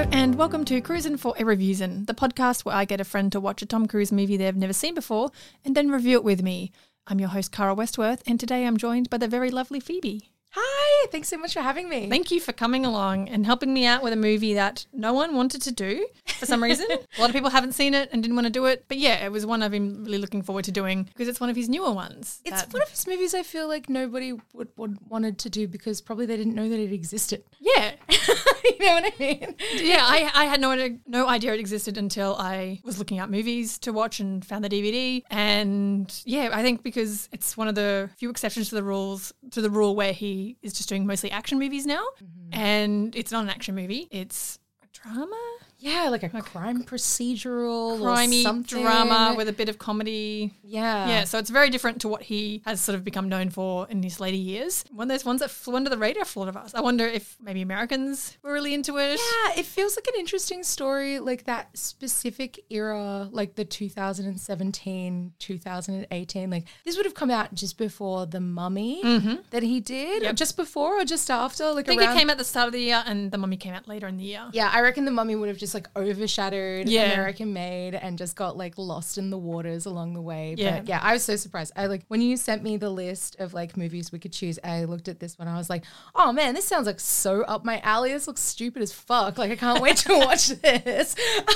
Hello, 0.00 0.12
and 0.12 0.36
welcome 0.36 0.64
to 0.64 0.80
Cruisin' 0.80 1.18
for 1.18 1.34
a 1.38 1.44
Reviewsin', 1.44 2.06
the 2.06 2.14
podcast 2.14 2.64
where 2.64 2.74
I 2.74 2.86
get 2.86 3.02
a 3.02 3.04
friend 3.04 3.30
to 3.32 3.38
watch 3.38 3.60
a 3.60 3.66
Tom 3.66 3.86
Cruise 3.86 4.10
movie 4.10 4.38
they've 4.38 4.56
never 4.56 4.72
seen 4.72 4.94
before 4.94 5.30
and 5.62 5.74
then 5.74 5.90
review 5.90 6.16
it 6.16 6.24
with 6.24 6.42
me. 6.42 6.72
I'm 7.06 7.20
your 7.20 7.28
host, 7.28 7.52
Cara 7.52 7.74
Westworth, 7.74 8.22
and 8.26 8.40
today 8.40 8.66
I'm 8.66 8.78
joined 8.78 9.10
by 9.10 9.18
the 9.18 9.28
very 9.28 9.50
lovely 9.50 9.78
Phoebe. 9.78 10.30
Hi, 10.52 11.06
thanks 11.12 11.28
so 11.28 11.36
much 11.36 11.52
for 11.52 11.60
having 11.60 11.88
me. 11.88 12.08
Thank 12.08 12.30
you 12.30 12.40
for 12.40 12.52
coming 12.52 12.86
along 12.86 13.28
and 13.28 13.44
helping 13.44 13.74
me 13.74 13.84
out 13.84 14.02
with 14.02 14.14
a 14.14 14.16
movie 14.16 14.54
that 14.54 14.86
no 14.92 15.12
one 15.12 15.36
wanted 15.36 15.60
to 15.62 15.70
do 15.70 16.08
for 16.38 16.46
some 16.46 16.62
reason. 16.62 16.86
a 16.90 17.20
lot 17.20 17.28
of 17.28 17.34
people 17.34 17.50
haven't 17.50 17.72
seen 17.74 17.92
it 17.92 18.08
and 18.10 18.22
didn't 18.22 18.36
want 18.36 18.46
to 18.46 18.50
do 18.50 18.64
it. 18.64 18.86
But 18.88 18.96
yeah, 18.96 19.24
it 19.24 19.30
was 19.30 19.44
one 19.44 19.62
I've 19.62 19.70
been 19.70 20.02
really 20.02 20.18
looking 20.18 20.42
forward 20.42 20.64
to 20.64 20.72
doing 20.72 21.04
because 21.04 21.28
it's 21.28 21.40
one 21.40 21.50
of 21.50 21.56
his 21.56 21.68
newer 21.68 21.92
ones. 21.92 22.40
it's 22.46 22.62
that- 22.62 22.72
one 22.72 22.82
of 22.82 22.88
his 22.88 23.06
movies 23.06 23.34
I 23.34 23.42
feel 23.42 23.68
like 23.68 23.90
nobody 23.90 24.32
would, 24.54 24.68
would 24.76 24.98
wanted 25.10 25.38
to 25.40 25.50
do 25.50 25.68
because 25.68 26.00
probably 26.00 26.24
they 26.24 26.38
didn't 26.38 26.54
know 26.54 26.70
that 26.70 26.80
it 26.80 26.90
existed. 26.90 27.44
yeah. 27.60 27.92
you 28.64 28.86
know 28.86 28.94
what 28.94 29.04
I 29.04 29.12
mean? 29.18 29.54
yeah, 29.76 30.02
I, 30.02 30.30
I 30.34 30.44
had 30.46 30.60
no 30.60 30.98
no 31.06 31.28
idea 31.28 31.52
it 31.52 31.60
existed 31.60 31.98
until 31.98 32.36
I 32.36 32.80
was 32.84 32.98
looking 32.98 33.20
up 33.20 33.30
movies 33.30 33.78
to 33.80 33.92
watch 33.92 34.20
and 34.20 34.44
found 34.44 34.64
the 34.64 34.68
DVD. 34.68 35.22
And 35.30 36.12
yeah, 36.24 36.50
I 36.52 36.62
think 36.62 36.82
because 36.82 37.28
it's 37.32 37.56
one 37.56 37.68
of 37.68 37.74
the 37.74 38.10
few 38.16 38.30
exceptions 38.30 38.68
to 38.70 38.74
the 38.74 38.82
rules 38.82 39.32
to 39.52 39.60
the 39.60 39.70
rule 39.70 39.94
where 39.96 40.12
he 40.12 40.56
is 40.62 40.72
just 40.72 40.88
doing 40.88 41.06
mostly 41.06 41.30
action 41.30 41.58
movies 41.58 41.86
now, 41.86 42.04
mm-hmm. 42.22 42.60
and 42.60 43.16
it's 43.16 43.32
not 43.32 43.44
an 43.44 43.50
action 43.50 43.74
movie; 43.74 44.08
it's 44.10 44.58
a 44.82 44.86
drama, 44.92 45.56
Yeah, 45.80 46.08
like 46.10 46.22
a 46.22 46.28
crime 46.28 46.84
procedural 46.84 47.98
crimey 47.98 48.66
drama 48.66 49.34
with 49.36 49.48
a 49.48 49.52
bit 49.52 49.68
of 49.70 49.78
comedy. 49.78 50.52
yeah, 50.62 51.08
Yeah, 51.08 51.24
so 51.24 51.38
it's 51.38 51.48
very 51.48 51.70
different 51.70 52.02
to 52.02 52.08
what 52.08 52.22
he 52.22 52.62
has 52.66 52.80
sort 52.82 52.96
of 52.96 53.02
become 53.02 53.28
known 53.28 53.48
for 53.48 53.88
in 53.88 54.02
his 54.02 54.20
later 54.20 54.36
years. 54.36 54.84
One 54.92 55.10
of 55.10 55.14
those 55.14 55.24
ones 55.24 55.40
that 55.40 55.50
flew 55.50 55.76
under 55.76 55.88
the 55.88 55.96
radar 55.96 56.26
for 56.26 56.40
a 56.40 56.42
lot 56.42 56.48
of 56.50 56.56
us. 56.56 56.74
I 56.74 56.82
wonder 56.82 57.06
if 57.06 57.36
maybe 57.40 57.62
Americans 57.62 58.36
were 58.42 58.52
really 58.52 58.74
into 58.74 58.98
it. 58.98 59.18
Yeah, 59.18 59.58
it 59.58 59.64
feels 59.64 59.96
like 59.96 60.06
an 60.06 60.14
interesting 60.18 60.62
story, 60.62 61.18
like 61.18 61.44
that 61.44 61.76
specific 61.76 62.60
era, 62.68 63.28
like 63.32 63.54
the 63.54 63.64
2017, 63.64 65.32
2018. 65.38 66.50
Like 66.50 66.64
this 66.84 66.96
would 66.96 67.06
have 67.06 67.14
come 67.14 67.30
out 67.30 67.54
just 67.54 67.78
before 67.78 68.26
the 68.26 68.40
Mummy 68.40 69.02
mm-hmm. 69.02 69.36
that 69.50 69.62
he 69.62 69.80
did, 69.80 70.22
Yep. 70.24 70.36
just 70.36 70.56
before 70.56 71.00
or 71.00 71.04
just 71.04 71.30
after. 71.30 71.72
Like 71.72 71.86
I 71.86 71.92
think 71.92 72.02
around 72.02 72.16
it 72.16 72.18
came 72.18 72.30
at 72.30 72.36
the 72.36 72.44
start 72.44 72.66
of 72.66 72.72
the 72.74 72.80
year, 72.80 73.02
and 73.06 73.30
the 73.30 73.38
Mummy 73.38 73.56
came 73.56 73.72
out 73.72 73.88
later 73.88 74.06
in 74.06 74.18
the 74.18 74.24
year. 74.24 74.48
Yeah, 74.52 74.70
I 74.72 74.82
reckon 74.82 75.04
the 75.06 75.10
mummy 75.10 75.36
would 75.36 75.48
have 75.48 75.58
just 75.58 75.69
like 75.74 75.88
overshadowed 75.96 76.88
Yeah. 76.88 77.12
American 77.12 77.52
Made 77.52 77.94
and 77.94 78.18
just 78.18 78.36
got 78.36 78.56
like 78.56 78.76
lost 78.78 79.18
in 79.18 79.30
the 79.30 79.38
waters 79.38 79.86
along 79.86 80.14
the 80.14 80.20
way. 80.22 80.54
Yeah. 80.58 80.78
But 80.78 80.88
yeah, 80.88 81.00
I 81.02 81.12
was 81.12 81.22
so 81.24 81.36
surprised. 81.36 81.72
I 81.76 81.86
like 81.86 82.02
when 82.08 82.20
you 82.20 82.36
sent 82.36 82.62
me 82.62 82.76
the 82.76 82.90
list 82.90 83.36
of 83.38 83.54
like 83.54 83.76
movies 83.76 84.12
we 84.12 84.18
could 84.18 84.32
choose, 84.32 84.58
I 84.64 84.84
looked 84.84 85.08
at 85.08 85.20
this 85.20 85.38
one. 85.38 85.48
I 85.48 85.56
was 85.56 85.70
like, 85.70 85.84
oh 86.14 86.32
man, 86.32 86.54
this 86.54 86.64
sounds 86.64 86.86
like 86.86 87.00
so 87.00 87.42
up 87.42 87.64
my 87.64 87.80
alley. 87.80 88.12
This 88.12 88.26
looks 88.26 88.40
stupid 88.42 88.82
as 88.82 88.92
fuck. 88.92 89.38
Like 89.38 89.50
I 89.50 89.56
can't 89.56 89.80
wait 89.82 89.96
to 89.98 90.18
watch 90.18 90.48
this. 90.48 91.14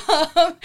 Um, 0.09 0.57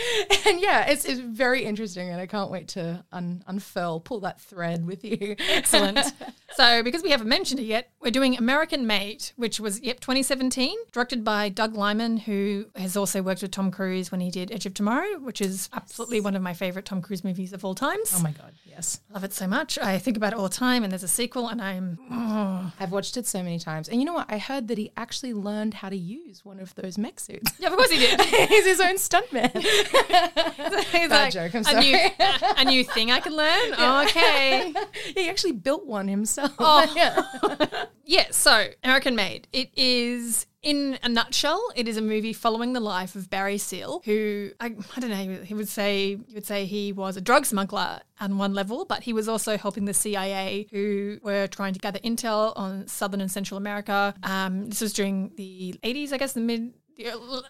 and 0.48 0.60
yeah, 0.60 0.90
it's, 0.90 1.06
it's 1.06 1.20
very 1.20 1.64
interesting 1.64 2.10
and 2.10 2.20
I 2.20 2.26
can't 2.26 2.52
wait 2.52 2.68
to 2.70 3.04
un- 3.12 3.44
unfurl, 3.48 4.00
pull 4.00 4.20
that 4.22 4.40
thread 4.42 4.86
with 4.86 5.04
you. 5.04 5.36
Excellent. 5.50 6.00
so, 6.56 6.84
because 6.84 7.04
we 7.04 7.12
haven't 7.12 7.28
mentioned 7.30 7.60
it 7.60 7.64
yet, 7.66 7.90
we're 8.02 8.12
doing 8.12 8.38
American 8.38 8.86
Made, 8.88 9.32
which 9.36 9.60
was, 9.60 9.82
yep, 9.82 10.00
2017, 10.00 10.76
directed 10.92 11.24
by 11.24 11.50
Doug 11.50 11.76
Liman, 11.76 12.18
who 12.18 12.66
has 12.76 12.96
also 12.98 13.22
worked 13.22 13.39
with 13.42 13.52
Tom 13.52 13.72
Cruise 13.72 14.12
when 14.12 14.22
he 14.22 14.30
did 14.32 14.52
Edge 14.52 14.66
of 14.66 14.74
Tomorrow, 14.74 15.20
which 15.20 15.42
is 15.42 15.70
absolutely 15.74 16.20
one 16.22 16.36
of 16.36 16.42
my 16.42 16.54
favorite 16.54 16.86
Tom 16.86 17.02
Cruise 17.02 17.24
movies 17.24 17.54
of 17.54 17.64
all 17.66 17.76
times. 17.76 18.14
Oh 18.16 18.22
my 18.22 18.32
God, 18.32 18.54
yes. 18.66 19.00
Love 19.14 19.24
it 19.24 19.34
so 19.34 19.48
much. 19.48 19.78
I 19.78 19.98
think 19.98 20.18
about 20.18 20.34
it 20.34 20.38
all 20.38 20.44
the 20.44 20.50
time, 20.56 20.84
and 20.84 20.92
there's 20.92 21.04
a 21.04 21.08
sequel, 21.08 21.48
and 21.48 21.62
I'm, 21.62 21.98
oh. 22.12 22.72
I've 22.80 22.92
watched 22.92 23.18
it 23.18 23.26
so 23.28 23.42
many 23.44 23.60
times. 23.60 23.90
And 23.90 24.00
you 24.00 24.06
know 24.06 24.14
what? 24.14 24.32
I 24.32 24.38
heard 24.38 24.68
that 24.70 24.78
he 24.78 24.92
actually 24.98 25.34
learned 25.34 25.74
how 25.76 25.90
to 25.90 25.98
use 25.98 26.44
one 26.46 26.60
of 26.60 26.74
those 26.76 26.98
mech 26.98 27.20
suits. 27.20 27.52
yeah, 27.60 27.68
of 27.70 27.76
course 27.76 27.90
he 27.92 28.00
did. 28.00 28.22
He's 28.50 28.66
his 28.66 28.80
own 28.80 28.96
stuntman. 28.96 29.52
He's 30.92 31.10
Bad 31.10 31.32
joke, 31.32 31.56
I'm 31.56 31.66
a 31.66 31.80
new, 31.82 31.98
sorry. 31.98 32.54
a 32.58 32.66
new 32.66 32.84
thing 32.84 33.12
I 33.12 33.20
can 33.20 33.36
learn. 33.36 33.74
Okay. 34.10 34.74
he 35.16 35.30
actually 35.30 35.52
built 35.52 35.86
one 35.86 36.08
himself. 36.08 36.54
Oh. 36.58 36.92
yeah. 36.96 37.86
Yeah, 38.06 38.28
so 38.32 38.68
American 38.84 39.16
Made. 39.16 39.48
It 39.52 39.70
is, 39.76 40.46
in 40.62 41.00
a 41.04 41.10
nutshell, 41.10 41.62
it 41.76 41.88
is 41.88 41.96
a 41.96 42.02
movie 42.02 42.34
following 42.34 42.74
the 42.74 42.80
life 42.80 43.16
of 43.16 43.30
Barry 43.30 43.58
Seal, 43.58 44.02
who 44.04 44.52
I, 44.60 44.76
I 44.96 45.00
don't 45.00 45.10
know. 45.10 45.42
He 45.44 45.54
would 45.54 45.70
say 45.70 46.18
he 46.28 46.34
would 46.34 46.46
say 46.46 46.66
he 46.66 46.92
was 46.92 47.16
a 47.16 47.22
drug 47.22 47.46
smuggler 47.46 48.02
on 48.20 48.38
one 48.38 48.54
level, 48.54 48.84
but 48.84 49.04
he 49.04 49.14
was 49.14 49.30
also 49.30 49.58
helping 49.58 49.86
the 49.86 49.94
CIA, 49.94 50.68
who 50.72 51.20
were 51.24 51.48
trying 51.48 51.74
to 51.74 51.80
gather 51.80 52.00
intel 52.00 52.54
on 52.58 52.88
Southern 52.88 53.22
and 53.22 53.32
Central 53.32 53.58
America. 53.58 54.14
Um, 54.24 54.70
this 54.70 54.82
was 54.82 54.92
during 54.92 55.32
the 55.38 55.80
eighties, 55.84 56.12
I 56.12 56.18
guess, 56.18 56.34
the 56.34 56.42
mid. 56.42 56.74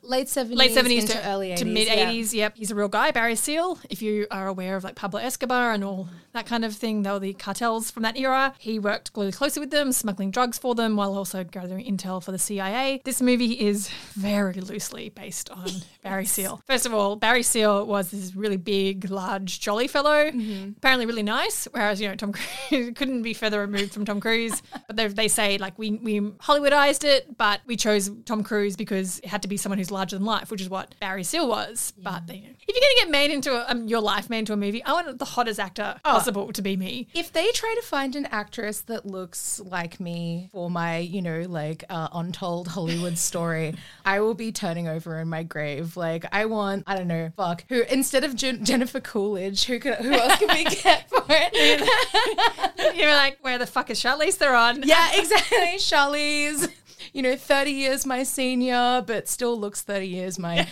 Late 0.04 0.28
70s, 0.28 0.56
Late 0.56 0.74
seventies 0.74 1.04
into 1.04 1.16
to 1.18 1.28
early 1.28 1.50
80s. 1.50 1.58
to 1.58 1.66
mid 1.66 1.88
eighties. 1.88 2.34
Yep, 2.36 2.56
he's 2.56 2.70
a 2.70 2.76
real 2.76 2.88
guy, 2.88 3.10
Barry 3.10 3.36
Seal. 3.36 3.80
If 3.90 4.02
you 4.02 4.28
are 4.30 4.48
aware 4.48 4.76
of 4.76 4.84
like 4.84 4.96
Pablo 4.96 5.20
Escobar 5.20 5.72
and 5.74 5.84
all 5.84 6.08
that 6.34 6.46
kind 6.46 6.64
of 6.64 6.76
thing, 6.76 7.02
they 7.02 7.10
were 7.10 7.20
the 7.20 7.34
cartels 7.34 7.90
from 7.90 8.04
that 8.04 8.16
era. 8.16 8.54
He 8.60 8.78
worked 8.78 9.10
really 9.16 9.32
closely 9.32 9.60
with 9.60 9.72
them, 9.72 9.92
smuggling 9.92 10.30
drugs 10.30 10.60
for 10.60 10.76
them 10.76 10.96
while 10.96 11.16
also 11.18 11.44
gathering 11.44 11.84
intel 11.86 12.24
for 12.24 12.32
the 12.32 12.38
CIA. 12.38 13.02
This 13.06 13.22
movie 13.24 13.54
is 13.54 13.90
very 14.14 14.54
loosely 14.54 15.10
based 15.10 15.50
on 15.50 15.68
Barry 16.02 16.26
Seal. 16.26 16.62
First 16.66 16.86
of 16.86 16.94
all, 16.94 17.16
Barry 17.16 17.44
Seal 17.44 17.86
was 17.86 18.12
this 18.12 18.36
really 18.36 18.58
big, 18.58 19.10
large, 19.10 19.60
jolly 19.60 19.88
fellow, 19.88 20.28
apparently 20.28 21.06
really 21.06 21.24
nice. 21.24 21.68
Whereas 21.72 22.00
you 22.00 22.08
know 22.08 22.16
Tom 22.16 22.34
Cruise 22.70 22.94
couldn't 22.96 23.22
be 23.22 23.34
further 23.34 23.60
removed 23.60 23.94
from 23.94 24.06
Tom 24.06 24.20
Cruise. 24.20 24.62
But 24.88 24.96
they, 24.96 25.08
they 25.08 25.28
say 25.28 25.58
like 25.60 25.78
we 25.78 25.92
we 25.92 26.20
Hollywoodized 26.20 27.04
it, 27.04 27.38
but 27.38 27.62
we 27.68 27.76
chose 27.76 28.10
Tom 28.26 28.44
Cruise 28.44 28.76
because 28.76 29.20
it 29.20 29.26
had 29.26 29.44
to 29.44 29.48
be 29.48 29.56
someone 29.56 29.78
who's 29.78 29.92
larger 29.92 30.16
than 30.16 30.26
life, 30.26 30.50
which 30.50 30.62
is 30.62 30.70
what 30.70 30.96
Barry 31.00 31.24
Seal 31.24 31.48
was. 31.48 31.94
But 31.96 32.26
they, 32.26 32.38
if 32.38 32.68
you're 32.68 32.82
gonna 32.82 32.96
get 32.98 33.10
made 33.12 33.30
into 33.30 33.54
a, 33.54 33.70
um, 33.70 33.88
your 33.88 34.00
life 34.00 34.30
made 34.30 34.40
into 34.40 34.54
a 34.54 34.58
movie, 34.58 34.84
I 34.84 34.94
want 34.94 35.20
the 35.20 35.26
hottest 35.26 35.60
actor 35.60 36.00
possible 36.04 36.52
to 36.54 36.62
be 36.62 36.76
me. 36.76 37.08
If 37.14 37.32
they 37.32 37.52
try 37.52 37.76
to 37.80 37.86
find 37.86 38.16
an 38.16 38.26
actress 38.28 38.82
that 38.82 39.06
looks 39.06 39.60
like 39.60 40.00
me 40.00 40.50
for 40.52 40.72
my, 40.72 40.98
you 40.98 41.22
know, 41.22 41.42
like 41.48 41.84
uh, 41.90 42.08
untold 42.14 42.70
Hollywood 42.70 43.18
story, 43.18 43.76
I 44.06 44.22
will 44.22 44.34
be 44.34 44.52
turning 44.52 44.88
over 44.88 45.20
in 45.20 45.30
my 45.30 45.44
grave. 45.44 45.89
Like, 45.98 46.26
I 46.32 46.46
want, 46.46 46.84
I 46.88 46.96
don't 46.96 47.08
know, 47.08 47.32
fuck, 47.36 47.64
who 47.70 47.84
instead 47.90 48.24
of 48.24 48.36
Jen- 48.36 48.64
Jennifer 48.66 49.00
Coolidge, 49.00 49.66
who 49.66 49.80
can, 49.80 49.94
who 49.94 50.12
else 50.12 50.38
can 50.38 50.48
we 50.50 50.64
get 50.84 51.10
for 51.10 51.24
it? 51.30 52.96
You're 52.98 53.14
like, 53.14 53.38
where 53.42 53.58
the 53.58 53.68
fuck 53.68 53.90
is 53.90 54.02
Charlize 54.02 54.36
Theron? 54.36 54.84
yeah, 54.86 55.10
exactly. 55.14 55.78
Charlize, 55.78 56.70
you 57.14 57.22
know, 57.22 57.36
30 57.36 57.72
years 57.72 58.06
my 58.06 58.24
senior, 58.24 59.04
but 59.06 59.28
still 59.28 59.58
looks 59.60 59.82
30 59.82 60.08
years 60.08 60.40
my 60.40 60.68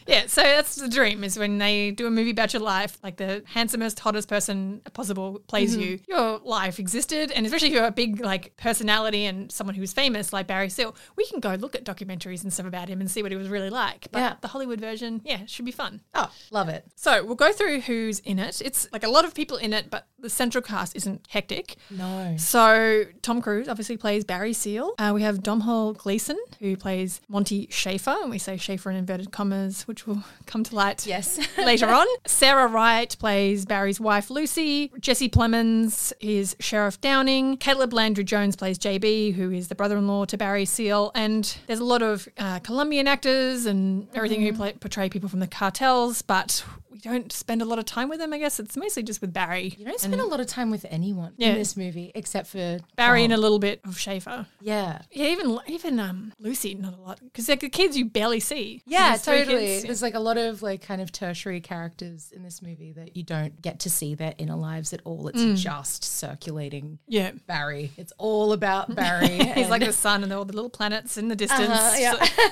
Yeah, 0.08 0.26
so 0.26 0.42
that's 0.42 0.76
the 0.76 0.88
dream 0.88 1.22
is 1.22 1.38
when 1.38 1.58
they 1.58 1.90
do 1.90 2.06
a 2.06 2.10
movie 2.10 2.30
about 2.30 2.52
your 2.54 2.62
life, 2.62 2.96
like 3.02 3.18
the 3.18 3.42
handsomest, 3.46 4.00
hottest 4.00 4.26
person 4.28 4.80
possible 4.94 5.40
plays 5.46 5.76
you. 5.76 6.00
Your 6.08 6.38
life 6.42 6.78
existed, 6.78 7.30
and 7.30 7.44
especially 7.44 7.68
if 7.68 7.74
you're 7.74 7.84
a 7.84 7.90
big 7.92 8.20
like 8.20 8.56
personality 8.56 9.26
and 9.26 9.52
someone 9.52 9.74
who's 9.76 9.92
famous 9.92 10.32
like 10.32 10.46
Barry 10.46 10.70
Seal, 10.70 10.96
we 11.16 11.26
can 11.26 11.40
go 11.40 11.54
look 11.54 11.74
at 11.74 11.84
documentaries 11.84 12.42
and 12.42 12.50
stuff 12.52 12.66
about 12.66 12.88
him 12.88 13.00
and 13.00 13.10
see 13.10 13.22
what 13.22 13.32
he 13.32 13.36
was 13.36 13.48
really 13.50 13.68
like. 13.70 14.08
But 14.10 14.20
Yeah. 14.20 14.34
the 14.40 14.48
Hollywood 14.48 14.80
version, 14.80 15.20
yeah, 15.24 15.44
should 15.46 15.66
be 15.66 15.72
fun. 15.72 16.00
Oh, 16.14 16.30
love 16.50 16.68
it. 16.70 16.86
So 16.96 17.22
we'll 17.24 17.34
go 17.36 17.52
through 17.52 17.82
who's 17.82 18.20
in 18.20 18.38
it. 18.38 18.62
It's 18.62 18.88
like 18.92 19.04
a 19.04 19.08
lot 19.10 19.26
of 19.26 19.34
people 19.34 19.58
in 19.58 19.74
it, 19.74 19.90
but 19.90 20.06
the 20.18 20.30
central 20.30 20.62
cast 20.62 20.96
isn't 20.96 21.26
hectic. 21.28 21.76
No. 21.90 22.34
So 22.38 23.04
Tom 23.22 23.42
Cruise 23.42 23.68
obviously 23.68 23.96
plays 23.98 24.24
Barry 24.24 24.52
Seal. 24.54 24.94
Uh, 24.98 25.12
we 25.14 25.20
have 25.22 25.42
Domhnall 25.42 25.92
Gleeson 25.92 26.38
who 26.60 26.76
plays 26.76 27.20
Monty 27.28 27.68
Schaefer, 27.70 28.16
and 28.22 28.30
we 28.30 28.38
say 28.38 28.56
Schaefer 28.56 28.90
in 28.90 28.96
inverted 28.96 29.30
commas, 29.32 29.86
which 29.86 29.97
will 30.06 30.22
come 30.46 30.64
to 30.64 30.74
light 30.74 31.06
Yes. 31.06 31.38
later 31.58 31.88
on. 31.88 32.06
Sarah 32.26 32.66
Wright 32.66 33.14
plays 33.18 33.64
Barry's 33.66 34.00
wife 34.00 34.30
Lucy. 34.30 34.92
Jesse 35.00 35.28
Plemons 35.28 36.12
is 36.20 36.56
Sheriff 36.60 37.00
Downing. 37.00 37.56
Caleb 37.56 37.92
Landry 37.92 38.24
Jones 38.24 38.56
plays 38.56 38.78
JB, 38.78 39.34
who 39.34 39.50
is 39.50 39.68
the 39.68 39.74
brother-in-law 39.74 40.26
to 40.26 40.36
Barry 40.36 40.64
Seal. 40.64 41.10
And 41.14 41.56
there's 41.66 41.80
a 41.80 41.84
lot 41.84 42.02
of 42.02 42.28
uh, 42.38 42.58
Colombian 42.60 43.06
actors 43.08 43.66
and 43.66 44.08
everything 44.14 44.42
who 44.42 44.52
play, 44.52 44.72
portray 44.74 45.08
people 45.08 45.28
from 45.28 45.40
the 45.40 45.46
cartels, 45.48 46.22
but 46.22 46.64
we 47.04 47.10
don't 47.10 47.30
spend 47.32 47.62
a 47.62 47.64
lot 47.64 47.78
of 47.78 47.84
time 47.84 48.08
with 48.08 48.18
them. 48.18 48.32
I 48.32 48.38
guess 48.38 48.58
it's 48.58 48.76
mostly 48.76 49.02
just 49.04 49.20
with 49.20 49.32
Barry. 49.32 49.74
You 49.78 49.84
don't 49.84 50.00
spend 50.00 50.20
a 50.20 50.26
lot 50.26 50.40
of 50.40 50.46
time 50.46 50.70
with 50.70 50.84
anyone 50.90 51.32
Yeah. 51.36 51.50
in 51.50 51.54
this 51.58 51.76
movie 51.76 52.10
except 52.14 52.48
for 52.48 52.80
Barry 52.96 53.22
and 53.24 53.32
a 53.32 53.36
little 53.36 53.58
bit 53.60 53.80
of 53.84 53.98
Schaefer. 53.98 54.46
yeah. 54.60 55.02
Yeah, 55.12 55.26
even 55.26 55.58
even 55.68 56.00
um 56.00 56.32
Lucy, 56.40 56.74
not 56.74 56.94
a 56.94 57.00
lot 57.00 57.20
because 57.22 57.48
like 57.48 57.60
the 57.60 57.68
kids 57.68 57.96
you 57.96 58.04
barely 58.06 58.40
see. 58.40 58.82
Yeah, 58.86 59.16
totally. 59.22 59.66
kids, 59.66 59.82
yeah. 59.84 59.88
There's 59.88 60.02
like 60.02 60.14
a 60.14 60.20
lot 60.20 60.38
of 60.38 60.60
like 60.62 60.82
kind 60.82 61.00
of 61.00 61.12
tertiary 61.12 61.60
characters 61.60 62.32
in 62.34 62.42
this 62.42 62.62
movie 62.62 62.92
that 62.92 63.16
you 63.16 63.22
don't 63.22 63.60
get 63.62 63.80
to 63.80 63.90
see 63.90 64.14
their 64.16 64.34
inner 64.38 64.56
lives 64.56 64.92
at 64.92 65.00
all. 65.04 65.28
It's 65.28 65.38
Mm. 65.40 65.56
just 65.56 66.02
circulating 66.04 66.98
Yeah. 67.06 67.30
Barry. 67.46 67.92
It's 67.96 68.12
all 68.18 68.52
about 68.52 68.94
Barry. 69.02 69.28
He's 69.54 69.68
like 69.70 69.84
the 69.84 69.92
sun 69.92 70.24
and 70.24 70.32
all 70.32 70.44
the 70.44 70.52
little 70.54 70.70
planets 70.70 71.16
in 71.16 71.28
the 71.28 71.36
distance 71.36 71.68
Uh-huh, 71.70 71.96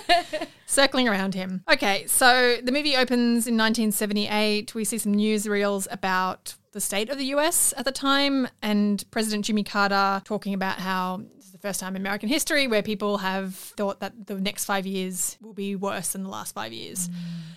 yeah. 0.08 0.44
circling 0.66 1.08
around 1.08 1.34
him. 1.34 1.62
Okay, 1.70 2.06
so 2.06 2.56
the 2.62 2.72
movie 2.72 2.96
opens 2.96 3.46
in 3.46 3.56
1978. 3.56 4.35
We 4.74 4.84
see 4.84 4.98
some 4.98 5.14
newsreels 5.14 5.86
about 5.90 6.56
the 6.72 6.80
state 6.80 7.08
of 7.08 7.16
the 7.16 7.24
US 7.36 7.72
at 7.76 7.86
the 7.86 7.92
time 7.92 8.48
and 8.60 9.02
President 9.10 9.46
Jimmy 9.46 9.64
Carter 9.64 10.20
talking 10.24 10.52
about 10.52 10.78
how 10.78 11.22
first 11.66 11.80
time 11.80 11.96
in 11.96 12.02
American 12.02 12.28
history 12.28 12.66
where 12.68 12.82
people 12.82 13.18
have 13.18 13.54
thought 13.54 13.98
that 14.00 14.12
the 14.26 14.34
next 14.36 14.64
five 14.66 14.86
years 14.86 15.36
will 15.42 15.52
be 15.52 15.74
worse 15.74 16.08
than 16.12 16.22
the 16.22 16.28
last 16.28 16.54
five 16.54 16.72
years, 16.72 17.10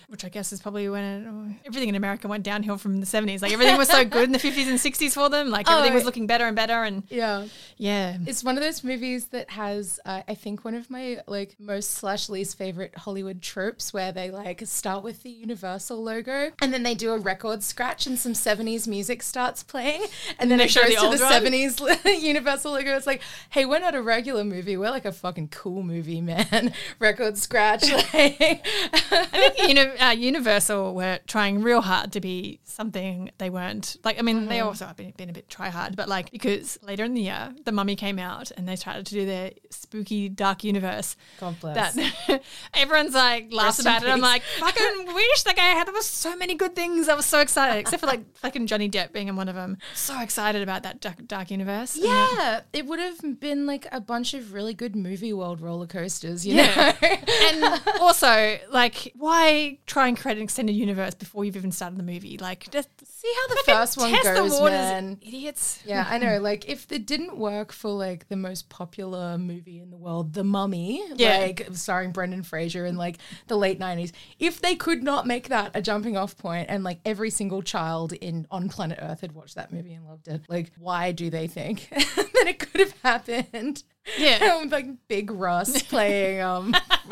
which 0.08 0.24
I 0.24 0.28
guess 0.28 0.52
is 0.52 0.60
probably 0.60 0.88
when 0.88 1.04
it, 1.04 1.56
everything 1.66 1.88
in 1.88 1.94
America 1.94 2.26
went 2.26 2.42
downhill 2.42 2.76
from 2.76 2.98
the 2.98 3.06
70s. 3.06 3.40
Like 3.40 3.52
everything 3.52 3.76
was 3.76 3.88
so 3.88 4.04
good 4.04 4.24
in 4.24 4.32
the 4.32 4.38
50s 4.38 4.68
and 4.68 4.78
60s 4.78 5.12
for 5.12 5.28
them. 5.30 5.50
Like 5.50 5.70
everything 5.70 5.92
Oh, 5.92 5.94
was 5.94 6.04
looking 6.04 6.26
better 6.26 6.46
and 6.46 6.56
better. 6.56 6.82
And 6.82 7.04
Yeah. 7.08 7.46
yeah. 7.76 8.16
It's 8.26 8.42
one 8.42 8.56
of 8.56 8.64
those 8.64 8.82
movies 8.82 9.26
that 9.26 9.50
has, 9.50 10.00
uh, 10.04 10.22
I 10.26 10.34
think, 10.34 10.64
one 10.64 10.74
of 10.74 10.90
my 10.90 11.18
like 11.28 11.54
most 11.60 11.92
slash 11.92 12.28
least 12.28 12.58
favorite 12.58 12.96
Hollywood 12.96 13.40
tropes, 13.42 13.92
where 13.94 14.10
they 14.10 14.30
like 14.32 14.60
start 14.66 15.04
with 15.04 15.22
the 15.22 15.30
Universal 15.30 16.02
logo 16.02 16.50
and 16.60 16.74
then 16.74 16.82
they 16.82 16.94
do 16.96 17.12
a 17.12 17.18
record 17.18 17.62
scratch 17.62 18.06
and 18.08 18.18
some 18.18 18.34
seventies 18.34 18.88
music 18.88 19.22
starts 19.22 19.62
playing, 19.62 20.02
and 20.40 20.50
then 20.50 20.58
they 20.58 20.64
it 20.64 20.70
show 20.72 20.80
goes 20.82 20.90
the 20.90 20.96
to 20.96 21.02
old 21.06 21.18
the 21.18 21.22
one? 21.22 21.32
seventies 21.32 21.80
Universal 22.04 22.72
logo. 22.72 22.96
It's 22.96 23.06
like, 23.06 23.22
hey, 23.50 23.64
we're 23.66 23.78
not 23.78 23.94
a 23.94 23.99
regular 24.02 24.44
movie. 24.44 24.76
We're 24.76 24.90
like 24.90 25.04
a 25.04 25.12
fucking 25.12 25.48
cool 25.48 25.82
movie, 25.82 26.20
man. 26.20 26.72
record 26.98 27.38
scratch. 27.38 27.84
Like, 28.12 28.64
I 29.12 29.50
think 29.54 29.68
uni- 29.68 29.98
uh, 29.98 30.10
Universal 30.10 30.94
were 30.94 31.20
trying 31.26 31.62
real 31.62 31.80
hard 31.80 32.12
to 32.12 32.20
be 32.20 32.60
something 32.64 33.30
they 33.38 33.50
weren't. 33.50 33.96
Like, 34.04 34.18
I 34.18 34.22
mean, 34.22 34.46
they 34.46 34.60
also 34.60 34.86
have 34.86 34.96
been, 34.96 35.12
been 35.16 35.30
a 35.30 35.32
bit 35.32 35.48
try 35.48 35.68
hard, 35.68 35.96
but 35.96 36.08
like 36.08 36.30
because 36.30 36.78
later 36.82 37.04
in 37.04 37.14
the 37.14 37.22
year, 37.22 37.54
The 37.64 37.72
Mummy 37.72 37.96
came 37.96 38.18
out 38.18 38.50
and 38.56 38.68
they 38.68 38.76
started 38.76 39.06
to 39.06 39.14
do 39.14 39.26
their 39.26 39.52
spooky 39.70 40.28
dark 40.28 40.64
universe. 40.64 41.16
God 41.38 41.60
bless. 41.60 41.94
That 41.94 42.42
everyone's 42.74 43.14
like 43.14 43.52
laughs 43.52 43.78
Rest 43.78 43.80
about 43.80 44.02
it. 44.02 44.08
I'm 44.08 44.20
like, 44.20 44.42
fucking 44.42 45.14
wish 45.14 45.42
that 45.44 45.56
guy 45.56 45.66
had. 45.66 45.86
There 45.86 45.94
was 45.94 46.06
so 46.06 46.36
many 46.36 46.54
good 46.54 46.74
things. 46.74 47.08
I 47.08 47.14
was 47.14 47.26
so 47.26 47.40
excited, 47.40 47.78
except 47.78 48.00
for 48.00 48.06
like 48.06 48.36
fucking 48.38 48.66
Johnny 48.66 48.88
Depp 48.88 49.12
being 49.12 49.28
in 49.28 49.36
one 49.36 49.48
of 49.48 49.54
them. 49.54 49.78
So 49.94 50.20
excited 50.20 50.62
about 50.62 50.82
that 50.84 51.00
dark, 51.00 51.26
dark 51.26 51.50
universe. 51.50 51.96
Yeah, 51.96 52.60
it 52.72 52.86
would 52.86 52.98
have 52.98 53.40
been 53.40 53.66
like 53.66 53.79
a 53.92 54.00
bunch 54.00 54.34
of 54.34 54.52
really 54.52 54.74
good 54.74 54.94
movie 54.96 55.32
world 55.32 55.60
roller 55.60 55.86
coasters, 55.86 56.46
you 56.46 56.54
Yeah. 56.54 56.94
know? 57.02 57.08
and 57.28 57.82
also, 58.00 58.58
like, 58.70 59.12
why 59.16 59.78
try 59.86 60.08
and 60.08 60.16
create 60.18 60.36
an 60.38 60.44
extended 60.44 60.72
universe 60.74 61.14
before 61.14 61.44
you've 61.44 61.56
even 61.56 61.72
started 61.72 61.98
the 61.98 62.02
movie? 62.04 62.38
Like, 62.38 62.70
just 62.70 62.88
See 63.20 63.30
how 63.36 63.48
the 63.48 63.56
fucking 63.66 63.74
first 63.74 63.96
one 63.98 64.10
test 64.12 64.24
the 64.24 64.32
goes, 64.34 64.52
waters, 64.52 64.72
man. 64.72 65.18
idiots. 65.20 65.82
Yeah, 65.84 66.06
I 66.08 66.16
know. 66.16 66.38
Like, 66.38 66.70
if 66.70 66.90
it 66.90 67.04
didn't 67.06 67.36
work 67.36 67.70
for 67.70 67.90
like 67.90 68.26
the 68.28 68.36
most 68.36 68.70
popular 68.70 69.36
movie 69.36 69.78
in 69.78 69.90
the 69.90 69.98
world, 69.98 70.32
The 70.32 70.42
Mummy, 70.42 71.04
Yeah. 71.16 71.36
like 71.40 71.68
starring 71.72 72.12
Brendan 72.12 72.44
Fraser 72.44 72.86
in 72.86 72.96
like 72.96 73.18
the 73.46 73.56
late 73.56 73.78
nineties, 73.78 74.14
if 74.38 74.62
they 74.62 74.74
could 74.74 75.02
not 75.02 75.26
make 75.26 75.48
that 75.48 75.72
a 75.74 75.82
jumping 75.82 76.16
off 76.16 76.38
point, 76.38 76.70
and 76.70 76.82
like 76.82 77.00
every 77.04 77.28
single 77.28 77.60
child 77.60 78.14
in 78.14 78.46
on 78.50 78.70
planet 78.70 78.98
Earth 79.02 79.20
had 79.20 79.32
watched 79.32 79.56
that 79.56 79.70
movie 79.70 79.92
and 79.92 80.06
loved 80.06 80.26
it, 80.26 80.40
like, 80.48 80.72
why 80.78 81.12
do 81.12 81.28
they 81.28 81.46
think 81.46 81.90
that 81.90 82.44
it 82.46 82.58
could 82.58 82.80
have 82.80 82.94
happened? 83.02 83.82
Yeah. 84.18 84.58
With, 84.62 84.72
like 84.72 84.86
Big 85.08 85.30
Russ 85.30 85.82
playing 85.82 86.40
um, 86.40 86.74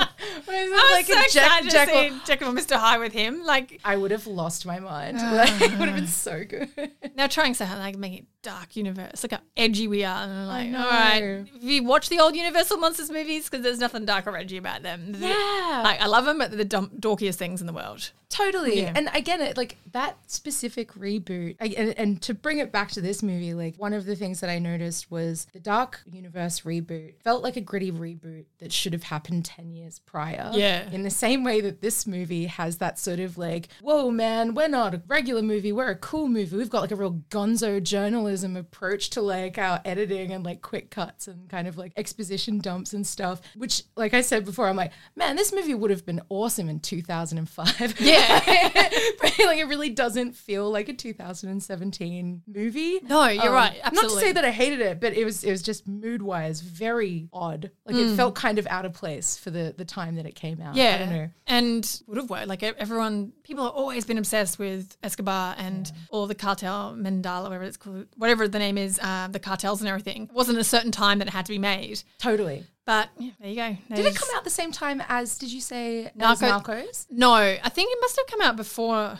it, 0.51 0.73
I 0.73 0.73
was 0.73 0.93
like 0.93 1.07
so 1.07 1.21
excited 1.23 1.71
Jack, 1.71 1.89
to 1.89 1.95
see 1.95 2.21
Jekyll 2.27 2.49
and 2.51 2.59
Mr. 2.59 2.77
Hyde 2.77 3.01
with 3.01 3.13
him. 3.13 3.45
Like, 3.45 3.81
I 3.85 3.97
would 3.97 4.11
have 4.11 4.27
lost 4.27 4.67
my 4.67 4.79
mind. 4.81 5.19
Like, 5.39 5.61
it 5.61 5.79
would 5.79 5.89
have 5.89 5.97
been 5.97 6.07
so 6.07 6.43
good. 6.45 6.69
now 7.15 7.27
trying 7.27 7.55
so 7.55 7.65
hard, 7.65 7.79
like, 7.79 7.97
make 7.97 8.21
it 8.21 8.25
dark 8.43 8.77
universe. 8.77 9.23
Look 9.23 9.33
how 9.33 9.41
edgy 9.57 9.87
we 9.87 10.05
are. 10.05 10.25
And 10.25 10.33
I'm 10.33 10.47
like, 10.47 10.81
all 10.81 10.91
right. 10.91 11.47
If 11.55 11.63
you 11.63 11.85
watch 11.85 12.09
the 12.09 12.19
old 12.19 12.35
Universal 12.35 12.79
Monsters 12.79 13.11
movies, 13.11 13.49
because 13.49 13.63
there's 13.63 13.79
nothing 13.79 14.05
dark 14.05 14.27
or 14.27 14.37
edgy 14.37 14.57
about 14.57 14.83
them. 14.83 15.15
Yeah. 15.17 15.83
Like, 15.85 16.01
I 16.01 16.07
love 16.07 16.25
them, 16.25 16.39
but 16.39 16.51
they're 16.51 16.59
the 16.59 16.65
dumb, 16.65 16.91
dorkiest 16.99 17.37
things 17.37 17.61
in 17.61 17.67
the 17.67 17.73
world. 17.73 18.11
Totally. 18.29 18.83
Yeah. 18.83 18.93
And 18.95 19.09
again, 19.15 19.41
it 19.41 19.57
like 19.57 19.79
that 19.93 20.19
specific 20.27 20.93
reboot, 20.93 21.57
I, 21.61 21.67
and, 21.77 21.99
and 21.99 22.23
to 22.23 22.35
bring 22.35 22.59
it 22.59 22.71
back 22.71 22.91
to 22.93 23.01
this 23.01 23.23
movie, 23.23 23.55
like 23.55 23.77
one 23.77 23.95
of 23.95 24.05
the 24.05 24.15
things 24.15 24.41
that 24.41 24.51
I 24.51 24.59
noticed 24.59 25.11
was 25.11 25.47
the 25.53 25.61
Dark 25.61 26.03
Universe 26.11 26.61
reboot 26.61 27.15
felt 27.23 27.43
like 27.43 27.57
a 27.57 27.61
gritty 27.61 27.91
reboot 27.91 28.45
that 28.59 28.71
should 28.73 28.93
have 28.93 29.05
happened 29.05 29.47
10 29.47 29.73
years 29.73 30.01
prior. 30.01 30.38
Yeah. 30.53 30.89
In 30.91 31.03
the 31.03 31.11
same 31.11 31.45
way 31.45 31.61
that 31.61 31.81
this 31.81 32.07
movie 32.07 32.47
has 32.47 32.79
that 32.79 32.99
sort 32.99 33.21
of 33.21 33.39
like, 33.39 33.69
whoa, 33.81 34.11
man, 34.11 34.55
we're 34.55 34.69
not 34.69 34.95
a 34.95 35.03
regular 35.07 35.43
movie, 35.43 35.73
we're 35.73 35.91
a 35.91 35.97
cool 35.97 36.29
movie. 36.29 36.57
We've 36.57 36.71
got 36.71 36.83
like 36.83 36.91
a 36.91 36.97
real 36.97 37.23
gonzo 37.31 37.83
journalism 37.83 38.57
approach 38.57 39.11
to 39.11 39.21
like 39.21 39.59
our 39.59 39.81
editing 39.85 40.33
and 40.33 40.45
like 40.45 40.63
quick 40.63 40.91
cuts 40.91 41.29
and 41.29 41.49
kind 41.49 41.69
of 41.69 41.77
like 41.77 41.93
exposition 41.97 42.59
dumps 42.59 42.93
and 42.93 43.07
stuff, 43.07 43.41
which, 43.57 43.83
like 43.97 44.15
I 44.15 44.21
said 44.21 44.45
before, 44.45 44.69
I'm 44.69 44.77
like, 44.77 44.93
man, 45.17 45.37
this 45.37 45.53
movie 45.53 45.75
would 45.75 45.91
have 45.91 46.07
been 46.07 46.21
awesome 46.29 46.69
in 46.69 46.81
2005. 46.81 48.01
Yeah. 48.01 48.41
but 49.21 49.39
like 49.39 49.59
it 49.59 49.69
really 49.69 49.91
doesn't 49.91 50.35
feel 50.37 50.71
like 50.71 50.89
a 50.89 50.93
2017 50.93 52.43
movie. 52.47 53.01
No, 53.03 53.27
you're 53.27 53.49
um, 53.49 53.53
right. 53.53 53.81
Not 53.93 54.05
to 54.05 54.11
say 54.11 54.33
that 54.33 54.45
I 54.45 54.51
hated 54.51 54.81
it, 54.81 55.01
but 55.01 55.15
it 55.15 55.25
was 55.25 55.45
it 55.45 55.51
was 55.51 55.63
just 55.63 55.87
mood 55.87 56.23
wise 56.23 56.61
very 56.61 57.29
odd. 57.33 57.71
Like 57.85 57.97
it 57.97 58.11
hmm. 58.11 58.17
felt 58.17 58.35
kind 58.35 58.59
of 58.59 58.67
out 58.69 58.85
of 58.85 58.93
place 58.93 59.37
for 59.37 59.51
the 59.51 59.75
the 59.77 59.85
time 59.85 60.17
that 60.17 60.27
it 60.29 60.35
came 60.35 60.61
out. 60.61 60.75
Yeah, 60.77 60.95
I 60.95 60.99
don't 60.99 61.11
know. 61.11 61.31
and 61.47 62.03
would 62.07 62.19
have 62.19 62.31
worked. 62.31 62.47
Like 62.49 62.63
everyone, 62.63 63.33
people 63.43 63.65
have 63.65 63.75
always 63.75 64.05
been 64.05 64.19
obsessed 64.19 64.59
with 64.59 64.97
Escobar 65.03 65.55
and 65.59 65.91
all 66.11 66.27
the 66.27 66.35
cartel 66.35 66.95
Mandala, 66.97 67.45
whatever 67.45 67.65
it's 67.65 67.77
called, 67.77 68.07
whatever 68.17 68.47
the 68.47 68.59
name 68.59 68.79
is, 68.79 68.99
uh, 69.03 69.29
the 69.29 69.41
cartels 69.41 69.81
and 69.81 69.89
everything. 69.89 70.25
It 70.25 70.33
wasn't 70.33 70.59
a 70.59 70.65
certain 70.65 70.93
time 70.93 71.19
that 71.19 71.29
it 71.29 71.33
had 71.33 71.47
to 71.47 71.53
be 71.53 71.59
made, 71.59 72.03
Totally. 72.19 72.65
but 72.85 73.09
yeah, 73.19 73.31
there 73.41 73.49
you 73.51 73.57
go. 73.57 73.97
Did 73.97 74.07
it 74.07 74.15
come 74.17 74.29
out 74.37 74.45
the 74.45 74.51
same 74.51 74.71
time 74.73 75.03
as? 75.09 75.39
Did 75.39 75.53
you 75.53 75.61
say 75.61 76.11
Narco- 76.15 76.47
Narcos? 76.47 77.07
No, 77.11 77.33
I 77.35 77.69
think 77.69 77.91
it 77.93 77.99
must 78.01 78.17
have 78.17 78.27
come 78.27 78.43
out 78.43 78.57
before. 78.57 79.19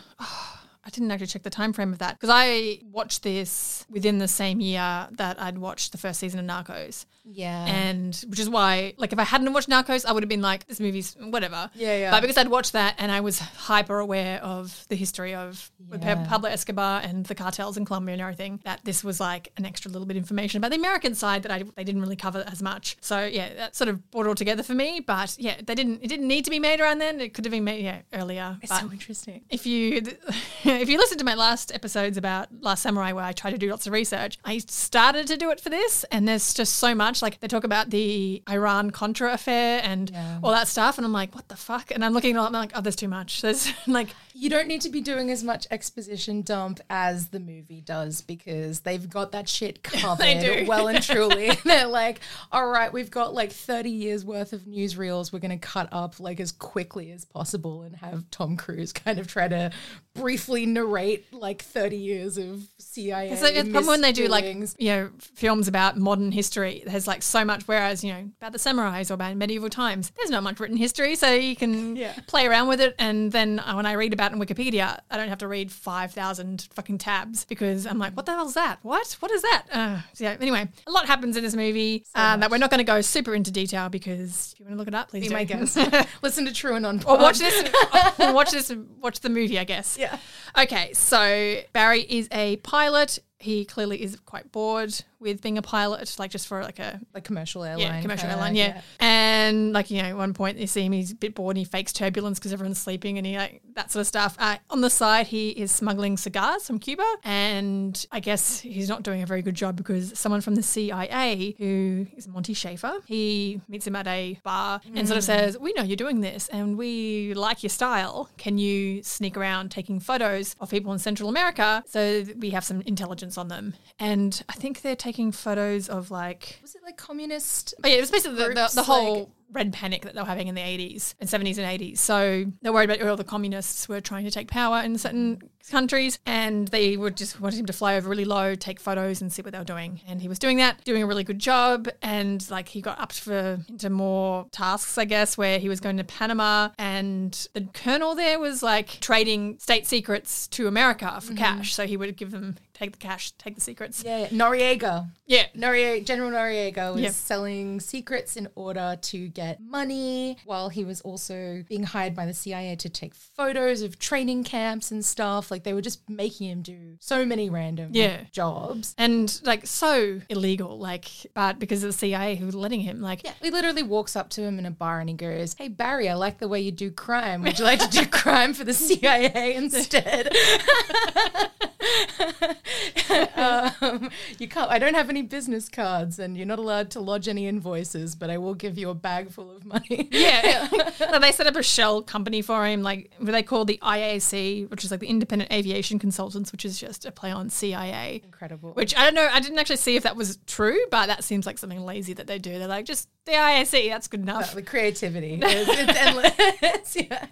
I 0.85 0.89
didn't 0.89 1.11
actually 1.11 1.27
check 1.27 1.43
the 1.43 1.49
time 1.49 1.73
frame 1.73 1.91
of 1.91 1.99
that 1.99 2.15
because 2.19 2.29
I 2.33 2.79
watched 2.91 3.23
this 3.23 3.85
within 3.89 4.17
the 4.17 4.27
same 4.27 4.59
year 4.61 5.07
that 5.11 5.39
I'd 5.41 5.57
watched 5.57 5.91
the 5.91 5.97
first 5.97 6.19
season 6.19 6.39
of 6.39 6.45
Narcos. 6.45 7.05
Yeah. 7.31 7.65
and 7.67 8.15
which 8.27 8.39
is 8.39 8.49
why, 8.49 8.93
like, 8.97 9.13
if 9.13 9.19
I 9.19 9.23
hadn't 9.23 9.53
watched 9.53 9.69
Narcos, 9.69 10.03
I 10.03 10.13
would 10.13 10.23
have 10.23 10.29
been 10.29 10.41
like, 10.41 10.65
this 10.65 10.79
movie's 10.79 11.15
whatever. 11.19 11.69
Yeah, 11.75 11.95
yeah. 11.97 12.11
But 12.11 12.21
because 12.21 12.37
I'd 12.37 12.47
watched 12.47 12.73
that 12.73 12.95
and 12.97 13.11
I 13.11 13.19
was 13.19 13.37
hyper 13.37 13.99
aware 13.99 14.41
of 14.43 14.85
the 14.89 14.95
history 14.95 15.35
of 15.35 15.69
Yeah. 16.01 16.25
Pablo 16.27 16.49
Escobar 16.49 17.01
and 17.03 17.25
the 17.27 17.35
cartels 17.35 17.77
in 17.77 17.85
Colombia 17.85 18.13
and 18.13 18.21
everything, 18.21 18.61
that 18.63 18.79
this 18.83 19.03
was 19.03 19.19
like 19.19 19.51
an 19.57 19.65
extra 19.65 19.91
little 19.91 20.07
bit 20.07 20.17
of 20.17 20.23
information 20.23 20.57
about 20.57 20.71
the 20.71 20.77
American 20.77 21.13
side 21.13 21.43
that 21.43 21.51
I 21.51 21.63
they 21.75 21.83
didn't 21.83 22.01
really 22.01 22.15
cover 22.15 22.43
as 22.47 22.63
much. 22.63 22.97
So 23.01 23.25
yeah, 23.25 23.53
that 23.55 23.75
sort 23.75 23.89
of 23.89 24.09
brought 24.09 24.25
it 24.25 24.29
all 24.29 24.35
together 24.35 24.63
for 24.63 24.73
me. 24.73 24.99
But 24.99 25.35
yeah, 25.37 25.55
they 25.63 25.75
didn't. 25.75 26.01
It 26.03 26.07
didn't 26.07 26.27
need 26.27 26.45
to 26.45 26.51
be 26.51 26.57
made 26.59 26.79
around 26.81 26.97
then. 26.99 27.19
It 27.19 27.33
could 27.35 27.45
have 27.45 27.51
been 27.51 27.63
made 27.65 27.83
yeah 27.83 27.99
earlier. 28.13 28.57
it's 28.63 28.71
but 28.71 28.79
so 28.81 28.91
interesting. 28.91 29.41
if 29.49 29.67
you 29.67 30.01
if 30.81 30.89
you 30.89 30.97
listen 30.97 31.17
to 31.17 31.23
my 31.23 31.35
last 31.35 31.71
episodes 31.73 32.17
about 32.17 32.47
Last 32.61 32.81
Samurai 32.83 33.11
where 33.13 33.23
I 33.23 33.31
try 33.31 33.51
to 33.51 33.57
do 33.57 33.69
lots 33.69 33.87
of 33.87 33.93
research, 33.93 34.37
I 34.45 34.59
started 34.59 35.27
to 35.27 35.37
do 35.37 35.51
it 35.51 35.59
for 35.59 35.69
this 35.69 36.03
and 36.11 36.27
there's 36.27 36.53
just 36.53 36.75
so 36.75 36.93
much 36.95 37.21
like 37.21 37.39
they 37.39 37.47
talk 37.47 37.63
about 37.63 37.89
the 37.89 38.41
Iran 38.49 38.91
Contra 38.91 39.33
affair 39.33 39.81
and 39.83 40.09
Yeah. 40.09 40.39
all 40.43 40.51
that 40.51 40.67
stuff 40.67 40.97
and 40.97 41.05
I'm 41.05 41.13
like 41.13 41.33
what 41.35 41.47
the 41.47 41.55
fuck 41.55 41.91
and 41.91 42.03
I'm 42.05 42.13
looking 42.13 42.37
I'm 42.37 42.51
like 42.53 42.71
oh 42.75 42.81
there's 42.81 42.95
too 42.95 43.07
much. 43.07 43.41
There's 43.41 43.71
like 43.87 44.09
You 44.41 44.49
don't 44.49 44.67
need 44.69 44.81
to 44.81 44.89
be 44.89 45.01
doing 45.01 45.29
as 45.31 45.43
much 45.43 45.67
exposition 45.69 46.41
dump 46.43 46.79
as 46.89 47.27
the 47.27 47.39
movie 47.41 47.81
does 47.81 48.21
because 48.21 48.79
they've 48.81 49.09
got 49.09 49.33
that 49.33 49.49
shit 49.49 49.83
covered 49.83 50.65
well 50.67 50.87
and 50.87 51.03
truly. 51.03 51.51
They're 51.65 51.87
like, 51.87 52.21
all 52.51 52.67
right, 52.69 52.91
we've 52.93 53.11
got 53.11 53.33
like 53.33 53.51
30 53.51 53.89
years 53.89 54.23
worth 54.23 54.53
of 54.53 54.61
newsreels 54.61 55.33
we're 55.33 55.39
going 55.39 55.57
to 55.59 55.67
cut 55.67 55.89
up 55.91 56.19
like 56.19 56.39
as 56.39 56.51
quickly 56.53 57.11
as 57.11 57.25
possible 57.25 57.81
and 57.81 57.95
have 57.97 58.29
Tom 58.31 58.55
Cruise 58.55 58.93
kind 58.93 59.19
of 59.19 59.27
try 59.27 59.47
to 59.49 59.71
briefly 60.15 60.65
narrate 60.65 61.25
like 61.33 61.61
30 61.61 61.95
years 61.97 62.37
of 62.37 62.61
CIA. 62.77 63.29
it's 63.31 63.41
like 63.41 63.55
it's 63.55 63.69
problem 63.69 63.87
when 63.87 64.01
they 64.01 64.11
do 64.11 64.27
like 64.27 64.43
you 64.77 64.89
know 64.89 65.09
films 65.19 65.67
about 65.69 65.97
modern 65.97 66.31
history 66.31 66.83
there's 66.85 67.07
like 67.07 67.21
so 67.23 67.45
much 67.45 67.63
whereas 67.67 68.03
you 68.03 68.11
know 68.11 68.29
about 68.41 68.51
the 68.51 68.57
samurais 68.57 69.09
or 69.09 69.13
about 69.13 69.35
medieval 69.37 69.69
times 69.69 70.11
there's 70.17 70.29
not 70.29 70.43
much 70.43 70.59
written 70.59 70.75
history 70.75 71.15
so 71.15 71.31
you 71.33 71.55
can 71.55 71.95
Yeah. 71.95 72.13
play 72.27 72.47
around 72.47 72.67
with 72.67 72.81
it 72.81 72.95
and 72.99 73.31
then 73.31 73.59
uh, 73.59 73.73
when 73.75 73.85
I 73.85 73.93
read 73.93 74.11
about 74.13 74.28
it 74.29 74.33
in 74.33 74.39
Wikipedia 74.39 74.99
I 75.09 75.17
don't 75.17 75.29
have 75.29 75.39
to 75.39 75.47
read 75.47 75.71
5,000 75.71 76.67
fucking 76.73 76.97
tabs 76.97 77.45
because 77.45 77.85
I'm 77.85 77.97
like 77.97 78.13
what 78.15 78.25
the 78.25 78.33
hell's 78.33 78.53
that 78.53 78.79
what 78.81 79.17
what 79.19 79.31
is 79.31 79.41
that 79.41 79.63
uh, 79.71 79.99
so 80.13 80.23
yeah 80.23 80.37
anyway 80.39 80.67
a 80.87 80.91
lot 80.91 81.07
happens 81.07 81.37
in 81.37 81.43
this 81.43 81.55
movie 81.55 82.05
uh, 82.15 82.37
that 82.37 82.49
we're 82.51 82.57
not 82.57 82.69
going 82.69 82.79
to 82.79 82.83
go 82.83 83.01
super 83.01 83.33
into 83.33 83.51
detail 83.51 83.89
because 83.89 84.53
if 84.53 84.59
you 84.59 84.65
want 84.65 84.73
to 84.75 84.77
look 84.77 84.87
it 84.87 84.95
up 84.95 85.09
please 85.09 85.21
Be 85.21 85.27
do. 85.29 85.33
my 85.33 85.43
guest. 85.43 85.77
Listen 86.21 86.45
to 86.45 86.53
True 86.53 86.75
and 86.75 86.85
On. 86.85 87.03
or 87.05 87.17
watch 87.17 87.39
this 87.39 87.71
or 88.19 88.33
watch 88.33 88.51
this 88.51 88.73
watch 88.99 89.19
the 89.19 89.29
movie 89.29 89.59
I 89.59 89.63
guess 89.63 89.97
Yeah. 89.99 90.17
Okay, 90.57 90.93
so 90.93 91.61
Barry 91.73 92.01
is 92.01 92.27
a 92.31 92.57
pilot. 92.57 93.19
He 93.39 93.63
clearly 93.65 94.01
is 94.01 94.17
quite 94.25 94.51
bored 94.51 94.93
with 95.21 95.41
being 95.41 95.57
a 95.57 95.61
pilot, 95.61 96.15
like 96.19 96.31
just 96.31 96.47
for 96.47 96.61
like 96.63 96.79
a 96.79 96.99
Like 97.13 97.23
commercial 97.23 97.63
airline. 97.63 97.79
yeah, 97.81 98.01
commercial 98.01 98.29
airline, 98.29 98.55
yeah. 98.55 98.81
And 98.99 99.73
like 99.73 99.89
you 99.91 100.01
know, 100.01 100.09
at 100.09 100.17
one 100.17 100.33
point 100.33 100.57
you 100.57 100.67
see 100.67 100.81
him, 100.83 100.91
he's 100.91 101.11
a 101.11 101.15
bit 101.15 101.35
bored, 101.35 101.55
and 101.55 101.59
he 101.59 101.65
fakes 101.65 101.91
turbulence 101.93 102.37
because 102.39 102.53
everyone's 102.53 102.79
sleeping, 102.79 103.17
and 103.17 103.25
he 103.25 103.37
like 103.37 103.61
that 103.75 103.91
sort 103.91 104.01
of 104.01 104.07
stuff. 104.07 104.35
Uh, 104.39 104.57
on 104.69 104.81
the 104.81 104.89
side, 104.89 105.27
he 105.27 105.49
is 105.49 105.71
smuggling 105.71 106.17
cigars 106.17 106.65
from 106.67 106.79
Cuba, 106.79 107.05
and 107.23 108.05
I 108.11 108.19
guess 108.19 108.59
he's 108.59 108.89
not 108.89 109.03
doing 109.03 109.21
a 109.21 109.25
very 109.25 109.41
good 109.41 109.55
job 109.55 109.75
because 109.77 110.17
someone 110.17 110.41
from 110.41 110.55
the 110.55 110.63
CIA, 110.63 111.55
who 111.57 112.07
is 112.15 112.27
Monty 112.27 112.53
Schaefer, 112.53 112.93
he 113.05 113.61
meets 113.67 113.87
him 113.87 113.95
at 113.95 114.07
a 114.07 114.39
bar 114.43 114.81
and 114.95 115.07
sort 115.07 115.17
of 115.17 115.23
says, 115.23 115.57
"We 115.57 115.73
know 115.73 115.83
you're 115.83 115.95
doing 115.97 116.21
this, 116.21 116.49
and 116.49 116.77
we 116.77 117.33
like 117.33 117.63
your 117.63 117.69
style. 117.69 118.29
Can 118.37 118.57
you 118.57 119.03
sneak 119.03 119.37
around 119.37 119.69
taking 119.69 119.99
photos 119.99 120.55
of 120.59 120.69
people 120.69 120.91
in 120.93 120.99
Central 120.99 121.29
America 121.29 121.83
so 121.87 122.21
that 122.23 122.37
we 122.37 122.49
have 122.51 122.63
some 122.63 122.81
intelligence 122.81 123.28
on 123.37 123.47
them?" 123.47 123.75
And 123.99 124.41
I 124.49 124.53
think 124.53 124.81
they're 124.81 124.95
taking 124.95 125.31
photos 125.31 125.89
of 125.89 126.11
like 126.11 126.59
Was 126.61 126.75
it 126.75 126.81
like 126.83 126.97
communist? 126.97 127.73
Oh, 127.83 127.87
yeah, 127.87 127.95
it 127.95 128.01
was 128.01 128.11
basically 128.11 128.37
the, 128.37 128.49
the, 128.49 128.71
the 128.75 128.83
whole 128.83 129.19
like- 129.19 129.29
red 129.51 129.73
panic 129.73 130.03
that 130.03 130.13
they 130.13 130.21
were 130.21 130.27
having 130.27 130.47
in 130.47 130.55
the 130.55 130.61
80s 130.61 131.15
and 131.19 131.29
70s 131.29 131.57
and 131.57 131.81
80s. 131.81 131.97
So 131.97 132.45
they're 132.61 132.73
worried 132.73 132.89
about 132.89 133.07
all 133.07 133.15
the 133.15 133.23
communists 133.23 133.89
were 133.89 134.01
trying 134.01 134.25
to 134.25 134.31
take 134.31 134.47
power 134.47 134.81
in 134.81 134.97
certain 134.97 135.41
countries 135.69 136.19
and 136.25 136.67
they 136.69 136.97
would 136.97 137.15
just 137.15 137.39
wanted 137.39 137.59
him 137.59 137.65
to 137.65 137.73
fly 137.73 137.95
over 137.95 138.09
really 138.09 138.25
low, 138.25 138.55
take 138.55 138.79
photos 138.79 139.21
and 139.21 139.31
see 139.31 139.41
what 139.41 139.51
they 139.51 139.59
were 139.59 139.63
doing. 139.63 140.01
And 140.07 140.21
he 140.21 140.27
was 140.27 140.39
doing 140.39 140.57
that, 140.57 140.83
doing 140.83 141.03
a 141.03 141.07
really 141.07 141.23
good 141.23 141.39
job. 141.39 141.87
And 142.01 142.47
like 142.49 142.69
he 142.69 142.81
got 142.81 142.99
up 142.99 143.11
for 143.11 143.59
into 143.67 143.89
more 143.89 144.47
tasks, 144.51 144.97
I 144.97 145.05
guess, 145.05 145.37
where 145.37 145.59
he 145.59 145.69
was 145.69 145.79
going 145.79 145.97
to 145.97 146.03
Panama 146.03 146.69
and 146.77 147.47
the 147.53 147.67
colonel 147.73 148.15
there 148.15 148.39
was 148.39 148.63
like 148.63 148.99
trading 148.99 149.59
state 149.59 149.87
secrets 149.87 150.47
to 150.49 150.67
America 150.67 151.19
for 151.21 151.33
mm-hmm. 151.33 151.37
cash. 151.37 151.73
So 151.73 151.85
he 151.85 151.97
would 151.97 152.15
give 152.17 152.31
them, 152.31 152.57
take 152.73 152.91
the 152.91 152.97
cash, 152.97 153.31
take 153.31 153.55
the 153.55 153.61
secrets. 153.61 154.03
Yeah, 154.03 154.19
yeah. 154.19 154.27
Noriega. 154.27 155.09
Yeah. 155.25 155.45
Noriega, 155.55 156.05
General 156.05 156.31
Noriega 156.31 156.93
was 156.93 157.01
Yeah. 157.01 157.11
selling 157.11 157.79
secrets 157.79 158.35
in 158.35 158.47
order 158.55 158.97
to 159.01 159.27
get 159.39 159.61
money, 159.61 160.37
while 160.45 160.67
he 160.69 160.83
was 160.83 160.99
also 161.01 161.63
being 161.69 161.83
hired 161.83 162.13
by 162.13 162.25
the 162.25 162.33
CIA 162.33 162.75
to 162.75 162.89
take 162.89 163.13
photos 163.15 163.81
of 163.81 163.97
training 163.97 164.43
camps 164.43 164.91
and 164.91 165.03
stuff. 165.05 165.49
Like 165.51 165.63
they 165.63 165.73
were 165.73 165.81
just 165.81 166.01
making 166.09 166.49
him 166.49 166.61
do 166.61 166.97
so 166.99 167.25
many 167.25 167.49
random 167.49 167.91
Yeah. 167.93 168.17
jobs. 168.31 168.93
and 168.97 169.39
like 169.43 169.65
so 169.65 170.19
illegal, 170.29 170.77
like, 170.77 171.07
but 171.33 171.57
because 171.59 171.83
of 171.83 171.89
the 171.91 171.97
CIA 171.97 172.35
who 172.35 172.45
were 172.47 172.51
letting 172.51 172.81
him, 172.81 173.01
like, 173.01 173.23
Yeah, 173.23 173.33
he 173.41 173.49
literally 173.49 173.83
walks 173.83 174.15
up 174.15 174.29
to 174.31 174.41
him 174.41 174.59
in 174.59 174.65
a 174.65 174.71
bar 174.71 174.99
and 174.99 175.09
he 175.09 175.15
goes, 175.15 175.55
"Hey 175.57 175.67
Barry, 175.69 176.09
I 176.09 176.15
like 176.15 176.39
the 176.39 176.47
way 176.47 176.59
you 176.59 176.71
do 176.71 176.91
crime. 176.91 177.41
Would 177.43 177.59
you 177.59 177.65
like 177.65 177.79
to 177.79 177.89
do 177.89 178.05
crime 178.21 178.53
for 178.53 178.63
the 178.65 178.73
CIA 178.73 179.55
instead?" 179.61 180.33
um, 183.35 184.09
you 184.37 184.47
can't. 184.47 184.69
I 184.69 184.79
don't 184.79 184.93
have 184.95 185.09
any 185.09 185.21
business 185.21 185.69
cards, 185.69 186.19
and 186.19 186.37
you're 186.37 186.45
not 186.45 186.59
allowed 186.59 186.91
to 186.91 186.99
lodge 186.99 187.27
any 187.27 187.47
invoices, 187.47 188.15
but 188.15 188.29
I 188.29 188.37
will 188.37 188.53
give 188.53 188.77
you 188.77 188.89
a 188.89 188.93
bag 188.93 189.31
full 189.31 189.49
of 189.55 189.65
money. 189.65 190.07
yeah, 190.11 190.67
So 190.97 191.19
they 191.21 191.31
set 191.31 191.47
up 191.47 191.55
a 191.55 191.63
shell 191.63 192.01
company 192.01 192.41
for 192.41 192.65
him, 192.65 192.81
like 192.81 193.11
what 193.17 193.31
they 193.31 193.43
call 193.43 193.65
the 193.65 193.79
IAC, 193.81 194.69
which 194.69 194.83
is 194.83 194.91
like 194.91 194.99
the 194.99 195.07
Independent 195.07 195.51
Aviation 195.51 195.99
Consultants, 195.99 196.51
which 196.51 196.65
is 196.65 196.79
just 196.79 197.05
a 197.05 197.11
play 197.11 197.31
on 197.31 197.49
CIA. 197.49 198.21
Incredible. 198.23 198.71
Which 198.73 198.95
I 198.97 199.05
don't 199.05 199.15
know. 199.15 199.29
I 199.31 199.39
didn't 199.39 199.59
actually 199.59 199.77
see 199.77 199.95
if 199.95 200.03
that 200.03 200.15
was 200.15 200.37
true, 200.47 200.79
but 200.91 201.07
that 201.07 201.23
seems 201.23 201.45
like 201.45 201.57
something 201.57 201.81
lazy 201.85 202.13
that 202.13 202.27
they 202.27 202.39
do. 202.39 202.59
They're 202.59 202.67
like, 202.67 202.85
just 202.85 203.09
the 203.25 203.33
IAC, 203.33 203.89
that's 203.89 204.07
good 204.07 204.21
enough. 204.21 204.53
the 204.53 204.61
creativity. 204.61 205.39
It's, 205.49 205.69
it's 205.69 205.97
endless. 205.99 206.95
yeah. 206.95 207.27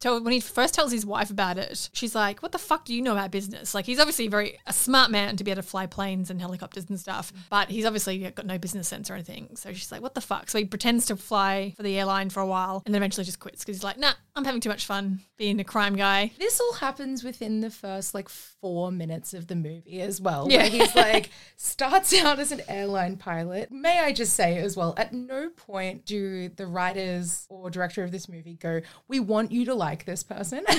So 0.00 0.20
when 0.20 0.32
he 0.32 0.40
first 0.40 0.74
tells 0.74 0.92
his 0.92 1.06
wife 1.06 1.30
about 1.30 1.58
it, 1.58 1.90
she's 1.92 2.14
like, 2.14 2.42
"What 2.42 2.52
the 2.52 2.58
fuck 2.58 2.84
do 2.84 2.94
you 2.94 3.02
know 3.02 3.12
about 3.12 3.30
business?" 3.30 3.74
Like 3.74 3.86
he's 3.86 3.98
obviously 3.98 4.28
very 4.28 4.58
a 4.66 4.72
smart 4.72 5.10
man 5.10 5.36
to 5.36 5.44
be 5.44 5.50
able 5.50 5.62
to 5.62 5.68
fly 5.68 5.86
planes 5.86 6.30
and 6.30 6.40
helicopters 6.40 6.86
and 6.88 6.98
stuff, 6.98 7.32
but 7.50 7.68
he's 7.70 7.84
obviously 7.84 8.18
got 8.30 8.46
no 8.46 8.58
business 8.58 8.88
sense 8.88 9.10
or 9.10 9.14
anything. 9.14 9.56
So 9.56 9.72
she's 9.72 9.90
like, 9.90 10.02
"What 10.02 10.14
the 10.14 10.20
fuck?" 10.20 10.50
So 10.50 10.58
he 10.58 10.64
pretends 10.64 11.06
to 11.06 11.16
fly 11.16 11.74
for 11.76 11.82
the 11.82 11.98
airline 11.98 12.30
for 12.30 12.40
a 12.40 12.46
while 12.46 12.82
and 12.84 12.94
then 12.94 13.00
eventually 13.00 13.24
just 13.24 13.40
quits 13.40 13.60
because 13.64 13.76
he's 13.76 13.84
like, 13.84 13.98
"Nah, 13.98 14.12
I'm 14.34 14.44
having 14.44 14.60
too 14.60 14.68
much 14.68 14.86
fun 14.86 15.20
being 15.36 15.58
a 15.60 15.64
crime 15.64 15.96
guy." 15.96 16.32
This 16.38 16.60
all 16.60 16.74
happens 16.74 17.24
within 17.24 17.60
the 17.60 17.70
first 17.70 18.14
like 18.14 18.28
four 18.28 18.90
minutes 18.90 19.34
of 19.34 19.46
the 19.46 19.56
movie 19.56 20.00
as 20.00 20.20
well. 20.20 20.46
Yeah. 20.50 20.64
He's 20.64 20.94
like 20.96 21.30
starts 21.56 22.14
out 22.14 22.38
as 22.38 22.52
an 22.52 22.62
airline 22.68 23.16
pilot. 23.16 23.70
May 23.70 24.00
I 24.00 24.12
just 24.12 24.34
say 24.34 24.58
as 24.58 24.76
well, 24.76 24.94
at 24.96 25.12
no 25.12 25.50
point 25.50 26.04
do 26.04 26.48
the 26.48 26.66
writers 26.66 27.46
or 27.48 27.70
director 27.70 28.04
of 28.04 28.10
this 28.10 28.28
movie 28.28 28.54
go, 28.54 28.80
We 29.08 29.20
want 29.20 29.52
you 29.52 29.55
to 29.64 29.74
like 29.74 30.04
this 30.04 30.22
person. 30.22 30.62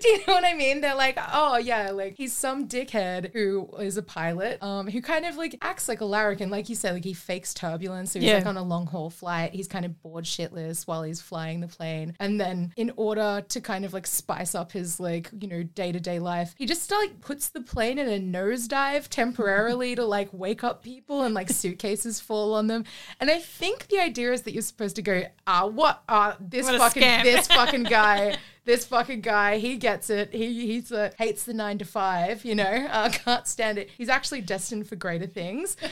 do 0.00 0.08
you 0.08 0.18
know 0.26 0.32
what 0.34 0.44
I 0.44 0.54
mean? 0.54 0.80
They're 0.80 0.94
like, 0.94 1.18
oh 1.32 1.58
yeah, 1.58 1.90
like 1.90 2.14
he's 2.16 2.32
some 2.32 2.66
dickhead 2.66 3.32
who 3.32 3.68
is 3.78 3.96
a 3.96 4.02
pilot, 4.02 4.62
um, 4.62 4.86
who 4.88 5.00
kind 5.02 5.24
of 5.26 5.36
like 5.36 5.56
acts 5.62 5.88
like 5.88 6.00
a 6.00 6.04
larrikin, 6.04 6.50
like 6.50 6.68
you 6.68 6.74
said, 6.74 6.94
like 6.94 7.04
he 7.04 7.12
fakes 7.14 7.54
turbulence. 7.54 8.12
So 8.12 8.18
he's 8.20 8.28
Yeah. 8.28 8.36
like 8.38 8.46
on 8.46 8.56
a 8.56 8.62
long 8.62 8.86
haul 8.86 9.10
flight. 9.10 9.52
He's 9.52 9.68
kind 9.68 9.84
of 9.84 10.00
bored 10.02 10.24
shitless 10.24 10.86
while 10.86 11.02
he's 11.02 11.20
flying 11.20 11.60
the 11.60 11.68
plane. 11.68 12.14
And 12.18 12.40
then 12.40 12.72
in 12.76 12.92
order 12.96 13.44
to 13.48 13.60
kind 13.60 13.84
of 13.84 13.92
like 13.92 14.06
spice 14.06 14.54
up 14.54 14.72
his 14.72 14.98
like, 14.98 15.30
you 15.38 15.48
know, 15.48 15.62
day 15.62 15.92
to 15.92 16.00
day 16.00 16.18
life, 16.18 16.54
he 16.56 16.66
just 16.66 16.90
like 16.90 17.20
puts 17.20 17.48
the 17.50 17.60
plane 17.60 17.98
in 17.98 18.08
a 18.08 18.18
nosedive 18.18 19.08
temporarily 19.08 19.94
to 19.94 20.04
like 20.04 20.28
wake 20.32 20.64
up 20.64 20.82
people 20.82 21.22
and 21.22 21.34
like 21.34 21.48
suitcases 21.50 22.20
fall 22.20 22.54
on 22.54 22.66
them. 22.66 22.84
And 23.20 23.30
I 23.30 23.38
think 23.38 23.88
the 23.88 23.98
idea 23.98 24.32
is 24.32 24.42
that 24.42 24.52
you're 24.52 24.62
supposed 24.62 24.96
to 24.96 25.02
go, 25.02 25.24
ah, 25.46 25.66
what 25.66 26.02
uh 26.08 26.34
this 26.40 26.66
What 26.66 26.78
fucking 26.78 27.22
this 27.24 27.46
fucking 27.58 27.81
guy. 27.84 28.36
This 28.64 28.84
fucking 28.84 29.22
guy, 29.22 29.58
he 29.58 29.76
gets 29.76 30.08
it. 30.08 30.32
He 30.32 30.66
he's 30.66 30.92
hates 31.18 31.42
the 31.44 31.52
nine 31.54 31.78
to 31.78 31.84
five, 31.84 32.44
you 32.44 32.54
know. 32.54 32.88
Uh, 32.92 33.08
can't 33.10 33.48
stand 33.48 33.78
it. 33.78 33.88
He's 33.96 34.08
actually 34.10 34.42
destined 34.42 34.86
for 34.86 34.96
greater 34.96 35.26
things. 35.26 35.76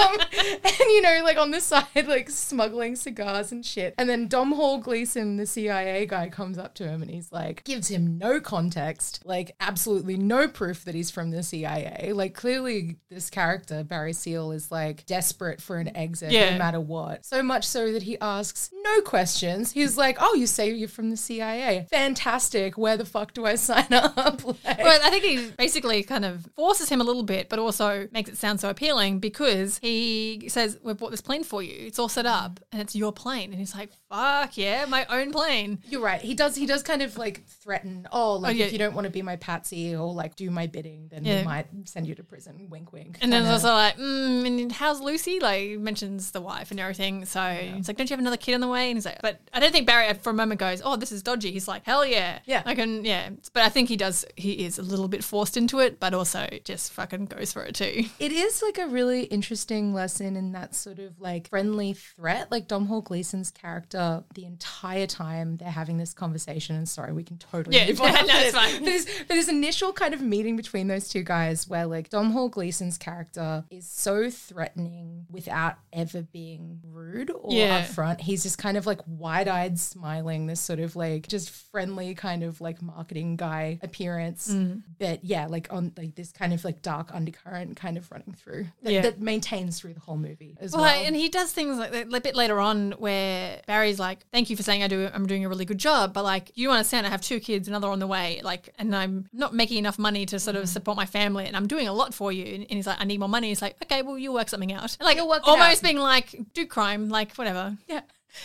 Um, 0.00 0.16
and 0.40 0.78
you 0.88 1.02
know, 1.02 1.20
like 1.22 1.36
on 1.36 1.50
the 1.50 1.60
side, 1.60 1.86
like 2.06 2.30
smuggling 2.30 2.96
cigars 2.96 3.52
and 3.52 3.64
shit. 3.64 3.94
And 3.98 4.08
then 4.08 4.26
Domhnall 4.28 4.78
Gleeson, 4.78 5.36
the 5.36 5.46
CIA 5.46 6.06
guy, 6.06 6.28
comes 6.30 6.56
up 6.58 6.74
to 6.76 6.88
him 6.88 7.02
and 7.02 7.10
he's 7.10 7.30
like, 7.30 7.62
gives 7.64 7.88
him 7.88 8.16
no 8.18 8.40
context, 8.40 9.20
like 9.24 9.54
absolutely 9.60 10.16
no 10.16 10.48
proof 10.48 10.84
that 10.84 10.94
he's 10.94 11.10
from 11.10 11.30
the 11.30 11.42
CIA. 11.42 12.12
Like 12.14 12.34
clearly, 12.34 12.96
this 13.10 13.28
character 13.30 13.84
Barry 13.84 14.12
Seal 14.14 14.52
is 14.52 14.72
like 14.72 15.04
desperate 15.06 15.60
for 15.60 15.76
an 15.76 15.94
exit, 15.96 16.32
Yeah. 16.32 16.50
no 16.52 16.58
matter 16.58 16.80
what. 16.80 17.24
So 17.26 17.42
much 17.42 17.66
so 17.66 17.92
that 17.92 18.02
he 18.02 18.18
asks 18.20 18.70
no 18.82 19.00
questions. 19.02 19.72
He's 19.72 19.96
like, 19.98 20.16
"Oh, 20.20 20.34
you 20.34 20.46
say 20.46 20.70
you're 20.72 20.88
from 20.88 21.10
the 21.10 21.16
CIA? 21.16 21.86
Fantastic. 22.00 22.78
Where 22.78 22.96
the 22.96 23.04
fuck 23.04 23.34
do 23.34 23.44
I 23.46 23.54
sign 23.56 23.92
up?" 23.92 24.42
Like- 24.64 24.78
Well, 24.78 25.00
I 25.04 25.10
think 25.10 25.24
he 25.24 25.50
basically 25.56 26.02
kind 26.02 26.24
of 26.24 26.46
forces 26.56 26.88
him 26.88 27.00
a 27.00 27.04
little 27.04 27.22
bit, 27.22 27.48
but 27.48 27.58
also 27.58 28.08
makes 28.12 28.30
it 28.30 28.36
sound 28.38 28.60
so 28.60 28.70
appealing 28.70 29.20
because 29.20 29.78
he 29.78 30.46
says, 30.48 30.78
"We've 30.82 30.96
bought 30.96 31.10
this 31.10 31.20
plane 31.20 31.44
for 31.44 31.62
you. 31.62 31.74
It's 31.86 31.98
all 31.98 32.08
set 32.08 32.26
up, 32.26 32.58
and 32.72 32.80
it's 32.80 32.96
your 32.96 33.12
plane." 33.12 33.50
And 33.50 33.58
he's 33.60 33.74
like, 33.74 33.90
"Fuck 34.10 34.56
yeah, 34.58 34.84
my 34.86 35.06
own 35.08 35.32
plane." 35.32 35.78
You're 35.88 36.02
right. 36.02 36.20
He 36.20 36.34
does. 36.34 36.56
He 36.56 36.66
does 36.66 36.82
kind 36.82 37.00
of 37.02 37.16
like 37.16 37.46
threaten. 37.46 38.06
Oh, 38.12 38.34
like 38.34 38.56
yeah. 38.56 38.66
if 38.66 38.72
you 38.72 38.78
don't 38.78 38.94
want 38.94 39.04
to 39.06 39.10
be 39.10 39.22
my 39.22 39.36
patsy 39.36 39.94
or 39.94 40.12
like 40.12 40.36
do 40.36 40.50
my 40.50 40.66
bidding, 40.66 41.08
then 41.10 41.24
Yeah. 41.24 41.40
we 41.40 41.44
might 41.44 41.66
send 41.84 42.06
you 42.06 42.14
to 42.16 42.22
prison. 42.24 42.66
Wink, 42.68 42.92
wink. 42.92 43.18
And 43.22 43.32
then 43.32 43.42
it's 43.42 43.50
also 43.50 43.72
like, 43.72 43.96
mm, 43.96 44.46
and 44.46 44.72
how's 44.72 45.00
Lucy? 45.00 45.38
Like, 45.40 45.60
he 45.60 45.76
mentions 45.76 46.30
the 46.32 46.40
wife 46.40 46.70
and 46.70 46.80
everything. 46.80 47.24
So 47.24 47.40
he's 47.42 47.88
like, 47.88 47.96
don't 47.96 48.08
you 48.10 48.14
have 48.14 48.20
another 48.20 48.36
kid 48.36 48.54
on 48.54 48.60
the 48.60 48.68
way? 48.68 48.90
And 48.90 48.96
he's 48.96 49.06
like, 49.06 49.22
but 49.22 49.40
I 49.52 49.60
don't 49.60 49.72
think 49.72 49.86
Barry 49.86 50.12
for 50.14 50.30
a 50.30 50.34
moment 50.34 50.60
goes, 50.60 50.82
oh, 50.84 50.96
this 50.96 51.12
is 51.12 51.22
dodgy. 51.22 51.52
He's 51.52 51.68
like, 51.68 51.84
hell 51.84 52.04
yeah. 52.04 52.40
Yeah. 52.46 52.62
I 52.66 52.74
can, 52.74 53.04
yeah. 53.04 53.30
But 53.52 53.62
I 53.62 53.68
think 53.68 53.88
he 53.88 53.96
does, 53.96 54.24
he 54.36 54.64
is 54.64 54.78
a 54.78 54.82
little 54.82 55.08
bit 55.08 55.22
forced 55.24 55.56
into 55.56 55.78
it, 55.78 56.00
but 56.00 56.14
also 56.14 56.48
just 56.64 56.92
fucking 56.92 57.26
goes 57.26 57.52
for 57.52 57.62
it 57.62 57.74
too. 57.74 58.04
It 58.18 58.32
is 58.32 58.62
like 58.62 58.78
a 58.78 58.86
really 58.86 59.24
interesting 59.24 59.92
lesson 59.94 60.36
in 60.36 60.52
that 60.52 60.74
sort 60.74 60.98
of 60.98 61.20
like 61.20 61.48
friendly 61.48 61.94
threat. 61.94 62.50
Like 62.50 62.68
Domhnall 62.68 63.00
Gleeson's 63.02 63.50
character, 63.50 63.98
the 64.34 64.44
entire 64.44 65.06
time 65.06 65.56
they're 65.56 65.70
having 65.70 65.96
this 65.98 66.12
conversation, 66.14 66.76
and 66.76 66.88
sorry, 66.88 67.12
we 67.12 67.22
can 67.24 67.38
totally 67.38 67.76
Yeah, 67.76 67.86
move 67.88 68.00
on. 68.00 68.12
no, 68.12 68.20
it's 68.20 68.32
this. 68.32 68.54
fine. 68.54 69.26
For 69.26 69.34
this, 69.34 69.48
initial 69.48 69.92
kind 69.92 70.14
of 70.14 70.20
meeting 70.20 70.56
between 70.56 70.86
those 70.88 71.08
two 71.08 71.22
guys, 71.22 71.68
where 71.68 71.86
like 71.86 72.08
Domhnall 72.10 72.48
Gleeson's 72.50 72.96
character 72.98 73.64
is 73.70 73.86
so 73.86 74.30
threatening 74.30 75.26
without 75.30 75.76
ever 75.92 76.22
being 76.22 76.80
rude 76.84 77.30
or 77.30 77.52
Yeah. 77.52 77.84
upfront. 77.84 78.20
He's 78.20 78.42
just 78.42 78.58
kind 78.58 78.76
of 78.76 78.86
like 78.86 79.00
wide-eyed, 79.06 79.78
smiling, 79.78 80.46
this 80.46 80.60
sort 80.60 80.78
of 80.80 80.96
like 80.96 81.26
just 81.28 81.50
friendly 81.50 82.14
kind 82.14 82.42
of 82.42 82.60
like 82.60 82.80
marketing 82.82 83.36
guy 83.36 83.78
appearance. 83.82 84.48
Mm. 84.52 84.82
But 84.98 85.24
yeah, 85.24 85.46
like 85.46 85.68
on 85.70 85.92
like 85.96 86.14
this 86.14 86.32
kind 86.32 86.52
of 86.52 86.64
like 86.64 86.82
dark 86.82 87.10
undercurrent 87.12 87.76
kind 87.76 87.96
of 87.96 88.10
running 88.10 88.34
through 88.34 88.66
that, 88.82 88.92
Yeah. 88.92 89.00
that 89.02 89.20
maintains 89.20 89.80
through 89.80 89.94
the 89.94 90.00
whole 90.00 90.16
movie 90.16 90.56
as 90.60 90.72
Well, 90.72 90.82
well. 90.82 91.02
and 91.04 91.16
he 91.16 91.28
does 91.28 91.52
things 91.52 91.78
like 91.78 91.94
a 91.94 92.20
bit 92.20 92.34
later 92.36 92.60
on 92.60 92.92
where 92.92 93.60
Barry's 93.90 93.98
like, 93.98 94.24
"Thank 94.32 94.50
you 94.50 94.56
for 94.56 94.62
saying 94.62 94.82
I 94.82 94.88
do. 94.88 95.08
I'm 95.12 95.26
doing 95.26 95.44
a 95.44 95.48
really 95.48 95.64
good 95.64 95.78
job, 95.78 96.12
but 96.12 96.22
like, 96.22 96.52
you 96.54 96.70
understand, 96.70 97.06
I 97.06 97.10
have 97.10 97.20
two 97.20 97.40
kids, 97.40 97.66
another 97.66 97.88
on 97.88 97.98
the 97.98 98.06
way, 98.06 98.40
like, 98.44 98.72
and 98.78 98.94
I'm 98.94 99.28
not 99.32 99.52
making 99.52 99.78
enough 99.78 99.98
money 99.98 100.26
to 100.26 100.38
sort 100.38 100.56
of 100.56 100.64
mm. 100.64 100.68
support 100.68 100.96
my 100.96 101.06
family, 101.06 101.46
and 101.46 101.56
I'm 101.56 101.66
doing 101.66 101.88
a 101.88 101.92
lot 101.92 102.14
for 102.14 102.30
you." 102.30 102.44
And, 102.54 102.66
he's 102.70 102.86
like, 102.86 103.00
"I 103.00 103.04
need 103.04 103.18
more 103.18 103.28
money." 103.28 103.48
He's 103.48 103.62
like, 103.62 103.76
"Okay, 103.82 104.02
well, 104.02 104.16
you'll 104.16 104.34
work 104.34 104.48
something 104.48 104.72
out." 104.72 104.96
And 105.00 105.06
like, 105.06 105.18
almost 105.18 105.48
out. 105.48 105.82
being 105.82 105.98
like, 105.98 106.38
"Do 106.54 106.66
crime, 106.66 107.08
like, 107.08 107.34
whatever." 107.34 107.76
yeah, 107.88 108.02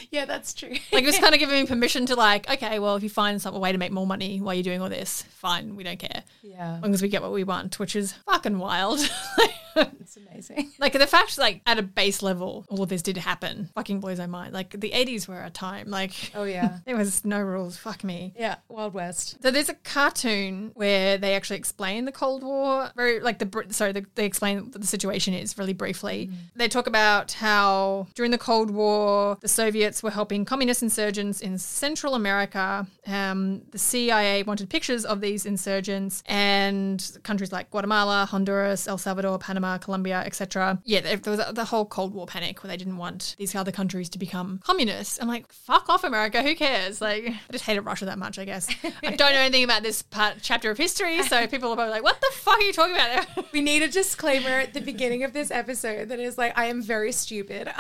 yeah, 0.10 0.26
that's 0.26 0.54
true. 0.54 0.76
Like, 0.92 1.04
it 1.04 1.06
was 1.06 1.20
kind 1.26 1.36
of 1.36 1.40
giving 1.40 1.62
me 1.62 1.68
permission 1.68 2.08
to 2.08 2.16
like, 2.16 2.50
okay, 2.50 2.80
well, 2.80 2.96
if 2.96 3.04
you 3.04 3.10
find 3.10 3.40
some 3.40 3.60
way 3.60 3.72
to 3.72 3.78
make 3.78 3.92
more 3.92 4.08
money 4.08 4.42
while 4.42 4.56
you're 4.56 4.64
doing 4.64 4.82
all 4.82 4.90
this, 4.90 5.22
fine, 5.24 5.76
we 5.76 5.84
don't 5.84 6.00
care, 6.00 6.24
yeah, 6.42 6.78
as 6.78 6.82
long 6.82 6.94
as 6.94 7.02
we 7.04 7.08
get 7.08 7.22
what 7.22 7.32
we 7.32 7.44
want, 7.44 7.78
which 7.78 7.96
is 7.96 8.14
fucking 8.14 8.58
wild. 8.58 9.00
it's 9.76 10.18
amazing. 10.18 10.72
Like 10.80 10.94
the 10.94 11.08
fact, 11.08 11.38
like 11.38 11.62
at 11.66 11.80
a 11.80 11.82
base 11.82 12.22
level, 12.22 12.66
all 12.70 12.84
of 12.84 12.90
this 12.90 13.02
did 13.02 13.18
happen. 13.18 13.70
Fucking 13.76 14.00
blows 14.02 14.20
my 14.20 14.28
mind. 14.28 14.54
Like 14.54 14.80
the 14.80 14.92
eighties 14.94 15.28
were 15.28 15.42
a 15.42 15.50
time. 15.50 15.90
Like 15.90 16.32
Oh 16.36 16.44
yeah, 16.44 16.80
there 16.86 16.96
was 16.96 17.26
no 17.26 17.42
rules. 17.42 17.78
Fuck 17.78 18.04
me. 18.04 18.34
yeah, 18.38 18.58
Wild 18.70 18.94
West. 18.94 19.38
So 19.42 19.50
there's 19.52 19.70
a 19.70 19.74
cartoon 19.74 20.72
where 20.76 21.18
they 21.18 21.34
actually 21.36 21.58
explain 21.58 22.06
the 22.06 22.12
Cold 22.12 22.44
War 22.44 22.92
very 22.96 23.20
like 23.20 23.40
the 23.40 23.66
sorry 23.70 23.94
the, 23.94 24.06
they 24.16 24.26
explain 24.26 24.66
what 24.72 24.82
the 24.82 24.88
situation 24.88 25.34
is 25.34 25.58
really 25.58 25.74
briefly. 25.74 26.30
They 26.56 26.68
talk 26.68 26.88
about 26.88 27.32
how 27.34 28.08
during 28.16 28.32
the 28.32 28.38
Cold 28.38 28.70
War 28.70 29.38
the 29.42 29.48
Soviets 29.48 30.04
were 30.04 30.12
helping 30.12 30.46
communist 30.46 30.84
insurgents 30.84 31.42
in 31.42 31.58
Central 31.58 32.14
America. 32.14 32.86
Um, 33.08 33.62
the 33.72 33.80
CIA 33.80 34.44
wanted 34.44 34.70
pictures 34.70 35.06
of 35.06 35.22
these 35.22 35.46
insurgents 35.46 36.22
and 36.28 37.18
countries 37.24 37.52
like 37.52 37.72
Guatemala, 37.72 38.28
Honduras, 38.30 38.88
El 38.88 38.98
Salvador, 38.98 39.40
Panama 39.40 39.65
Panama, 39.66 39.78
Colombia, 39.78 40.24
etc. 40.26 40.80
Yeah, 40.86 41.02
there 41.02 41.36
was 41.36 41.54
the 41.54 41.66
whole 41.66 41.86
Cold 41.86 42.14
War 42.14 42.26
panic 42.26 42.64
where 42.64 42.70
they 42.70 42.78
didn't 42.78 42.98
want 42.98 43.36
these 43.38 43.56
other 43.56 43.72
countries 43.72 44.10
to 44.10 44.20
become 44.20 44.60
communist. 44.64 45.22
I'm 45.22 45.28
like, 45.28 45.52
fuck 45.52 45.90
off, 45.90 46.04
America. 46.04 46.44
Who 46.44 46.56
cares? 46.56 47.02
Like, 47.02 47.26
I 47.28 47.52
just 47.52 47.66
hated 47.66 47.82
Russia 47.82 48.06
that 48.06 48.20
much, 48.20 48.38
I 48.38 48.46
guess. 48.46 48.68
I 49.04 49.16
don't 49.16 49.34
know 49.34 49.40
anything 49.40 49.64
about 49.64 49.84
this 49.84 50.02
part 50.02 50.36
chapter 50.42 50.70
of 50.72 50.78
history, 50.78 51.22
so 51.24 51.48
people 51.48 51.72
are 51.72 51.76
probably 51.76 51.92
like, 51.92 52.04
what 52.04 52.20
the 52.22 52.32
fuck 52.34 52.60
are 52.60 52.62
you 52.62 52.74
talking 52.74 52.96
about? 52.96 53.26
We 53.56 53.62
need 53.62 53.84
a 53.84 53.88
disclaimer 53.88 54.50
at 54.50 54.74
the 54.74 54.82
beginning 54.82 55.24
of 55.24 55.32
this 55.32 55.50
episode 55.50 56.10
that 56.10 56.20
is 56.20 56.38
like, 56.38 56.58
I 56.58 56.66
am 56.66 56.82
very 56.82 57.12
stupid. 57.12 57.70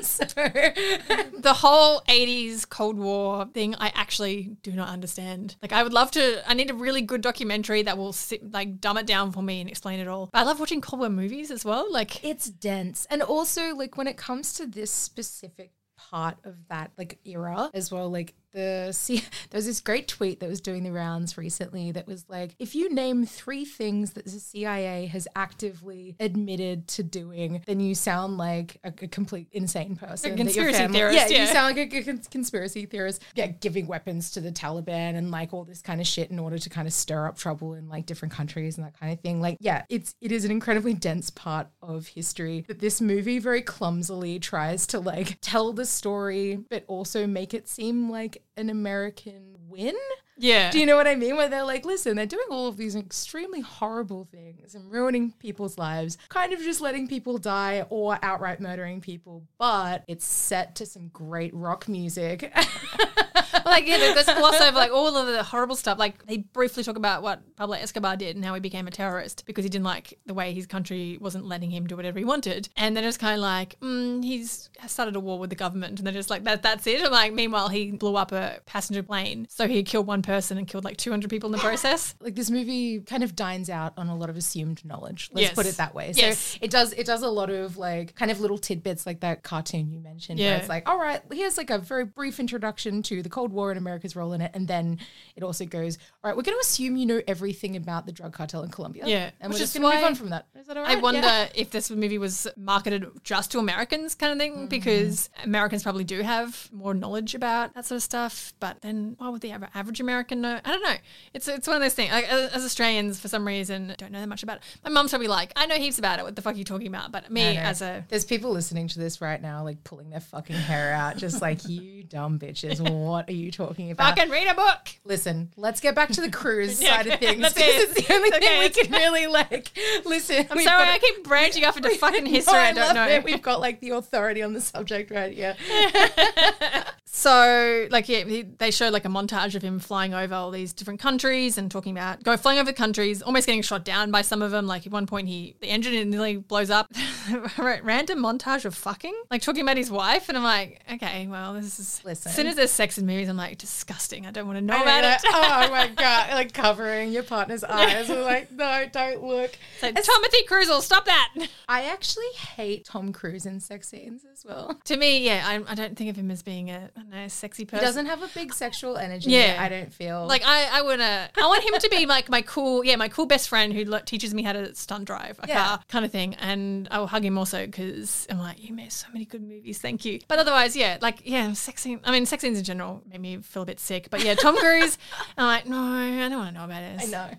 So, 0.00 0.24
the 0.26 1.54
whole 1.56 2.02
80s 2.08 2.68
Cold 2.68 2.98
War 2.98 3.46
thing, 3.46 3.74
I 3.76 3.90
actually 3.94 4.56
do 4.62 4.70
not 4.72 4.88
understand. 4.88 5.56
Like, 5.60 5.72
I 5.72 5.82
would 5.82 5.92
love 5.92 6.10
to, 6.12 6.48
I 6.48 6.54
need 6.54 6.70
a 6.70 6.74
really 6.74 7.02
good 7.02 7.20
documentary 7.20 7.82
that 7.82 7.98
will 7.98 8.12
sit, 8.12 8.52
like 8.52 8.80
dumb 8.80 8.96
it 8.96 9.06
down 9.06 9.32
for 9.32 9.42
me 9.42 9.60
and 9.60 9.68
explain 9.68 9.98
it 9.98 10.06
all. 10.06 10.28
But 10.32 10.40
I 10.40 10.42
love 10.44 10.60
watching 10.60 10.80
Cold 10.80 11.00
War 11.00 11.08
movies 11.18 11.50
as 11.50 11.64
well. 11.64 11.90
Like, 11.90 12.24
it's 12.24 12.48
dense. 12.48 13.06
And 13.10 13.22
also, 13.22 13.74
like, 13.74 13.96
when 13.96 14.06
it 14.06 14.16
comes 14.16 14.52
to 14.54 14.66
this 14.66 14.90
specific 14.90 15.72
part 15.98 16.36
of 16.44 16.54
that 16.68 16.92
like 16.96 17.18
era 17.24 17.68
as 17.74 17.90
well 17.90 18.08
like 18.08 18.32
the 18.52 18.88
see 18.92 19.18
there 19.50 19.58
was 19.58 19.66
this 19.66 19.80
great 19.80 20.08
tweet 20.08 20.40
that 20.40 20.48
was 20.48 20.60
doing 20.60 20.82
the 20.84 20.92
rounds 20.92 21.36
recently 21.36 21.92
that 21.92 22.06
was 22.06 22.24
like 22.28 22.54
if 22.58 22.74
you 22.74 22.92
name 22.92 23.26
three 23.26 23.64
things 23.64 24.12
that 24.12 24.24
the 24.24 24.30
CIA 24.30 25.06
has 25.06 25.26
actively 25.36 26.16
admitted 26.20 26.86
to 26.88 27.02
doing 27.02 27.62
then 27.66 27.80
you 27.80 27.94
sound 27.94 28.38
like 28.38 28.78
a, 28.84 28.88
a 28.88 29.08
complete 29.08 29.48
insane 29.52 29.96
person 29.96 30.32
A 30.32 30.36
conspiracy 30.36 30.78
family- 30.78 30.98
theorist, 30.98 31.16
yeah, 31.30 31.36
yeah. 31.36 31.40
you 31.42 31.46
sound 31.52 31.76
like 31.76 31.92
a, 31.92 31.96
a 31.98 32.02
cons- 32.02 32.28
conspiracy 32.28 32.86
theorist 32.86 33.22
yeah 33.34 33.46
giving 33.46 33.86
weapons 33.86 34.30
to 34.32 34.40
the 34.40 34.50
Taliban 34.52 35.16
and 35.16 35.30
like 35.30 35.52
all 35.52 35.64
this 35.64 35.82
kind 35.82 36.00
of 36.00 36.06
shit 36.06 36.30
in 36.30 36.38
order 36.38 36.58
to 36.58 36.68
kind 36.70 36.86
of 36.86 36.92
stir 36.92 37.26
up 37.26 37.36
trouble 37.36 37.74
in 37.74 37.88
like 37.88 38.06
different 38.06 38.32
countries 38.32 38.76
and 38.76 38.86
that 38.86 38.98
kind 38.98 39.12
of 39.12 39.20
thing 39.20 39.40
like 39.40 39.56
yeah 39.60 39.84
it's 39.88 40.14
it 40.20 40.32
is 40.32 40.44
an 40.44 40.50
incredibly 40.50 40.94
dense 40.94 41.30
part 41.30 41.68
of 41.82 42.06
history 42.08 42.64
that 42.68 42.78
this 42.78 43.00
movie 43.00 43.38
very 43.38 43.62
clumsily 43.62 44.38
tries 44.38 44.86
to 44.86 44.98
like 45.00 45.38
tell 45.40 45.72
the 45.72 45.84
story 45.84 46.58
but 46.70 46.84
also 46.86 47.26
make 47.26 47.54
it 47.54 47.68
seem 47.68 48.10
like 48.10 48.37
an 48.56 48.70
American 48.70 49.56
win 49.68 49.96
yeah. 50.38 50.70
do 50.70 50.78
you 50.78 50.86
know 50.86 50.96
what 50.96 51.08
I 51.08 51.16
mean? 51.16 51.36
Where 51.36 51.48
they're 51.48 51.64
like, 51.64 51.84
listen, 51.84 52.16
they're 52.16 52.26
doing 52.26 52.46
all 52.50 52.68
of 52.68 52.76
these 52.76 52.94
extremely 52.94 53.60
horrible 53.60 54.24
things 54.24 54.74
and 54.74 54.90
ruining 54.90 55.32
people's 55.32 55.76
lives, 55.78 56.16
kind 56.28 56.52
of 56.52 56.60
just 56.60 56.80
letting 56.80 57.08
people 57.08 57.38
die 57.38 57.84
or 57.90 58.18
outright 58.22 58.60
murdering 58.60 59.00
people, 59.00 59.44
but 59.58 60.04
it's 60.06 60.24
set 60.24 60.76
to 60.76 60.86
some 60.86 61.08
great 61.08 61.52
rock 61.54 61.88
music. 61.88 62.52
like 63.70 63.86
yeah, 63.86 63.98
there's 63.98 64.26
gloss 64.26 64.60
over 64.60 64.76
like 64.76 64.90
all 64.92 65.16
of 65.16 65.26
the 65.26 65.42
horrible 65.42 65.76
stuff. 65.76 65.98
Like 65.98 66.26
they 66.26 66.38
briefly 66.38 66.82
talk 66.82 66.96
about 66.96 67.22
what 67.22 67.40
Pablo 67.56 67.76
Escobar 67.76 68.16
did 68.16 68.36
and 68.36 68.44
how 68.44 68.54
he 68.54 68.60
became 68.60 68.86
a 68.86 68.90
terrorist 68.90 69.44
because 69.46 69.64
he 69.64 69.68
didn't 69.68 69.84
like 69.84 70.18
the 70.26 70.34
way 70.34 70.52
his 70.52 70.66
country 70.66 71.18
wasn't 71.20 71.44
letting 71.46 71.70
him 71.70 71.86
do 71.86 71.96
whatever 71.96 72.18
he 72.18 72.24
wanted. 72.24 72.68
And 72.76 72.96
then 72.96 73.04
it's 73.04 73.16
kind 73.16 73.34
of 73.34 73.40
like 73.40 73.78
mm, 73.80 74.24
he's 74.24 74.70
started 74.86 75.16
a 75.16 75.20
war 75.20 75.38
with 75.38 75.50
the 75.50 75.56
government, 75.56 75.98
and 75.98 76.06
they're 76.06 76.12
just 76.14 76.30
like 76.30 76.44
that. 76.44 76.62
That's 76.62 76.86
it. 76.86 77.00
And 77.02 77.10
like 77.12 77.32
meanwhile, 77.32 77.68
he 77.68 77.90
blew 77.92 78.16
up 78.16 78.32
a 78.32 78.60
passenger 78.66 79.02
plane, 79.02 79.46
so 79.50 79.66
he 79.68 79.82
killed 79.82 80.06
one 80.06 80.22
person 80.22 80.58
and 80.58 80.66
killed 80.66 80.84
like 80.84 80.96
200 80.96 81.28
people 81.30 81.48
in 81.48 81.52
the 81.52 81.58
process. 81.58 82.14
like 82.20 82.34
this 82.34 82.50
movie 82.50 83.00
kind 83.00 83.22
of 83.22 83.34
dines 83.36 83.70
out 83.70 83.92
on 83.96 84.08
a 84.08 84.16
lot 84.16 84.30
of 84.30 84.36
assumed 84.36 84.84
knowledge. 84.84 85.30
Let's 85.32 85.48
Yes. 85.48 85.54
put 85.54 85.66
it 85.66 85.76
that 85.76 85.94
way. 85.94 86.12
Yes. 86.14 86.38
So 86.38 86.58
it 86.60 86.70
does 86.70 86.92
it 86.92 87.06
does 87.06 87.22
a 87.22 87.28
lot 87.28 87.50
of 87.50 87.76
like 87.76 88.14
kind 88.14 88.30
of 88.30 88.40
little 88.40 88.58
tidbits 88.58 89.06
like 89.06 89.20
that 89.20 89.42
cartoon 89.42 89.90
you 89.90 90.00
mentioned. 90.00 90.38
Yeah. 90.38 90.50
Where 90.50 90.58
it's 90.60 90.68
like, 90.68 90.88
all 90.88 90.98
right, 90.98 91.20
here's 91.32 91.56
like 91.56 91.70
a 91.70 91.78
very 91.78 92.04
brief 92.04 92.38
introduction 92.40 93.02
to 93.04 93.22
the 93.22 93.28
Cold 93.28 93.52
War 93.52 93.57
and 93.70 93.78
America's 93.78 94.14
role 94.16 94.32
in 94.32 94.40
it, 94.40 94.50
and 94.54 94.66
then 94.68 94.98
it 95.36 95.42
also 95.42 95.64
goes, 95.64 95.98
all 96.22 96.30
right, 96.30 96.36
we're 96.36 96.42
going 96.42 96.56
to 96.56 96.60
assume 96.60 96.96
you 96.96 97.06
know 97.06 97.20
everything 97.26 97.76
about 97.76 98.06
the 98.06 98.12
drug 98.12 98.32
cartel 98.32 98.62
in 98.62 98.70
Colombia. 98.70 99.04
Yeah. 99.06 99.30
and 99.40 99.50
Which 99.50 99.56
we're 99.56 99.64
just 99.64 99.74
going 99.74 99.90
to 99.90 99.96
move 99.96 100.04
on 100.04 100.14
from 100.14 100.30
that. 100.30 100.46
Is 100.58 100.66
that 100.66 100.76
all 100.76 100.86
I 100.86 100.96
wonder 100.96 101.20
Yeah. 101.20 101.48
if 101.54 101.70
this 101.70 101.90
movie 101.90 102.18
was 102.18 102.46
marketed 102.56 103.06
just 103.24 103.50
to 103.52 103.58
Americans, 103.58 104.14
kind 104.14 104.32
of 104.32 104.38
thing, 104.38 104.52
mm-hmm. 104.52 104.66
because 104.66 105.30
Americans 105.44 105.82
probably 105.82 106.04
do 106.04 106.22
have 106.22 106.68
more 106.72 106.94
knowledge 106.94 107.34
about 107.34 107.74
that 107.74 107.84
sort 107.86 107.96
of 107.96 108.02
stuff. 108.02 108.54
But 108.60 108.80
then, 108.80 109.16
why 109.18 109.28
would 109.28 109.40
the 109.40 109.52
average 109.74 110.00
American 110.00 110.40
know? 110.40 110.60
I 110.64 110.70
don't 110.70 110.82
know. 110.82 110.96
It's 111.34 111.48
it's 111.48 111.66
one 111.66 111.76
of 111.76 111.82
those 111.82 111.94
things. 111.94 112.12
Like, 112.12 112.30
as 112.30 112.52
as 112.52 112.64
Australians, 112.64 113.20
for 113.20 113.28
some 113.28 113.46
reason, 113.46 113.94
don't 113.98 114.12
know 114.12 114.20
that 114.20 114.28
much 114.28 114.42
about 114.42 114.58
it. 114.58 114.62
My 114.84 114.90
mum's 114.90 115.10
probably 115.10 115.28
like, 115.28 115.52
I 115.56 115.66
know 115.66 115.76
heaps 115.76 115.98
about 115.98 116.18
it. 116.18 116.24
What 116.24 116.36
the 116.36 116.42
fuck 116.42 116.54
are 116.54 116.58
you 116.58 116.64
talking 116.64 116.86
about? 116.86 117.12
But 117.12 117.30
me, 117.30 117.56
as 117.56 117.82
a 117.82 118.04
There's 118.08 118.24
people 118.24 118.50
listening 118.50 118.88
to 118.88 118.98
this 118.98 119.20
right 119.20 119.40
now, 119.40 119.64
like 119.64 119.82
pulling 119.84 120.10
their 120.10 120.20
fucking 120.20 120.56
hair 120.56 120.92
out, 120.92 121.16
just 121.16 121.40
like 121.40 121.64
you 121.68 122.02
dumb 122.02 122.38
bitches. 122.38 122.80
What 122.80 123.28
are 123.28 123.32
you 123.32 123.47
talking 123.50 123.90
about? 123.90 124.16
fucking 124.16 124.30
read 124.30 124.48
a 124.48 124.54
book. 124.54 124.88
Listen, 125.04 125.50
let's 125.56 125.80
get 125.80 125.94
back 125.94 126.10
to 126.10 126.20
the 126.20 126.30
cruise 126.30 126.78
side 126.86 127.06
of 127.06 127.18
things. 127.18 127.52
get- 127.54 127.54
it's 127.56 128.06
the 128.06 128.14
only 128.14 128.28
okay, 128.28 128.40
thing 128.40 128.58
we 128.60 128.68
can 128.70 128.92
really 128.92 129.26
like 129.26 129.70
listen. 130.04 130.46
I'm 130.50 130.60
sorry, 130.60 130.88
I 130.88 130.98
keep 130.98 131.24
branching 131.24 131.64
off 131.64 131.76
into 131.76 131.90
fucking 131.96 132.26
history. 132.26 132.58
I, 132.58 132.72
don't 132.72 132.94
know. 132.94 133.06
It. 133.06 133.24
We've 133.24 133.42
got 133.42 133.60
like 133.60 133.80
the 133.80 133.90
authority 133.90 134.42
on 134.42 134.52
the 134.52 134.60
subject 134.60 135.10
right 135.10 135.32
here. 135.32 135.56
So, 137.28 137.88
like, 137.90 138.08
yeah, 138.08 138.24
he, 138.24 138.40
they 138.42 138.70
showed 138.70 138.94
like 138.94 139.04
a 139.04 139.08
montage 139.08 139.54
of 139.54 139.60
him 139.60 139.80
flying 139.80 140.14
over 140.14 140.34
all 140.34 140.50
these 140.50 140.72
different 140.72 140.98
countries 140.98 141.58
and 141.58 141.70
talking 141.70 141.92
about 141.92 142.22
go 142.22 142.38
flying 142.38 142.58
over 142.58 142.72
countries, 142.72 143.20
almost 143.20 143.44
getting 143.44 143.60
shot 143.60 143.84
down 143.84 144.10
by 144.10 144.22
some 144.22 144.40
of 144.40 144.50
them. 144.50 144.66
Like 144.66 144.86
at 144.86 144.92
one 144.92 145.06
point, 145.06 145.28
he 145.28 145.54
the 145.60 145.66
engine 145.66 146.08
nearly 146.08 146.36
blows 146.38 146.70
up. 146.70 146.90
Random 147.58 148.20
montage 148.20 148.64
of 148.64 148.74
fucking, 148.74 149.14
like 149.30 149.42
talking 149.42 149.60
about 149.60 149.76
his 149.76 149.90
wife, 149.90 150.30
and 150.30 150.38
I'm 150.38 150.44
like, 150.44 150.80
okay, 150.94 151.26
well, 151.26 151.52
this 151.52 151.78
is. 151.78 152.00
Listen. 152.02 152.30
As 152.30 152.34
soon 152.34 152.46
as 152.46 152.56
there's 152.56 152.70
sex 152.70 152.96
in 152.96 153.04
movies, 153.04 153.28
I'm 153.28 153.36
like, 153.36 153.58
disgusting. 153.58 154.24
I 154.24 154.30
don't 154.30 154.46
want 154.46 154.56
to 154.56 154.64
know 154.64 154.76
I 154.78 154.82
about 154.82 155.02
know, 155.02 155.10
it. 155.10 155.20
oh 155.26 155.70
my 155.70 155.88
god! 155.96 156.30
Like 156.32 156.54
covering 156.54 157.12
your 157.12 157.24
partner's 157.24 157.62
eyes. 157.62 158.08
We're 158.08 158.22
like, 158.22 158.50
no, 158.52 158.86
don't 158.90 159.22
look. 159.22 159.50
So, 159.80 159.92
Timothy 159.92 160.44
Cruise, 160.44 160.70
stop 160.82 161.04
that. 161.04 161.34
I 161.68 161.82
actually 161.84 162.30
hate 162.56 162.86
Tom 162.86 163.12
Cruise 163.12 163.44
in 163.44 163.60
sex 163.60 163.88
scenes 163.88 164.24
as 164.32 164.46
well. 164.46 164.80
to 164.84 164.96
me, 164.96 165.26
yeah, 165.26 165.44
I, 165.44 165.62
I 165.70 165.74
don't 165.74 165.94
think 165.94 166.08
of 166.08 166.16
him 166.16 166.30
as 166.30 166.42
being 166.42 166.70
a, 166.70 166.88
I 166.96 167.00
don't 167.00 167.10
know, 167.10 167.17
sexy 167.26 167.62
He 167.62 167.66
person. 167.66 167.84
doesn't 167.84 168.06
have 168.06 168.22
a 168.22 168.28
big 168.34 168.54
sexual 168.54 168.96
energy. 168.96 169.30
Yeah. 169.30 169.56
I 169.58 169.68
don't 169.68 169.92
feel 169.92 170.26
Like 170.26 170.42
I, 170.44 170.78
I 170.78 170.82
wanna, 170.82 171.28
I 171.36 171.46
want 171.46 171.64
him 171.64 171.78
to 171.80 171.88
be 171.90 172.06
like 172.06 172.28
my 172.28 172.42
cool, 172.42 172.84
yeah, 172.84 172.94
my 172.96 173.08
cool 173.08 173.26
best 173.26 173.48
friend 173.48 173.72
who 173.72 173.82
like, 173.84 174.06
teaches 174.06 174.32
me 174.32 174.42
how 174.42 174.52
to 174.52 174.74
stunt 174.74 175.06
drive 175.06 175.40
a 175.42 175.48
Yeah. 175.48 175.64
car, 175.66 175.80
kind 175.88 176.04
of 176.04 176.12
thing. 176.12 176.34
And 176.36 176.86
I 176.90 176.98
will 177.00 177.08
hug 177.08 177.24
him 177.24 177.36
also 177.38 177.66
because 177.66 178.26
I'm 178.30 178.38
like, 178.38 178.62
you 178.62 178.72
made 178.74 178.92
so 178.92 179.08
many 179.12 179.24
good 179.24 179.42
movies, 179.42 179.78
thank 179.78 180.04
you. 180.04 180.20
But 180.28 180.38
otherwise, 180.38 180.76
yeah, 180.76 180.98
like 181.00 181.22
yeah, 181.24 181.52
sex 181.54 181.82
scene. 181.82 181.98
I 182.04 182.12
mean, 182.12 182.26
sex 182.26 182.42
scenes 182.42 182.58
in 182.58 182.64
general 182.64 183.02
made 183.10 183.20
me 183.20 183.38
feel 183.38 183.62
a 183.62 183.66
bit 183.66 183.80
sick. 183.80 184.08
But 184.10 184.24
yeah, 184.24 184.34
Tom 184.34 184.56
Cruise, 184.56 184.98
I'm 185.36 185.46
like, 185.46 185.66
no, 185.66 185.78
I 185.80 186.28
don't 186.28 186.38
want 186.38 186.54
to 186.54 186.58
know 186.60 186.64
about 186.64 186.80
this. 186.98 187.08
I 187.08 187.10
know. 187.10 187.30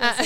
Uh, 0.00 0.24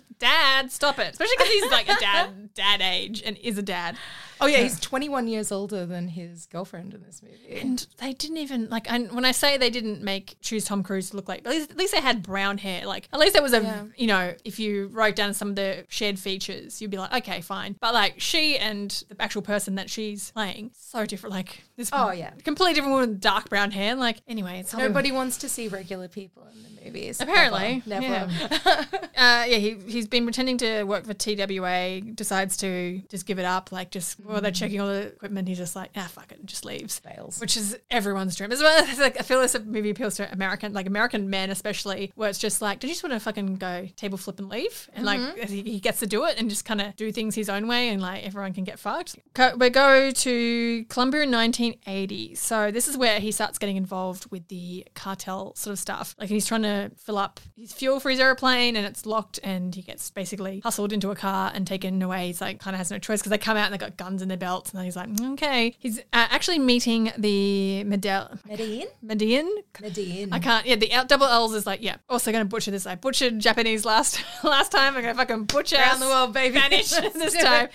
dad, 0.18 0.70
stop 0.72 0.98
it. 0.98 1.12
Especially 1.12 1.34
because 1.38 1.52
he's 1.52 1.70
like 1.70 1.88
a 1.88 1.96
dad, 2.00 2.54
dad 2.54 2.80
age, 2.80 3.22
and 3.24 3.36
is 3.38 3.56
a 3.58 3.62
dad. 3.62 3.96
Oh 4.38 4.46
yeah, 4.46 4.58
he's 4.58 4.78
21 4.80 5.28
years 5.28 5.50
older 5.50 5.86
than 5.86 6.08
his 6.08 6.44
girlfriend 6.46 6.92
in 6.92 7.02
this 7.02 7.22
movie. 7.22 7.58
And 7.58 7.86
they 7.98 8.12
didn't 8.12 8.36
even 8.36 8.68
like. 8.68 8.90
And 8.90 9.10
when 9.12 9.24
I 9.24 9.32
say 9.32 9.56
they 9.56 9.70
didn't 9.70 10.02
make 10.02 10.36
choose 10.42 10.64
Tom 10.66 10.82
Cruise 10.82 11.10
to 11.10 11.16
look 11.16 11.28
like, 11.28 11.40
at 11.40 11.50
least, 11.50 11.70
at 11.70 11.76
least 11.78 11.94
they 11.94 12.00
had 12.02 12.22
brown 12.22 12.58
hair. 12.58 12.84
Like 12.86 13.08
at 13.12 13.18
least 13.18 13.32
there 13.32 13.42
was 13.42 13.54
a, 13.54 13.62
Yeah. 13.62 13.84
you 13.96 14.06
know, 14.08 14.34
if 14.44 14.58
you 14.58 14.88
wrote 14.88 15.16
down 15.16 15.32
some 15.32 15.50
of 15.50 15.56
the 15.56 15.86
shared 15.88 16.18
features, 16.18 16.82
you'd 16.82 16.90
be 16.90 16.98
like, 16.98 17.14
okay, 17.14 17.40
fine. 17.40 17.76
But 17.80 17.94
like 17.94 18.16
she 18.20 18.58
and 18.58 18.90
the 19.08 19.22
actual 19.22 19.40
person 19.42 19.76
that 19.76 19.88
she's 19.88 20.30
playing, 20.32 20.72
so 20.74 21.06
different. 21.06 21.34
Like 21.34 21.62
this, 21.76 21.90
Oh, 21.92 22.10
yeah. 22.12 22.30
completely 22.44 22.74
different 22.74 22.94
woman 22.94 23.10
with 23.10 23.20
dark 23.20 23.48
brown 23.48 23.70
hair. 23.70 23.94
Like 23.94 24.18
anyway, 24.28 24.60
it's 24.60 24.74
Nobody 24.74 25.12
wants 25.12 25.38
to 25.38 25.48
see 25.48 25.68
regular 25.68 26.08
people 26.08 26.46
in 26.54 26.62
the 26.62 26.84
movies. 26.84 27.20
Apparently, 27.20 27.82
Never. 27.86 28.04
yeah. 28.04 28.84
Uh, 29.16 29.44
yeah, 29.48 29.56
he 29.56 29.78
he's 29.86 30.06
been 30.06 30.24
pretending 30.24 30.58
to 30.58 30.82
work 30.84 31.06
for 31.06 31.14
TWA. 31.14 32.02
Decides 32.02 32.58
to 32.58 33.00
just 33.08 33.24
give 33.24 33.38
it 33.38 33.46
up. 33.46 33.72
Like 33.72 33.90
just 33.90 34.20
while 34.20 34.42
they're 34.42 34.50
checking 34.50 34.78
all 34.80 34.88
the 34.88 35.06
equipment, 35.06 35.48
he's 35.48 35.56
just 35.56 35.74
like, 35.74 35.90
ah, 35.96 36.06
fuck 36.12 36.30
it, 36.32 36.38
and 36.38 36.46
just 36.46 36.66
leaves. 36.66 36.98
Fails. 36.98 37.40
Which 37.40 37.56
is 37.56 37.78
everyone's 37.90 38.36
dream 38.36 38.52
as 38.52 38.60
well. 38.60 38.86
Like 38.98 39.18
I 39.18 39.22
feel 39.22 39.40
this 39.40 39.56
movie 39.64 39.88
appeals 39.90 40.16
to 40.16 40.30
American, 40.30 40.74
like 40.74 40.86
American 40.86 41.30
men 41.30 41.48
especially, 41.50 42.12
where 42.14 42.28
it's 42.28 42.38
just 42.38 42.60
like, 42.60 42.78
do 42.80 42.86
you 42.88 42.92
just 42.92 43.02
want 43.02 43.14
to 43.14 43.20
fucking 43.20 43.56
go 43.56 43.88
table 43.96 44.18
flip 44.18 44.38
and 44.38 44.48
leave? 44.50 44.88
And 44.92 45.06
like 45.06 45.48
he, 45.48 45.62
he 45.62 45.80
gets 45.80 46.00
to 46.00 46.06
do 46.06 46.24
it 46.26 46.38
and 46.38 46.50
just 46.50 46.64
kind 46.66 46.80
of 46.82 46.94
do 46.96 47.10
things 47.10 47.34
his 47.34 47.48
own 47.48 47.66
way, 47.68 47.88
and 47.88 48.02
like 48.02 48.24
everyone 48.26 48.52
can 48.52 48.64
get 48.64 48.78
fucked. 48.78 49.16
Co- 49.34 49.56
We 49.56 49.70
go 49.70 50.10
to 50.10 50.84
Colombia 50.90 51.22
in 51.22 51.30
1980. 51.66 52.34
So 52.34 52.70
this 52.70 52.88
is 52.88 52.96
where 52.96 53.20
he 53.20 53.32
starts 53.32 53.58
getting 53.58 53.76
involved 53.76 54.30
with 54.30 54.48
the 54.48 54.86
cartel 54.94 55.54
sort 55.56 55.72
of 55.72 55.78
stuff. 55.78 56.14
Like 56.18 56.28
he's 56.28 56.46
trying 56.46 56.62
to 56.62 56.90
fill 56.96 57.18
up 57.18 57.40
his 57.56 57.72
fuel 57.72 58.00
for 58.00 58.10
his 58.10 58.20
airplane, 58.20 58.76
and 58.76 58.86
it's 58.86 59.06
locked, 59.06 59.38
and 59.42 59.74
he 59.74 59.82
gets 59.82 60.10
basically 60.10 60.60
hustled 60.60 60.92
into 60.92 61.10
a 61.10 61.16
car 61.16 61.50
and 61.54 61.66
taken 61.66 62.00
away. 62.02 62.28
He's 62.28 62.40
like 62.40 62.60
kind 62.60 62.74
of 62.74 62.78
has 62.78 62.90
no 62.90 62.98
choice 62.98 63.20
because 63.20 63.30
they 63.30 63.38
come 63.38 63.56
out 63.56 63.64
and 63.64 63.72
they've 63.72 63.80
got 63.80 63.96
guns 63.96 64.22
in 64.22 64.28
their 64.28 64.36
belts, 64.36 64.70
and 64.70 64.78
then 64.78 64.84
he's 64.84 64.96
like, 64.96 65.08
"Mm, 65.08 65.32
okay. 65.34 65.74
He's 65.78 65.98
uh, 65.98 66.02
actually 66.30 66.58
meeting 66.58 67.12
the 67.18 67.84
Medell. 67.86 68.38
Medellin? 68.46 68.86
Medellin. 69.02 69.50
Medellin. 69.80 70.32
I 70.32 70.38
can't. 70.38 70.66
Yeah, 70.66 70.76
the 70.76 70.90
L- 70.92 71.06
double 71.06 71.26
L's 71.26 71.54
is 71.54 71.66
like, 71.66 71.82
yeah. 71.82 71.96
Also 72.08 72.32
going 72.32 72.44
to 72.44 72.48
butcher 72.48 72.70
this. 72.70 72.86
I 72.86 72.94
butchered 72.94 73.38
Japanese 73.38 73.84
last 73.84 74.20
last 74.44 74.72
time. 74.72 74.94
I'm 74.96 75.02
going 75.02 75.14
to 75.14 75.18
fucking 75.18 75.44
butcher 75.44 75.76
Around 75.76 76.00
the 76.00 76.06
world, 76.06 76.32
baby. 76.32 76.58
Spanish 76.58 76.90
this 77.14 77.34
time. 77.42 77.68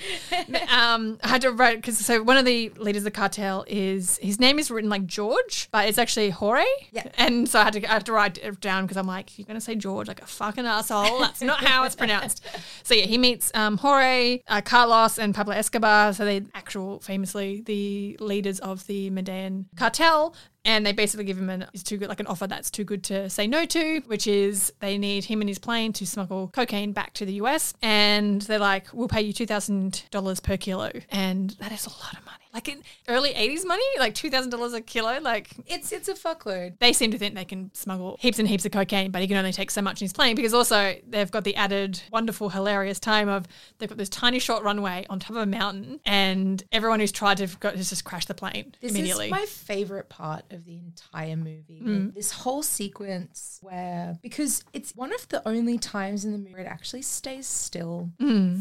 um, 0.69 1.19
I 1.23 1.27
had 1.27 1.41
to 1.41 1.51
write 1.51 1.77
because 1.77 1.97
so 1.97 2.21
one 2.23 2.37
of 2.37 2.45
the 2.45 2.69
leaders 2.77 3.01
of 3.01 3.05
the 3.05 3.11
cartel 3.11 3.63
is 3.67 3.80
his 4.21 4.39
name 4.39 4.59
is 4.59 4.69
written 4.69 4.89
like 4.89 5.05
George, 5.05 5.69
but 5.71 5.87
it's 5.87 5.97
actually 5.97 6.29
Jorge. 6.29 6.65
Yeah. 6.91 7.07
And 7.15 7.47
so 7.47 7.59
I 7.59 7.63
had 7.63 7.73
to 7.73 7.89
I 7.89 7.93
had 7.93 8.05
to 8.05 8.13
write 8.13 8.37
it 8.37 8.59
down 8.61 8.85
because 8.85 8.97
I'm 8.97 9.07
like, 9.07 9.37
you're 9.37 9.45
going 9.45 9.55
to 9.55 9.61
say 9.61 9.75
George 9.75 10.07
like 10.07 10.21
a 10.21 10.25
fucking 10.25 10.65
asshole. 10.65 11.03
asshole. 11.03 11.19
That's 11.19 11.41
not 11.41 11.63
how 11.63 11.83
it's 11.83 11.95
pronounced. 11.95 12.45
So 12.83 12.95
yeah, 12.95 13.05
he 13.05 13.17
meets 13.17 13.51
um, 13.53 13.77
Jorge, 13.77 14.41
uh, 14.47 14.61
Carlos, 14.61 15.17
and 15.17 15.33
Pablo 15.35 15.53
Escobar. 15.53 16.13
So 16.13 16.25
they 16.25 16.43
actual, 16.53 16.99
famously, 16.99 17.61
the 17.61 18.17
leaders 18.19 18.59
of 18.59 18.85
the 18.87 19.09
Medellin 19.09 19.67
cartel. 19.75 20.35
And 20.63 20.85
they 20.85 20.91
basically 20.91 21.25
give 21.25 21.37
him 21.37 21.49
an 21.49 21.65
is 21.73 21.83
too 21.83 21.97
good 21.97 22.07
like 22.09 22.19
an 22.19 22.27
offer 22.27 22.45
that's 22.47 22.69
too 22.69 22.83
good 22.83 23.03
to 23.05 23.29
say 23.29 23.47
no 23.47 23.65
to, 23.65 24.01
which 24.05 24.27
is 24.27 24.71
they 24.79 24.97
need 24.97 25.23
him 25.25 25.41
and 25.41 25.49
his 25.49 25.57
plane 25.59 25.91
to 25.93 26.05
smuggle 26.05 26.49
cocaine 26.53 26.91
back 26.91 27.13
to 27.15 27.25
the 27.25 27.33
US. 27.33 27.73
And 27.81 28.41
they're 28.43 28.59
like, 28.59 28.87
we'll 28.93 29.07
pay 29.07 29.21
you 29.21 29.33
two 29.33 29.45
thousand 29.47 30.03
dollars 30.11 30.39
per 30.39 30.57
kilo, 30.57 30.91
and 31.09 31.51
that 31.59 31.71
is 31.71 31.85
a 31.85 31.89
lot 31.89 32.13
of 32.17 32.25
money. 32.25 32.37
Like 32.53 32.67
in 32.67 32.83
early 33.07 33.33
'80s 33.33 33.65
money, 33.65 33.83
like 33.97 34.13
two 34.13 34.29
thousand 34.29 34.49
dollars 34.51 34.73
a 34.73 34.81
kilo. 34.81 35.19
Like 35.21 35.49
It's 35.67 35.91
it's 35.93 36.09
a 36.09 36.13
fuckload. 36.13 36.77
they 36.79 36.91
seem 36.93 37.09
to 37.11 37.17
think 37.17 37.33
they 37.33 37.45
can 37.45 37.71
smuggle 37.73 38.17
heaps 38.19 38.39
and 38.39 38.47
heaps 38.47 38.65
of 38.65 38.73
cocaine, 38.73 39.09
but 39.09 39.21
he 39.21 39.27
can 39.29 39.37
only 39.37 39.53
take 39.53 39.71
so 39.71 39.81
much 39.81 40.01
in 40.01 40.05
his 40.05 40.13
plane 40.13 40.35
because 40.35 40.53
also 40.53 40.95
they've 41.07 41.31
got 41.31 41.43
the 41.45 41.55
added 41.55 42.01
wonderful, 42.11 42.49
hilarious 42.49 42.99
time 42.99 43.29
of 43.29 43.47
they've 43.79 43.87
got 43.89 43.97
this 43.97 44.09
tiny 44.09 44.37
short 44.37 44.63
runway 44.63 45.05
on 45.09 45.17
top 45.19 45.31
of 45.31 45.37
a 45.37 45.45
mountain, 45.45 46.01
and 46.05 46.61
everyone 46.73 46.99
who's 46.99 47.11
tried 47.13 47.37
to 47.37 47.47
go, 47.61 47.69
has 47.71 47.89
just 47.89 48.03
crashed 48.03 48.27
the 48.27 48.33
plane 48.35 48.75
This 48.81 48.91
immediately. 48.91 49.27
is 49.27 49.31
my 49.31 49.45
favorite 49.45 50.09
part 50.09 50.43
of 50.51 50.65
the 50.65 50.77
entire 50.77 51.35
movie. 51.35 51.81
Mm. 51.83 52.13
This 52.13 52.31
whole 52.31 52.63
sequence 52.63 53.59
where 53.61 54.17
because 54.21 54.63
it's 54.73 54.95
one 54.95 55.13
of 55.13 55.27
the 55.29 55.47
only 55.47 55.77
times 55.77 56.25
in 56.25 56.31
the 56.31 56.37
movie 56.37 56.61
it 56.61 56.67
actually 56.67 57.01
stays 57.01 57.47
still 57.47 58.09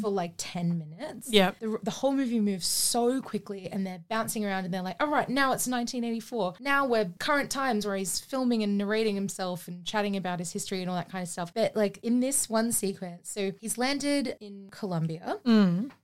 for 0.00 0.11
like 0.11 0.35
10 0.37 0.79
minutes. 0.79 1.29
Yeah. 1.31 1.53
The, 1.61 1.79
the 1.83 1.90
whole 1.90 2.12
movie 2.12 2.40
moves 2.40 2.66
so 2.66 3.20
quickly 3.20 3.68
and 3.70 3.87
they're 3.87 4.03
bouncing 4.09 4.44
around 4.44 4.64
and 4.64 4.72
they're 4.72 4.83
like, 4.83 4.96
all 5.00 5.09
right, 5.09 5.29
now 5.29 5.53
it's 5.53 5.66
1984. 5.66 6.55
Now 6.61 6.87
we're 6.87 7.11
current 7.18 7.50
times 7.50 7.87
where 7.87 7.96
he's 7.96 8.20
filming 8.20 8.62
and 8.62 8.79
narrating 8.79 9.14
himself 9.14 9.68
and 9.68 9.85
chatting 9.85 10.16
about 10.16 10.38
his 10.38 10.53
history 10.53 10.81
and 10.81 10.90
all 10.90 10.96
that 10.96 11.11
kind 11.11 11.22
of 11.22 11.29
stuff. 11.29 11.53
But 11.55 11.76
like 11.76 11.98
in 12.03 12.20
this 12.20 12.48
one 12.48 12.72
sequence, 12.72 13.31
so 13.31 13.53
he's 13.61 13.79
landed 13.79 14.37
in 14.40 14.68
Colombia 14.70 15.38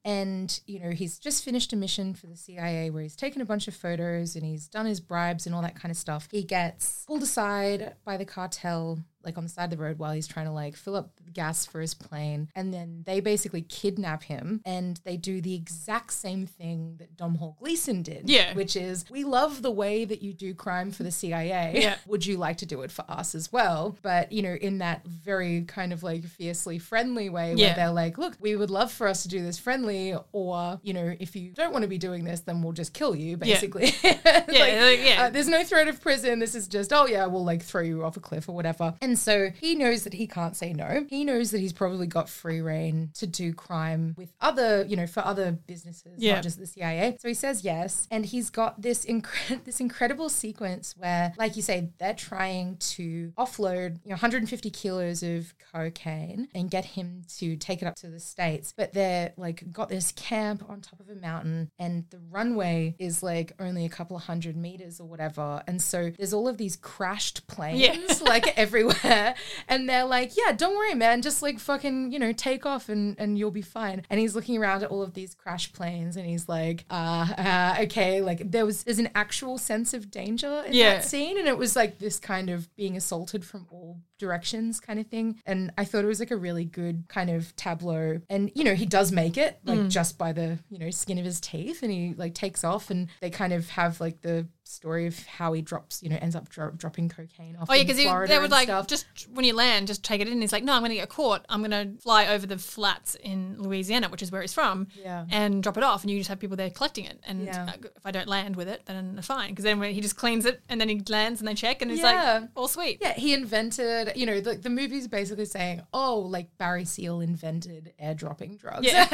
and 0.04 0.60
you 0.66 0.80
know 0.80 0.90
he's 0.90 1.18
just 1.18 1.44
finished 1.44 1.72
a 1.72 1.76
mission 1.76 2.14
for 2.14 2.26
the 2.26 2.36
CIA 2.36 2.90
where 2.90 3.02
he's 3.02 3.16
taken 3.16 3.40
a 3.40 3.44
bunch 3.44 3.68
of 3.68 3.74
photos 3.74 4.36
and 4.36 4.44
he's 4.44 4.66
done 4.68 4.86
his 4.86 5.00
bribes 5.00 5.46
and 5.46 5.54
all 5.54 5.62
that 5.62 5.75
kind 5.76 5.90
of 5.90 5.96
stuff. 5.96 6.28
He 6.30 6.42
gets 6.42 7.04
pulled 7.06 7.22
aside 7.22 7.94
by 8.04 8.16
the 8.16 8.24
cartel 8.24 9.00
like 9.26 9.36
on 9.36 9.44
the 9.44 9.50
side 9.50 9.64
of 9.64 9.78
the 9.78 9.84
road 9.84 9.98
while 9.98 10.12
he's 10.12 10.26
trying 10.26 10.46
to 10.46 10.52
like 10.52 10.76
fill 10.76 10.96
up 10.96 11.10
gas 11.34 11.66
for 11.66 11.80
his 11.80 11.92
plane 11.92 12.48
and 12.54 12.72
then 12.72 13.02
they 13.04 13.20
basically 13.20 13.60
kidnap 13.62 14.22
him 14.22 14.62
and 14.64 15.00
they 15.04 15.16
do 15.18 15.40
the 15.42 15.54
exact 15.54 16.12
same 16.12 16.46
thing 16.46 16.94
that 16.98 17.16
Domhnall 17.16 17.56
Gleeson 17.60 18.02
did 18.02 18.30
Yeah. 18.30 18.54
which 18.54 18.76
is 18.76 19.04
we 19.10 19.24
love 19.24 19.60
the 19.62 19.70
way 19.70 20.04
that 20.06 20.22
you 20.22 20.32
do 20.32 20.54
crime 20.54 20.90
for 20.92 21.02
the 21.02 21.10
CIA 21.10 21.72
Yeah. 21.82 21.96
would 22.06 22.24
you 22.24 22.38
like 22.38 22.56
to 22.58 22.66
do 22.66 22.80
it 22.82 22.90
for 22.90 23.04
us 23.08 23.34
as 23.34 23.52
well 23.52 23.96
but 24.00 24.32
you 24.32 24.40
know 24.42 24.54
in 24.54 24.78
that 24.78 25.04
very 25.06 25.62
kind 25.66 25.92
of 25.92 26.02
like 26.02 26.24
fiercely 26.24 26.78
friendly 26.78 27.28
way 27.28 27.54
where 27.54 27.56
Yeah. 27.58 27.74
they're 27.74 27.90
like, 27.92 28.16
look, 28.18 28.34
we 28.40 28.54
would 28.56 28.70
love 28.70 28.92
for 28.92 29.08
us 29.08 29.22
to 29.24 29.28
do 29.28 29.42
this 29.42 29.58
friendly, 29.58 30.14
or, 30.32 30.78
you 30.82 30.92
know, 30.92 31.14
if 31.18 31.34
you 31.34 31.50
don't 31.52 31.72
want 31.72 31.82
to 31.82 31.88
be 31.88 31.98
doing 31.98 32.24
this, 32.24 32.40
then 32.40 32.62
we'll 32.62 32.72
just 32.72 32.92
kill 32.92 33.16
you, 33.16 33.36
basically. 33.36 33.92
yeah, 34.04 34.42
like, 34.46 35.00
yeah. 35.04 35.24
uh, 35.26 35.30
there's 35.30 35.48
no 35.48 35.64
threat 35.64 35.88
of 35.88 36.00
prison. 36.00 36.38
This 36.38 36.54
is 36.54 36.68
just, 36.68 36.92
oh, 36.92 37.06
yeah, 37.06 37.26
we'll 37.26 37.44
like 37.44 37.62
throw 37.62 37.82
you 37.82 38.04
off 38.04 38.16
a 38.16 38.20
cliff 38.20 38.48
or 38.48 38.54
whatever. 38.54 38.94
And 39.00 39.15
so 39.18 39.50
he 39.60 39.74
knows 39.74 40.04
that 40.04 40.14
he 40.14 40.26
can't 40.26 40.56
say 40.56 40.72
no. 40.72 41.06
He 41.08 41.24
knows 41.24 41.50
that 41.50 41.58
he's 41.60 41.72
probably 41.72 42.06
got 42.06 42.28
free 42.28 42.60
reign 42.60 43.10
to 43.14 43.26
do 43.26 43.52
crime 43.52 44.14
with 44.16 44.32
other, 44.40 44.84
you 44.88 44.96
know, 44.96 45.06
for 45.06 45.20
other 45.24 45.52
businesses, 45.52 46.14
Yeah. 46.18 46.34
not 46.34 46.42
just 46.42 46.58
the 46.58 46.66
CIA. 46.66 47.16
So 47.20 47.28
he 47.28 47.34
says 47.34 47.64
yes. 47.64 48.06
And 48.10 48.24
he's 48.26 48.50
got 48.50 48.80
this, 48.82 49.04
incre- 49.06 49.62
this 49.64 49.80
incredible 49.80 50.28
sequence 50.28 50.94
where, 50.96 51.32
like 51.38 51.56
you 51.56 51.62
say, 51.62 51.90
they're 51.98 52.14
trying 52.14 52.76
to 52.78 53.32
offload 53.38 53.98
you 54.04 54.10
know, 54.10 54.14
150 54.14 54.70
kilos 54.70 55.22
of 55.22 55.54
cocaine 55.72 56.48
and 56.54 56.70
get 56.70 56.84
him 56.84 57.22
to 57.38 57.56
take 57.56 57.82
it 57.82 57.86
up 57.86 57.96
to 57.96 58.08
the 58.08 58.20
States. 58.20 58.72
But 58.76 58.92
they're 58.92 59.32
like 59.36 59.72
got 59.72 59.88
this 59.88 60.12
camp 60.12 60.64
on 60.68 60.80
top 60.80 61.00
of 61.00 61.08
a 61.08 61.14
mountain 61.14 61.70
and 61.78 62.04
the 62.10 62.18
runway 62.30 62.94
is 62.98 63.22
like 63.22 63.52
only 63.58 63.84
a 63.84 63.88
couple 63.88 64.16
of 64.16 64.24
hundred 64.24 64.56
meters 64.56 65.00
or 65.00 65.06
whatever. 65.06 65.62
And 65.66 65.80
so 65.80 66.10
there's 66.16 66.32
all 66.32 66.48
of 66.48 66.58
these 66.58 66.76
crashed 66.76 67.46
planes 67.46 67.80
Yeah. 67.80 67.96
like 68.22 68.56
everywhere. 68.58 68.96
And 69.68 69.88
they're 69.88 70.04
like, 70.04 70.36
yeah, 70.36 70.52
don't 70.52 70.76
worry, 70.76 70.94
man. 70.94 71.22
Just 71.22 71.42
like 71.42 71.58
fucking, 71.58 72.12
you 72.12 72.18
know, 72.18 72.32
take 72.32 72.64
off 72.66 72.88
and, 72.88 73.16
and 73.18 73.38
you'll 73.38 73.50
be 73.50 73.62
fine. 73.62 74.02
And 74.10 74.20
he's 74.20 74.34
looking 74.34 74.56
around 74.58 74.82
at 74.82 74.90
all 74.90 75.02
of 75.02 75.14
these 75.14 75.34
crash 75.34 75.72
planes 75.72 76.16
and 76.16 76.26
he's 76.26 76.48
like, 76.48 76.84
uh, 76.90 77.26
uh 77.36 77.76
okay. 77.82 78.20
Like 78.20 78.50
there 78.50 78.64
was, 78.64 78.84
there's 78.84 78.98
an 78.98 79.10
actual 79.14 79.58
sense 79.58 79.92
of 79.94 80.10
danger 80.10 80.62
in 80.66 80.72
Yeah. 80.72 80.94
that 80.94 81.04
scene. 81.04 81.38
And 81.38 81.48
it 81.48 81.58
was 81.58 81.74
like 81.76 81.98
this 81.98 82.18
kind 82.18 82.48
of 82.50 82.74
being 82.76 82.96
assaulted 82.96 83.44
from 83.44 83.66
all 83.70 83.98
directions 84.18 84.80
kind 84.80 84.98
of 84.98 85.06
thing. 85.08 85.40
And 85.46 85.72
I 85.76 85.84
thought 85.84 86.04
it 86.04 86.08
was 86.08 86.20
like 86.20 86.30
a 86.30 86.36
really 86.36 86.64
good 86.64 87.04
kind 87.08 87.28
of 87.30 87.54
tableau. 87.56 88.20
And, 88.30 88.50
you 88.54 88.64
know, 88.64 88.74
he 88.74 88.86
does 88.86 89.12
make 89.12 89.36
it 89.36 89.58
like 89.64 89.76
Mm. 89.78 89.90
just 89.90 90.16
by 90.16 90.32
the, 90.32 90.58
you 90.70 90.78
know, 90.78 90.90
skin 90.90 91.18
of 91.18 91.24
his 91.24 91.40
teeth 91.40 91.82
and 91.82 91.92
he 91.92 92.14
like 92.16 92.34
takes 92.34 92.64
off 92.64 92.90
and 92.90 93.08
they 93.20 93.30
kind 93.30 93.52
of 93.52 93.68
have 93.70 94.00
like 94.00 94.22
the 94.22 94.46
story 94.66 95.06
of 95.06 95.18
how 95.26 95.52
he 95.52 95.62
drops, 95.62 96.02
you 96.02 96.08
know, 96.08 96.18
ends 96.20 96.34
up 96.36 96.48
dro- 96.48 96.72
dropping 96.72 97.08
cocaine 97.08 97.56
off 97.56 97.68
Oh 97.70 97.74
yeah, 97.74 97.82
because 97.84 97.96
they 98.28 98.38
would 98.38 98.50
like 98.50 98.66
stuff. 98.68 98.86
just 98.86 99.06
when 99.32 99.44
you 99.44 99.54
land, 99.54 99.86
just 99.86 100.02
take 100.04 100.20
it 100.20 100.28
in. 100.28 100.40
He's 100.40 100.52
like, 100.52 100.64
no, 100.64 100.72
I'm 100.72 100.80
going 100.80 100.90
to 100.90 100.96
get 100.96 101.08
caught. 101.08 101.44
I'm 101.48 101.62
going 101.62 101.70
to 101.96 102.00
fly 102.02 102.26
over 102.26 102.46
the 102.46 102.58
flats 102.58 103.14
in 103.16 103.56
Louisiana, 103.62 104.08
which 104.08 104.22
is 104.22 104.32
where 104.32 104.40
he's 104.42 104.52
from, 104.52 104.88
Yeah. 105.00 105.24
and 105.30 105.62
drop 105.62 105.76
it 105.76 105.82
off. 105.84 106.02
And 106.02 106.10
you 106.10 106.18
just 106.18 106.28
have 106.28 106.40
people 106.40 106.56
there 106.56 106.70
collecting 106.70 107.04
it. 107.04 107.20
And 107.26 107.44
Yeah. 107.46 107.64
uh, 107.68 107.72
if 107.84 108.04
I 108.04 108.10
don't 108.10 108.28
land 108.28 108.56
with 108.56 108.68
it, 108.68 108.82
then 108.86 109.18
fine. 109.22 109.50
Because 109.50 109.64
then 109.64 109.78
when 109.78 109.94
he 109.94 110.00
just 110.00 110.16
cleans 110.16 110.44
it, 110.44 110.60
and 110.68 110.80
then 110.80 110.88
he 110.88 111.00
lands, 111.08 111.40
and 111.40 111.46
they 111.48 111.54
check, 111.54 111.80
and 111.82 111.90
it's 111.90 112.00
Yeah. 112.00 112.40
like 112.40 112.50
all 112.56 112.68
sweet. 112.68 112.98
Yeah, 113.00 113.12
he 113.14 113.34
invented, 113.34 114.12
you 114.16 114.26
know, 114.26 114.40
the, 114.40 114.54
the 114.54 114.70
movie's 114.70 115.06
basically 115.08 115.44
saying, 115.46 115.82
oh, 115.92 116.18
like 116.18 116.48
Barry 116.58 116.84
Seal 116.84 117.20
invented 117.20 117.92
airdropping 118.02 118.58
drugs. 118.58 118.86
Yeah. 118.86 119.06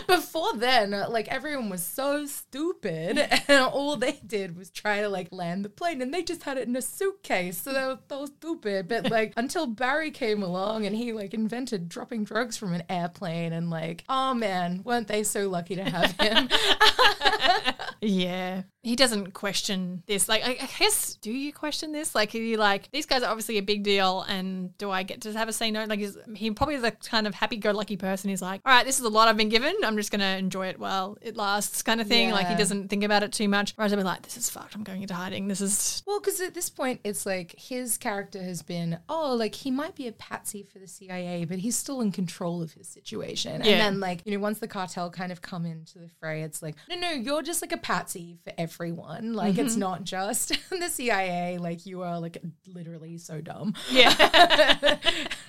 Before 0.06 0.52
then, 0.54 0.90
like 1.08 1.28
everyone 1.28 1.70
was 1.70 1.82
so 1.84 2.26
stupid 2.26 3.18
and 3.48 3.64
all 3.64 3.96
they 3.96 4.18
did 4.26 4.56
was 4.56 4.70
try 4.70 4.89
to 4.98 5.08
like 5.08 5.28
land 5.30 5.64
the 5.64 5.68
plane 5.68 6.02
and 6.02 6.12
they 6.12 6.22
just 6.22 6.42
had 6.42 6.58
it 6.58 6.66
in 6.66 6.74
a 6.76 6.82
suitcase. 6.82 7.58
So 7.58 7.72
that 7.72 7.86
was, 7.86 7.98
so 8.08 8.26
stupid. 8.26 8.88
But 8.88 9.10
like 9.10 9.32
until 9.36 9.66
Barry 9.66 10.10
came 10.10 10.42
along 10.42 10.86
and 10.86 10.96
he 10.96 11.12
like 11.12 11.32
invented 11.34 11.88
dropping 11.88 12.24
drugs 12.24 12.56
from 12.56 12.72
an 12.72 12.82
airplane 12.88 13.52
and 13.52 13.70
like, 13.70 14.04
oh 14.08 14.34
man, 14.34 14.82
weren't 14.84 15.08
they 15.08 15.22
so 15.22 15.48
lucky 15.48 15.76
to 15.76 15.84
have 15.84 16.12
him? 16.20 16.48
Yeah. 18.00 18.62
He 18.82 18.96
doesn't 18.96 19.34
question 19.34 20.02
this. 20.06 20.26
Like, 20.26 20.42
I, 20.42 20.68
guess, 20.78 21.14
do 21.16 21.30
you 21.30 21.52
question 21.52 21.92
this? 21.92 22.14
Like, 22.14 22.34
are 22.34 22.38
you 22.38 22.56
like, 22.56 22.90
these 22.92 23.04
guys 23.04 23.22
are 23.22 23.30
obviously 23.30 23.58
a 23.58 23.62
big 23.62 23.82
deal, 23.82 24.22
and 24.22 24.76
do 24.78 24.90
I 24.90 25.02
get 25.02 25.20
to 25.22 25.32
have 25.34 25.50
a 25.50 25.52
say 25.52 25.70
no? 25.70 25.84
Like, 25.84 26.00
is, 26.00 26.16
he 26.34 26.50
probably 26.50 26.78
the 26.78 26.92
kind 26.92 27.26
of 27.26 27.34
happy 27.34 27.58
go 27.58 27.72
lucky 27.72 27.98
person. 27.98 28.30
He's 28.30 28.40
like, 28.40 28.62
all 28.64 28.72
right, 28.72 28.86
this 28.86 28.98
is 28.98 29.04
a 29.04 29.10
lot 29.10 29.28
I've 29.28 29.36
been 29.36 29.50
given. 29.50 29.74
I'm 29.84 29.96
just 29.96 30.10
going 30.10 30.20
to 30.20 30.38
enjoy 30.38 30.68
it 30.68 30.80
while 30.80 31.18
it 31.20 31.36
lasts, 31.36 31.82
kind 31.82 32.00
of 32.00 32.06
thing. 32.06 32.30
Like, 32.30 32.46
he 32.46 32.54
doesn't 32.54 32.88
think 32.88 33.04
about 33.04 33.22
it 33.22 33.32
too 33.32 33.48
much. 33.48 33.74
Whereas 33.76 33.92
I'd 33.92 33.96
be 33.96 34.02
like, 34.02 34.22
this 34.22 34.38
is 34.38 34.48
fucked. 34.48 34.79
I'm 34.80 34.84
going 34.84 35.02
into 35.02 35.12
hiding. 35.12 35.46
This 35.46 35.60
is. 35.60 36.02
Well, 36.06 36.20
because 36.20 36.40
at 36.40 36.54
this 36.54 36.70
point, 36.70 37.00
it's 37.04 37.26
like 37.26 37.54
his 37.58 37.98
character 37.98 38.42
has 38.42 38.62
been, 38.62 38.98
oh, 39.10 39.34
like 39.34 39.54
he 39.54 39.70
might 39.70 39.94
be 39.94 40.08
a 40.08 40.12
patsy 40.12 40.62
for 40.62 40.78
the 40.78 40.86
CIA, 40.86 41.44
but 41.44 41.58
he's 41.58 41.76
still 41.76 42.00
in 42.00 42.10
control 42.12 42.62
of 42.62 42.72
his 42.72 42.88
situation. 42.88 43.60
Yeah. 43.62 43.72
And 43.72 43.80
then, 43.82 44.00
like, 44.00 44.22
you 44.24 44.32
know, 44.32 44.40
once 44.40 44.58
the 44.58 44.68
cartel 44.68 45.10
kind 45.10 45.32
of 45.32 45.42
come 45.42 45.66
into 45.66 45.98
the 45.98 46.08
fray, 46.18 46.40
it's 46.44 46.62
like, 46.62 46.76
no, 46.88 46.96
no, 46.96 47.10
you're 47.10 47.42
just 47.42 47.60
like 47.60 47.72
a 47.72 47.76
patsy 47.76 48.38
for 48.42 48.54
everyone. 48.56 49.34
Like, 49.34 49.58
it's 49.58 49.72
Mm-hmm. 49.72 49.80
not 49.80 50.04
just 50.04 50.48
the 50.70 50.88
CIA. 50.88 51.58
Like, 51.58 51.84
you 51.84 52.00
are 52.00 52.18
like 52.18 52.38
literally 52.66 53.18
so 53.18 53.42
dumb. 53.42 53.74
Yeah. 53.90 54.96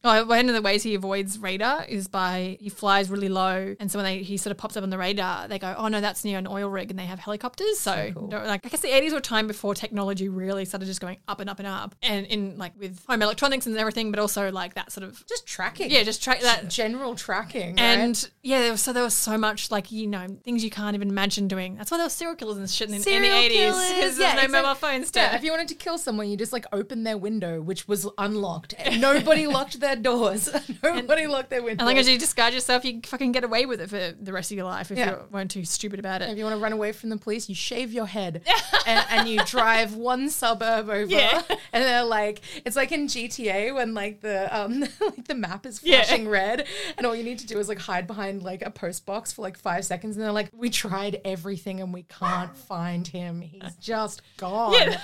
Oh, 0.08 0.26
one 0.26 0.48
of 0.48 0.56
the 0.56 0.62
ways 0.62 0.84
he 0.84 0.96
avoids 0.96 1.38
radar 1.40 1.84
is 1.86 2.08
by 2.08 2.58
he 2.60 2.70
flies 2.70 3.10
really 3.10 3.30
low, 3.30 3.76
and 3.80 3.92
so 3.92 3.98
when 4.00 4.06
they, 4.06 4.24
he 4.24 4.38
sort 4.38 4.52
of 4.52 4.58
pops 4.58 4.78
up 4.78 4.84
on 4.84 4.90
the 4.90 4.98
radar, 4.98 5.48
they 5.48 5.60
go, 5.60 5.76
"Oh 5.78 5.88
no, 5.90 6.00
that's 6.02 6.24
near 6.24 6.38
an 6.38 6.48
oil 6.48 6.70
rig," 6.70 6.90
and 6.90 6.98
they 6.98 7.06
have 7.06 7.20
helicopters. 7.20 7.78
So, 7.80 8.12
cool. 8.14 8.30
like, 8.30 8.66
I 8.66 8.70
guess 8.70 8.80
the 8.80 8.96
eighties 8.96 9.12
were 9.12 9.18
a 9.18 9.22
time 9.22 9.48
before 9.48 9.76
technology 9.76 10.30
really 10.30 10.64
started 10.66 10.86
just 10.86 11.02
going 11.02 11.18
up 11.28 11.40
and 11.42 11.50
up 11.50 11.60
and 11.60 11.68
up, 11.68 11.94
and 12.02 12.26
in 12.28 12.58
like 12.58 12.72
with 12.80 13.04
home 13.06 13.22
electronics 13.22 13.66
and 13.66 13.78
everything, 13.78 14.12
but 14.12 14.20
also 14.20 14.50
like 14.52 14.76
that 14.76 14.92
sort 14.92 15.04
of 15.06 15.26
Just 15.28 15.46
tracking. 15.46 15.92
yeah, 15.92 16.04
just 16.04 16.24
track 16.24 16.40
that. 16.42 16.70
General 16.70 17.14
tracking. 17.16 17.76
right? 17.76 17.82
And 17.82 18.30
yeah, 18.44 18.62
there 18.62 18.72
was, 18.72 18.82
so 18.82 18.94
there 18.94 19.04
was 19.04 19.14
so 19.14 19.38
much 19.38 19.72
like 19.72 19.92
you 19.92 20.08
know 20.08 20.26
things 20.44 20.64
you 20.64 20.70
can't 20.70 20.96
even 20.96 21.10
imagine 21.10 21.48
doing. 21.50 21.76
That's 21.76 21.92
why 21.92 21.98
there 21.98 22.06
were 22.06 22.10
serial 22.10 22.36
killers 22.38 22.58
and 22.58 22.70
shit 22.70 22.88
in, 22.88 22.96
in 22.96 23.02
the 23.02 23.36
eighties 23.36 23.76
because 23.76 24.18
Yeah, 24.18 24.36
there's 24.36 24.52
no 24.52 24.62
mobile 24.62 24.76
phones. 24.76 25.12
Yeah, 25.14 25.36
if 25.36 25.44
you 25.44 25.52
wanted 25.52 25.68
to 25.68 25.76
kill 25.76 25.98
someone, 25.98 26.30
you 26.30 26.38
just 26.38 26.54
like 26.54 26.66
open 26.72 27.04
their 27.04 27.18
window, 27.18 27.62
which 27.62 27.88
was 27.88 28.08
unlocked. 28.18 28.74
Nobody 28.98 29.48
locked 29.58 29.80
their 29.82 29.97
doors. 30.04 30.50
Nobody 30.84 31.28
locked 31.28 31.50
their 31.50 31.62
windows. 31.64 31.84
as 31.84 31.86
long 31.88 31.98
as 31.98 32.10
you 32.10 32.18
disguise 32.18 32.54
yourself, 32.54 32.86
you 32.86 33.02
fucking 33.06 33.32
get 33.32 33.44
away 33.44 33.66
with 33.66 33.82
it 33.82 33.90
for 33.90 34.14
the 34.22 34.34
rest 34.34 34.52
of 34.52 34.58
your 34.58 34.66
life 34.66 34.92
if 34.92 34.98
Yeah. 34.98 35.12
you 35.12 35.18
weren't 35.32 35.52
too 35.52 35.66
stupid 35.66 36.00
about 36.00 36.22
it. 36.22 36.30
If 36.30 36.38
you 36.38 36.44
want 36.44 36.56
to 36.56 36.62
run 36.62 36.74
away 36.74 36.92
from 36.92 37.10
the 37.10 37.18
police, 37.18 37.50
you 37.50 37.56
shave 37.56 37.92
your 37.92 38.06
head 38.08 38.44
and, 38.86 39.06
and 39.10 39.28
you 39.30 39.40
drive 39.46 39.96
one 39.96 40.30
suburb 40.30 40.90
over. 40.90 41.04
Yeah. 41.06 41.42
And 41.74 41.84
they're 41.84 42.04
like, 42.06 42.42
it's 42.66 42.76
like 42.76 42.92
in 42.92 43.08
GTA 43.08 43.76
when 43.76 43.94
like 43.94 44.22
the 44.22 44.48
um 44.58 44.80
like 45.02 45.28
the 45.28 45.36
map 45.36 45.66
is 45.66 45.82
Yeah. 45.84 46.04
flashing 46.04 46.28
red, 46.28 46.66
and 46.98 47.06
all 47.06 47.16
you 47.16 47.24
need 47.24 47.40
to 47.40 47.46
do 47.48 47.60
is 47.60 47.68
like 47.70 47.78
hide 47.78 48.08
behind 48.08 48.42
like 48.42 48.62
a 48.62 48.72
post 48.72 49.06
box 49.06 49.32
for 49.34 49.42
like 49.42 49.58
five 49.58 49.86
seconds, 49.86 50.16
and 50.16 50.24
they're 50.24 50.32
like, 50.32 50.50
we 50.54 50.70
tried 50.70 51.22
everything 51.26 51.82
and 51.82 51.94
we 51.94 52.04
can't 52.04 52.56
find 52.68 53.06
him. 53.08 53.42
He's 53.42 53.76
just 53.80 54.22
gone. 54.38 54.74
Yeah, 54.74 55.00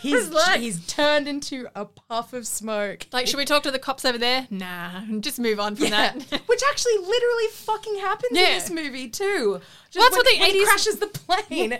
he's 0.00 0.28
like- 0.30 0.60
he's 0.60 0.84
turned 0.86 1.28
into 1.28 1.66
a 1.74 1.84
puff 1.84 2.32
of 2.32 2.46
smoke. 2.46 3.06
Like, 3.12 3.26
should 3.26 3.38
we 3.38 3.44
talk 3.44 3.62
to 3.62 3.70
the 3.70 3.78
cops 3.78 4.04
over 4.04 4.18
there? 4.18 4.37
There? 4.48 4.58
Nah, 4.58 5.20
just 5.20 5.38
move 5.38 5.58
on 5.60 5.76
from 5.76 5.86
Yeah. 5.86 6.12
that. 6.12 6.40
Which 6.46 6.60
actually 6.70 6.98
literally 6.98 7.46
fucking 7.52 7.98
happens 7.98 8.30
Yeah. 8.32 8.48
in 8.48 8.54
this 8.54 8.70
movie 8.70 9.08
too. 9.08 9.60
Just 9.90 9.96
Well, 9.96 10.22
that's 10.22 10.30
when, 10.30 10.40
what 10.40 10.52
the 10.52 10.58
80s 10.58 10.64
crashes 10.66 10.96
the 10.96 11.06
plane. 11.06 11.78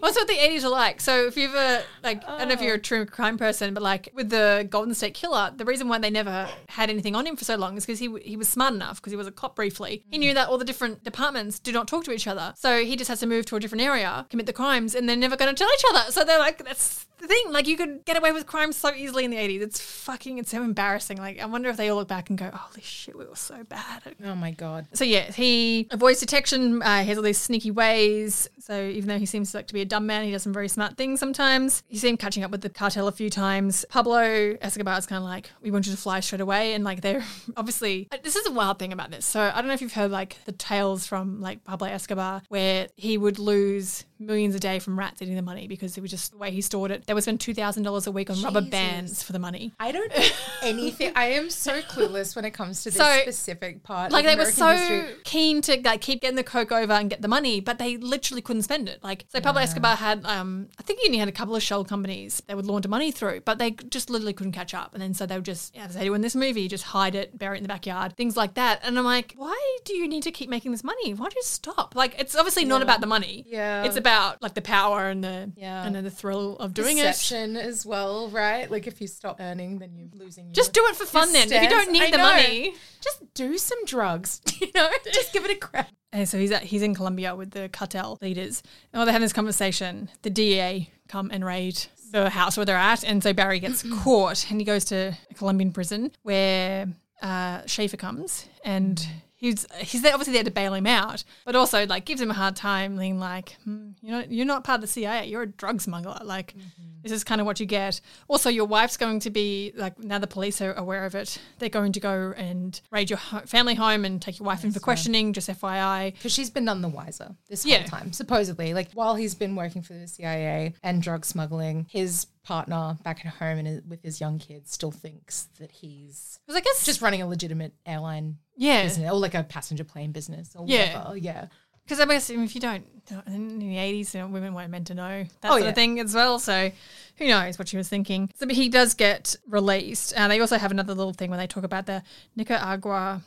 What's 0.00 0.16
what 0.16 0.26
the 0.28 0.34
80s 0.34 0.64
are 0.64 0.70
like? 0.70 1.00
So 1.00 1.26
if 1.26 1.36
you've 1.36 1.54
ever, 1.54 1.84
like, 2.02 2.26
I 2.26 2.38
don't 2.38 2.48
know 2.48 2.54
if 2.54 2.62
you're 2.62 2.76
a 2.76 2.78
true 2.78 3.04
crime 3.04 3.36
person, 3.36 3.74
but 3.74 3.82
like 3.82 4.10
with 4.14 4.30
the 4.30 4.66
Golden 4.70 4.94
State 4.94 5.14
Killer, 5.14 5.52
the 5.54 5.64
reason 5.64 5.88
why 5.88 5.98
they 5.98 6.10
never 6.10 6.48
had 6.68 6.88
anything 6.90 7.14
on 7.14 7.26
him 7.26 7.36
for 7.36 7.44
so 7.44 7.56
long 7.56 7.76
is 7.76 7.84
because 7.84 7.98
he, 7.98 8.10
he 8.22 8.36
was 8.36 8.48
smart 8.48 8.72
enough, 8.74 8.96
because 9.00 9.12
he 9.12 9.16
was 9.16 9.26
a 9.26 9.32
cop 9.32 9.56
briefly. 9.56 10.04
He 10.10 10.18
knew 10.18 10.32
that 10.34 10.48
all 10.48 10.58
the 10.58 10.64
different 10.64 11.04
departments 11.04 11.58
do 11.58 11.72
not 11.72 11.88
talk 11.88 12.04
to 12.04 12.12
each 12.12 12.26
other. 12.26 12.54
So 12.56 12.84
he 12.84 12.96
just 12.96 13.08
has 13.08 13.20
to 13.20 13.26
move 13.26 13.46
to 13.46 13.56
a 13.56 13.60
different 13.60 13.82
area, 13.82 14.26
commit 14.30 14.46
the 14.46 14.52
crimes, 14.52 14.94
and 14.94 15.08
they're 15.08 15.16
never 15.16 15.36
going 15.36 15.54
to 15.54 15.58
tell 15.58 15.70
each 15.74 15.84
other. 15.90 16.10
So 16.12 16.24
they're 16.24 16.38
like, 16.38 16.64
that's 16.64 17.06
the 17.18 17.26
thing. 17.26 17.50
Like, 17.50 17.66
you 17.66 17.76
could 17.76 18.04
get 18.06 18.16
away 18.16 18.32
with 18.32 18.46
crimes 18.46 18.76
so 18.76 18.94
easily 18.94 19.24
in 19.24 19.30
the 19.30 19.36
80s. 19.36 19.60
It's 19.60 19.80
fucking, 19.80 20.38
it's 20.38 20.50
so 20.50 20.62
embarrassing. 20.62 21.18
Like, 21.18 21.38
I 21.38 21.46
wonder 21.46 21.68
if 21.68 21.76
they 21.76 21.90
all 21.90 21.98
look 21.98 22.08
back 22.08 22.30
and 22.30 22.38
go, 22.38 22.50
holy 22.50 22.82
shit, 22.82 23.16
we 23.16 23.26
were 23.26 23.36
so 23.36 23.62
bad. 23.64 24.14
oh 24.24 24.34
my 24.34 24.52
god. 24.52 24.86
so 24.94 25.04
yeah, 25.04 25.30
he 25.30 25.86
avoids 25.90 26.20
detection. 26.20 26.82
Uh, 26.82 27.02
has 27.10 27.18
all 27.18 27.24
these 27.24 27.38
sneaky 27.38 27.70
ways. 27.70 28.48
So 28.58 28.82
even 28.82 29.08
though 29.08 29.18
he 29.18 29.26
seems 29.26 29.54
like 29.54 29.66
to 29.68 29.74
be 29.74 29.82
a 29.82 29.84
dumb 29.84 30.06
man, 30.06 30.24
he 30.24 30.32
does 30.32 30.42
some 30.42 30.52
very 30.52 30.68
smart 30.68 30.96
things 30.96 31.20
sometimes. 31.20 31.82
You 31.88 31.98
see 31.98 32.08
him 32.08 32.16
catching 32.16 32.42
up 32.42 32.50
with 32.50 32.62
the 32.62 32.70
cartel 32.70 33.08
a 33.08 33.12
few 33.12 33.30
times. 33.30 33.84
Pablo 33.88 34.56
Escobar 34.60 34.98
is 34.98 35.06
kind 35.06 35.18
of 35.18 35.28
like, 35.28 35.50
we 35.60 35.70
want 35.70 35.86
you 35.86 35.92
to 35.92 35.98
fly 35.98 36.20
straight 36.20 36.40
away, 36.40 36.74
and 36.74 36.84
like 36.84 37.00
they're 37.02 37.24
obviously 37.56 38.08
uh, 38.10 38.16
this 38.22 38.36
is 38.36 38.46
a 38.46 38.52
wild 38.52 38.78
thing 38.78 38.92
about 38.92 39.10
this. 39.10 39.26
So 39.26 39.40
I 39.40 39.56
don't 39.56 39.68
know 39.68 39.74
if 39.74 39.82
you've 39.82 39.92
heard 39.92 40.10
like 40.10 40.36
the 40.44 40.52
tales 40.52 41.06
from 41.06 41.40
like 41.40 41.64
Pablo 41.64 41.88
Escobar 41.88 42.42
where 42.48 42.88
he 42.96 43.18
would 43.18 43.38
lose 43.38 44.04
millions 44.20 44.54
a 44.54 44.60
day 44.60 44.78
from 44.78 44.98
rats 44.98 45.20
eating 45.22 45.34
the 45.34 45.42
money 45.42 45.66
because 45.66 45.96
it 45.98 46.00
was 46.02 46.10
just 46.10 46.30
the 46.32 46.38
way 46.38 46.50
he 46.50 46.60
stored 46.60 46.90
it. 46.90 47.06
They 47.06 47.14
would 47.14 47.22
spend 47.22 47.40
two 47.40 47.54
thousand 47.54 47.82
dollars 47.82 48.06
a 48.06 48.12
week 48.12 48.30
on 48.30 48.40
rubber 48.42 48.60
bands 48.60 49.22
for 49.22 49.32
the 49.32 49.38
money. 49.38 49.72
I 49.80 49.90
don't 49.92 50.10
know 50.16 50.24
anything. 50.62 51.12
I 51.16 51.26
am 51.26 51.50
so 51.50 51.80
clueless 51.82 52.36
when 52.36 52.44
it 52.44 52.50
comes 52.52 52.82
to 52.84 52.90
this 52.90 52.98
So, 52.98 53.18
specific 53.22 53.82
part. 53.82 54.12
like 54.12 54.24
they 54.24 54.36
were 54.36 54.44
so 54.44 54.68
history. 54.68 55.14
keen 55.24 55.62
to 55.62 55.80
like 55.84 56.00
keep 56.00 56.20
getting 56.20 56.36
the 56.36 56.44
coke 56.44 56.72
over 56.72 56.92
and 56.92 57.08
get 57.10 57.22
the 57.22 57.28
money, 57.28 57.60
but 57.60 57.78
they 57.78 57.96
literally 57.96 58.42
couldn't 58.42 58.62
spend 58.62 58.88
it. 58.88 59.02
Like 59.02 59.24
so, 59.28 59.40
Pablo 59.40 59.62
Escobar 59.62 59.96
had, 59.96 60.24
um, 60.26 60.68
I 60.78 60.82
think 60.82 61.00
he 61.00 61.06
only 61.08 61.18
had 61.18 61.28
a 61.28 61.32
couple 61.32 61.56
of 61.56 61.62
shell 61.62 61.84
companies 61.84 62.42
they 62.46 62.54
would 62.54 62.66
launder 62.66 62.88
money 62.88 63.10
through, 63.10 63.40
but 63.40 63.58
they 63.58 63.70
just 63.72 64.10
literally 64.10 64.32
couldn't 64.32 64.52
catch 64.52 64.74
up. 64.74 64.92
And 64.94 65.02
then 65.02 65.14
so 65.14 65.26
they 65.26 65.36
would 65.36 65.44
just, 65.44 65.76
as 65.76 65.94
they 65.94 66.04
do 66.04 66.14
in 66.14 66.20
this 66.20 66.34
movie, 66.34 66.68
just 66.68 66.84
hide 66.84 67.14
it, 67.14 67.38
bury 67.38 67.56
it 67.56 67.58
in 67.58 67.64
the 67.64 67.68
backyard, 67.68 68.16
things 68.16 68.36
like 68.36 68.54
that. 68.54 68.80
And 68.82 68.98
I'm 68.98 69.04
like, 69.04 69.34
why 69.36 69.78
do 69.84 69.94
you 69.94 70.08
need 70.08 70.22
to 70.24 70.30
keep 70.32 70.50
making 70.50 70.72
this 70.72 70.84
money? 70.84 71.14
Why 71.14 71.28
do 71.28 71.34
you 71.36 71.42
stop? 71.42 71.94
Like 71.94 72.14
it's 72.18 72.34
obviously 72.36 72.64
not 72.64 72.82
about 72.82 73.00
the 73.00 73.06
money. 73.06 73.44
Yeah. 73.48 73.84
it's 73.84 73.96
about 73.96 74.09
like 74.40 74.54
the 74.54 74.62
power 74.62 75.08
and 75.08 75.22
the 75.22 75.52
Yeah. 75.56 75.84
and 75.84 75.94
then 75.94 76.04
the 76.04 76.10
thrill 76.10 76.56
of 76.56 76.74
doing 76.74 76.98
it. 76.98 77.02
Deception 77.02 77.56
as 77.56 77.84
well, 77.86 78.28
right? 78.28 78.70
Like 78.70 78.86
if 78.86 79.00
you 79.00 79.06
stop 79.06 79.40
earning, 79.40 79.78
then 79.78 79.90
you're 79.94 80.08
losing. 80.14 80.46
Your, 80.46 80.54
Just 80.54 80.72
do 80.72 80.84
it 80.88 80.96
for 80.96 81.06
fun 81.06 81.32
then. 81.32 81.50
If 81.52 81.62
you 81.62 81.68
don't 81.68 81.90
need 81.92 82.02
I 82.02 82.10
the 82.10 82.16
know. 82.18 82.22
money. 82.24 82.74
just 83.00 83.22
do 83.34 83.56
some 83.58 83.84
drugs. 83.84 84.40
You 84.60 84.68
know, 84.74 84.88
just 85.12 85.32
give 85.32 85.44
it 85.46 85.50
a 85.50 85.56
crack. 85.56 85.88
And 86.12 86.28
so 86.28 86.38
he's 86.38 86.50
at, 86.50 86.62
he's 86.64 86.82
in 86.82 86.94
Colombia 86.94 87.34
with 87.34 87.52
the 87.52 87.68
cartel 87.70 88.18
leaders. 88.20 88.62
And 88.92 88.98
while 88.98 89.06
they're 89.06 89.12
having 89.12 89.24
this 89.24 89.32
conversation, 89.32 90.10
the 90.22 90.30
DEA 90.30 90.90
come 91.08 91.30
and 91.32 91.44
raid 91.44 91.80
the 92.12 92.28
house 92.30 92.56
where 92.56 92.66
they're 92.66 92.76
at. 92.76 93.02
And 93.04 93.22
so 93.22 93.32
Barry 93.32 93.58
gets 93.60 93.82
caught 94.02 94.50
and 94.50 94.60
he 94.60 94.64
goes 94.64 94.84
to 94.86 95.14
a 95.30 95.34
Colombian 95.34 95.72
prison 95.72 96.10
where 96.22 96.88
uh, 97.22 97.62
Schaefer 97.66 97.96
comes 97.96 98.46
and 98.64 99.06
he's 99.40 99.66
he's 99.78 100.02
there, 100.02 100.12
obviously 100.12 100.34
there 100.34 100.44
to 100.44 100.50
bail 100.50 100.74
him 100.74 100.86
out, 100.86 101.24
but 101.44 101.56
also 101.56 101.86
like 101.86 102.04
gives 102.04 102.20
him 102.20 102.30
a 102.30 102.34
hard 102.34 102.54
time, 102.54 102.96
being 102.96 103.18
like, 103.18 103.56
hmm, 103.64 103.90
you 104.02 104.10
know, 104.12 104.22
you're 104.28 104.46
not 104.46 104.62
part 104.64 104.76
of 104.76 104.80
the 104.82 104.86
CIA, 104.86 105.26
you're 105.26 105.42
a 105.42 105.46
drug 105.46 105.80
smuggler. 105.80 106.18
Like, 106.22 106.54
this 107.02 107.12
is 107.12 107.24
kind 107.24 107.40
of 107.40 107.46
what 107.46 107.58
you 107.58 107.66
get. 107.66 108.00
Also, 108.28 108.50
your 108.50 108.66
wife's 108.66 108.96
going 108.98 109.20
to 109.20 109.30
be 109.30 109.72
like 109.74 109.98
now 109.98 110.18
the 110.18 110.26
police 110.26 110.60
are 110.60 110.74
aware 110.74 111.06
of 111.06 111.14
it. 111.14 111.40
They're 111.58 111.68
going 111.70 111.92
to 111.92 112.00
go 112.00 112.34
and 112.36 112.78
raid 112.90 113.08
your 113.10 113.18
ho- 113.18 113.40
family 113.46 113.74
home 113.74 114.04
and 114.04 114.20
take 114.20 114.38
your 114.38 114.46
wife 114.46 114.62
in 114.64 114.72
for 114.72 114.80
questioning. 114.80 115.32
Just 115.32 115.48
FYI. 115.48 116.12
Because 116.12 116.32
she's 116.32 116.50
been 116.50 116.66
none 116.66 116.82
the 116.82 116.88
wiser 116.88 117.34
this 117.48 117.64
Yeah. 117.64 117.78
whole 117.78 117.88
time, 117.88 118.12
supposedly. 118.12 118.74
Like 118.74 118.92
while 118.92 119.14
he's 119.14 119.34
been 119.34 119.56
working 119.56 119.80
for 119.82 119.94
the 119.94 120.06
CIA 120.06 120.74
and 120.82 121.02
drug 121.02 121.24
smuggling, 121.24 121.86
his 121.90 122.26
partner 122.42 122.98
back 123.02 123.24
at 123.24 123.32
home 123.34 123.58
and 123.58 123.88
with 123.88 124.02
his 124.02 124.20
young 124.20 124.38
kids 124.38 124.72
still 124.72 124.90
thinks 124.90 125.48
that 125.58 125.70
he's 125.70 126.38
Because 126.46 126.56
I 126.56 126.60
guess 126.60 126.84
just 126.84 127.00
running 127.02 127.20
a 127.22 127.26
legitimate 127.28 127.74
airline 127.86 128.38
yeah, 128.60 128.82
business 128.84 129.10
or 129.10 129.18
like 129.18 129.34
a 129.34 129.42
passenger 129.42 129.84
plane 129.84 130.12
business 130.12 130.54
or 130.54 130.64
Yeah. 130.68 130.98
whatever. 130.98 131.16
Yeah. 131.16 131.46
Because 131.84 131.98
I 131.98 132.06
guess 132.06 132.30
if 132.30 132.54
you 132.54 132.60
don't, 132.60 132.84
in 133.26 133.58
the 133.58 133.76
eighties, 133.78 134.14
you 134.14 134.20
know, 134.20 134.28
women 134.28 134.54
weren't 134.54 134.70
meant 134.70 134.86
to 134.88 134.94
know 134.94 135.24
that 135.40 135.48
Oh, 135.50 135.54
sort 135.54 135.62
yeah. 135.62 135.68
of 135.70 135.74
thing 135.74 135.98
as 135.98 136.14
well. 136.14 136.38
So 136.38 136.70
who 137.16 137.26
knows 137.26 137.58
what 137.58 137.66
she 137.68 137.76
was 137.76 137.88
thinking? 137.88 138.30
So 138.38 138.46
but 138.46 138.54
he 138.54 138.68
does 138.68 138.94
get 138.94 139.34
released, 139.48 140.12
and 140.16 140.30
they 140.30 140.38
also 140.38 140.56
have 140.58 140.70
another 140.70 140.94
little 140.94 141.12
thing 141.14 141.30
where 141.30 141.38
they 141.38 141.48
talk 141.48 141.64
about 141.64 141.86
the 141.86 142.04
Nicaragua, 142.36 143.22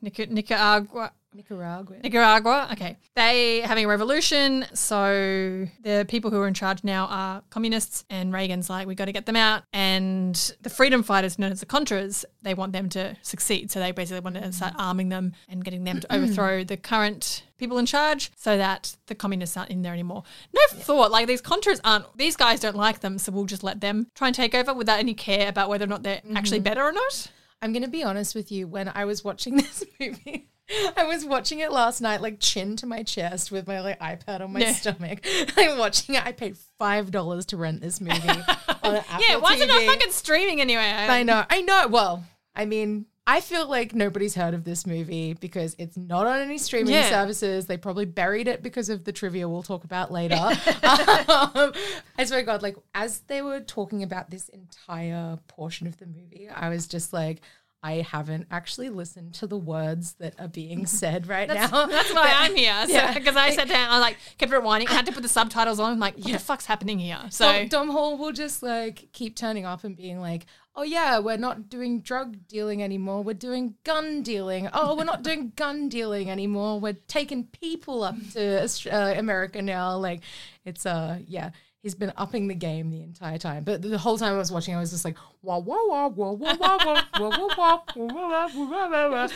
Nicaragua. 0.00 1.12
Nicaragua. 1.34 1.96
Nicaragua, 2.02 2.68
okay. 2.72 2.96
They 3.14 3.60
having 3.60 3.84
a 3.84 3.88
revolution, 3.88 4.64
so 4.72 5.66
the 5.82 6.06
people 6.08 6.30
who 6.30 6.40
are 6.40 6.48
in 6.48 6.54
charge 6.54 6.82
now 6.82 7.06
are 7.06 7.42
communists, 7.50 8.04
and 8.08 8.32
Reagan's 8.32 8.70
like, 8.70 8.86
we 8.86 8.94
got 8.94 9.04
to 9.04 9.12
get 9.12 9.26
them 9.26 9.36
out. 9.36 9.62
And 9.72 10.34
the 10.62 10.70
freedom 10.70 11.02
fighters, 11.02 11.38
known 11.38 11.52
as 11.52 11.60
the 11.60 11.66
Contras, 11.66 12.24
they 12.42 12.54
want 12.54 12.72
them 12.72 12.88
to 12.90 13.16
succeed. 13.22 13.70
So 13.70 13.78
they 13.78 13.92
basically 13.92 14.20
want 14.20 14.36
to 14.36 14.42
mm. 14.42 14.54
start 14.54 14.74
arming 14.78 15.10
them 15.10 15.34
and 15.48 15.64
getting 15.64 15.84
them 15.84 16.00
to 16.00 16.12
overthrow 16.14 16.64
the 16.64 16.76
current 16.76 17.44
people 17.58 17.78
in 17.78 17.86
charge, 17.86 18.32
so 18.36 18.56
that 18.56 18.96
the 19.06 19.14
communists 19.14 19.56
aren't 19.56 19.70
in 19.70 19.82
there 19.82 19.92
anymore. 19.92 20.22
No 20.54 20.60
thought, 20.70 21.10
like 21.10 21.26
these 21.26 21.42
Contras 21.42 21.80
aren't. 21.84 22.06
These 22.16 22.36
guys 22.36 22.60
don't 22.60 22.76
like 22.76 23.00
them, 23.00 23.18
so 23.18 23.32
we'll 23.32 23.44
just 23.44 23.62
let 23.62 23.80
them 23.80 24.08
try 24.14 24.28
and 24.28 24.34
take 24.34 24.54
over 24.54 24.72
without 24.72 24.98
any 24.98 25.14
care 25.14 25.48
about 25.48 25.68
whether 25.68 25.84
or 25.84 25.88
not 25.88 26.02
they're 26.02 26.22
actually 26.34 26.58
mm-hmm. 26.58 26.64
better 26.64 26.82
or 26.82 26.92
not. 26.92 27.30
I'm 27.62 27.72
going 27.72 27.82
to 27.82 27.88
be 27.90 28.02
honest 28.04 28.34
with 28.34 28.52
you. 28.52 28.66
When 28.68 28.90
I 28.94 29.04
was 29.04 29.24
watching 29.24 29.56
this 29.58 29.84
movie, 30.00 30.48
I 30.96 31.04
was 31.04 31.24
watching 31.24 31.58
it 31.60 31.72
last 31.72 32.00
night, 32.00 32.20
like 32.20 32.38
chin 32.40 32.76
to 32.76 32.86
my 32.86 33.02
chest 33.02 33.50
with 33.50 33.66
my 33.66 33.80
like 33.80 33.98
iPad 34.00 34.40
on 34.42 34.52
my 34.52 34.60
Yeah. 34.60 34.72
stomach. 34.72 35.20
I'm 35.56 35.78
watching 35.78 36.14
it. 36.14 36.24
I 36.24 36.32
paid 36.32 36.56
five 36.78 37.10
dollars 37.10 37.46
to 37.46 37.56
rent 37.56 37.80
this 37.80 38.00
movie 38.00 38.16
on 38.28 38.96
Apple 38.96 39.24
Yeah, 39.28 39.36
why 39.36 39.54
is 39.54 39.60
it 39.60 39.68
not 39.68 39.82
fucking 39.82 40.12
streaming 40.12 40.60
anyway? 40.60 40.82
I 40.82 41.22
know. 41.22 41.44
I 41.48 41.62
know. 41.62 41.88
Well, 41.88 42.24
I 42.54 42.64
mean, 42.64 43.06
I 43.30 43.42
feel 43.42 43.68
like 43.68 43.94
nobody's 43.94 44.34
heard 44.34 44.54
of 44.54 44.64
this 44.64 44.86
movie 44.86 45.34
because 45.34 45.76
it's 45.78 45.98
not 45.98 46.26
on 46.26 46.40
any 46.40 46.56
streaming 46.56 46.94
Yeah. 46.94 47.10
services. 47.10 47.66
They 47.66 47.76
probably 47.76 48.06
buried 48.06 48.48
it 48.48 48.62
because 48.62 48.88
of 48.88 49.04
the 49.04 49.12
trivia 49.12 49.46
we'll 49.46 49.62
talk 49.62 49.84
about 49.84 50.10
later. 50.10 50.34
um, 50.36 51.72
I 52.16 52.24
swear 52.24 52.40
to 52.40 52.42
God, 52.46 52.62
like 52.62 52.76
as 52.94 53.20
they 53.26 53.42
were 53.42 53.60
talking 53.60 54.02
about 54.02 54.30
this 54.30 54.48
entire 54.48 55.38
portion 55.46 55.86
of 55.86 55.98
the 55.98 56.06
movie, 56.06 56.48
I 56.48 56.70
was 56.70 56.86
just 56.88 57.12
like, 57.12 57.42
I 57.82 57.96
haven't 58.00 58.46
actually 58.50 58.88
listened 58.88 59.34
to 59.34 59.46
the 59.46 59.58
words 59.58 60.14
that 60.14 60.34
are 60.40 60.48
being 60.48 60.86
said 61.00 61.28
right 61.28 61.48
now. 61.48 61.86
That's 61.86 62.12
why 62.12 62.32
I'm 62.34 62.56
here. 62.56 62.72
So, 62.86 62.92
Yeah. 62.94 63.12
Because 63.12 63.36
I 63.36 63.50
sat 63.50 63.68
down, 63.68 63.90
I 63.90 63.98
like 63.98 64.16
kept 64.38 64.50
rewinding. 64.50 64.88
I 64.88 64.94
had 64.94 65.04
to 65.06 65.12
put 65.12 65.22
the 65.22 65.28
subtitles 65.28 65.78
on. 65.78 65.92
I'm 65.92 66.00
like, 66.00 66.16
what 66.16 66.32
the 66.32 66.38
fuck's 66.38 66.64
happening 66.66 66.98
here? 66.98 67.20
So 67.30 67.44
Dom, 67.52 67.68
Domhnall 67.68 68.16
will 68.16 68.32
just 68.32 68.62
like 68.62 69.08
keep 69.12 69.36
turning 69.36 69.66
up 69.66 69.84
and 69.84 69.94
being 69.94 70.18
like, 70.18 70.46
"Oh 70.78 70.84
yeah, 70.84 71.18
we're 71.18 71.36
not 71.36 71.68
doing 71.68 72.02
drug 72.02 72.46
dealing 72.46 72.84
anymore. 72.84 73.24
We're 73.24 73.34
doing 73.34 73.74
gun 73.82 74.22
dealing. 74.22 74.68
Oh, 74.72 74.96
we're 74.96 75.02
not 75.02 75.24
doing 75.24 75.52
gun 75.56 75.88
dealing 75.88 76.30
anymore. 76.30 76.78
We're 76.78 76.96
taking 77.08 77.48
people 77.48 78.04
up 78.04 78.14
to 78.34 78.68
uh, 78.88 79.14
America 79.16 79.60
now." 79.60 79.96
Like, 79.96 80.20
it's 80.64 80.86
uh, 80.86 81.18
yeah. 81.26 81.50
He's 81.82 81.94
been 81.94 82.12
upping 82.16 82.48
the 82.48 82.56
game 82.56 82.90
the 82.90 83.02
entire 83.02 83.38
time, 83.38 83.62
but 83.62 83.82
the 83.82 83.98
whole 83.98 84.18
time 84.18 84.34
I 84.34 84.38
was 84.38 84.50
watching, 84.50 84.74
I 84.74 84.80
was 84.80 84.90
just 84.90 85.04
like, 85.04 85.16
"Wah 85.42 85.58
wah 85.58 85.86
wah 85.86 86.08
wah 86.08 86.32
wah 86.32 86.56
wah 86.58 86.78
wah 86.84 87.02
wah 87.18 87.30
wah 87.38 87.56
wah 87.56 87.80
wah 87.96 88.08
wah 88.16 88.48
wah 88.52 88.88
wah 88.90 89.10
wah." 89.10 89.28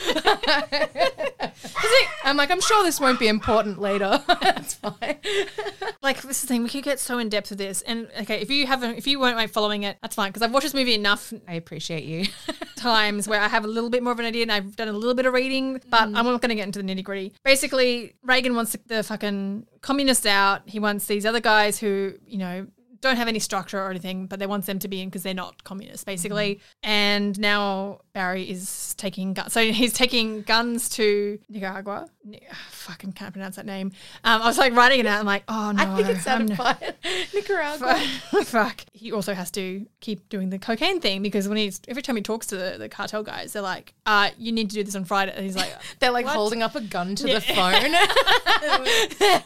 I'm 2.25 2.37
like, 2.37 2.51
I'm 2.51 2.61
sure 2.61 2.83
this 2.83 3.01
won't 3.01 3.21
be 3.21 3.29
important 3.29 3.81
later. 3.81 4.23
That's 4.43 4.75
fine. 4.75 5.19
like 6.03 6.23
this 6.23 6.39
is 6.39 6.43
the 6.43 6.47
thing, 6.49 6.63
we 6.65 6.69
could 6.69 6.83
get 6.83 6.99
so 6.99 7.19
in 7.19 7.29
depth 7.29 7.51
with 7.51 7.59
this. 7.59 7.83
And 7.83 8.09
okay, 8.23 8.41
if 8.41 8.51
you 8.51 8.67
haven't, 8.67 8.97
if 8.97 9.07
you 9.07 9.21
weren't 9.21 9.37
like 9.37 9.51
following 9.51 9.85
it, 9.85 9.99
that's 10.03 10.17
fine. 10.17 10.31
Because 10.31 10.43
I've 10.43 10.53
watched 10.53 10.65
this 10.65 10.75
movie 10.75 10.95
enough 10.95 11.33
I 11.47 11.55
appreciate 11.55 12.05
you. 12.05 12.27
Times 12.83 13.29
where 13.29 13.41
I 13.41 13.49
have 13.49 13.65
a 13.65 13.69
little 13.69 13.91
bit 13.91 14.03
more 14.03 14.13
of 14.13 14.19
an 14.19 14.27
idea 14.27 14.43
and 14.43 14.53
I've 14.53 14.77
done 14.77 14.89
a 14.89 14.93
little 14.93 15.15
bit 15.15 15.27
of 15.27 15.33
reading, 15.33 15.81
but 15.89 16.09
mm. 16.09 16.17
I'm 16.17 16.27
not 16.27 16.41
going 16.41 16.51
to 16.51 16.55
get 16.55 16.67
into 16.67 16.83
the 16.83 16.89
nitty 16.89 17.05
gritty. 17.05 17.33
Basically, 17.45 18.15
Reagan 18.23 18.55
wants 18.55 18.77
the 18.87 19.03
fucking 19.03 19.67
communists 19.81 20.27
out. 20.27 20.63
He 20.67 20.79
wants 20.79 21.07
these 21.07 21.25
other 21.25 21.41
guys 21.41 21.79
who, 21.79 22.15
you 22.27 22.39
know, 22.39 22.67
don't 23.03 23.17
have 23.17 23.29
any 23.29 23.39
structure 23.39 23.79
or 23.81 23.91
anything, 23.91 24.27
but 24.27 24.39
they 24.39 24.47
want 24.47 24.65
them 24.65 24.79
to 24.79 24.89
be 24.89 25.03
in 25.03 25.09
because 25.11 25.23
they're 25.23 25.35
not 25.35 25.63
communists, 25.65 26.05
basically. 26.05 26.61
And 26.83 27.39
now 27.39 28.01
Barry 28.15 28.49
is 28.49 28.95
taking 28.97 29.35
guns. 29.35 29.53
So 29.53 29.61
he's 29.73 29.93
taking 29.93 30.43
guns 30.43 30.89
to 30.91 31.39
Nicaragua. 31.51 32.09
Ni- 32.25 32.41
fucking 32.71 33.13
can't 33.13 33.33
pronounce 33.33 33.57
that 33.57 33.67
name. 33.67 33.93
Um, 34.25 34.41
I 34.43 34.47
was 34.47 34.57
like 34.59 34.75
writing 34.75 35.01
it 35.01 35.07
out. 35.07 35.19
I'm 35.21 35.27
like, 35.27 35.43
oh 35.49 35.73
no, 35.73 35.83
I 35.83 35.97
think 36.03 36.09
it 36.17 36.23
sounded 36.23 36.57
fine. 36.57 36.77
Nicaragua. 37.35 37.99
Fuck. 38.45 38.83
He 38.93 39.11
also 39.13 39.35
has 39.35 39.51
to 39.53 39.85
keep 40.01 40.29
doing 40.29 40.51
the 40.51 40.59
cocaine 40.59 41.01
thing 41.01 41.23
because 41.23 41.49
when 41.49 41.59
he's 41.59 41.81
every 41.89 42.03
time 42.03 42.15
he 42.17 42.23
talks 42.23 42.47
to 42.49 42.57
the, 42.57 42.77
the 42.79 42.89
cartel 42.89 43.23
guys, 43.25 43.53
they're 43.53 43.63
like, 43.63 43.95
uh, 44.07 44.31
you 44.39 44.53
need 44.53 44.71
to 44.71 44.77
do 44.77 44.85
this 44.85 44.95
on 44.95 45.05
Friday. 45.05 45.33
And 45.35 45.45
he's 45.45 45.57
like, 45.57 45.75
They're 45.99 46.13
like 46.13 46.27
What? 46.27 46.35
holding 46.37 46.63
up 46.63 46.77
a 46.77 46.81
gun 46.81 47.17
to 47.17 47.25
the 47.25 47.41
phone. 47.41 47.93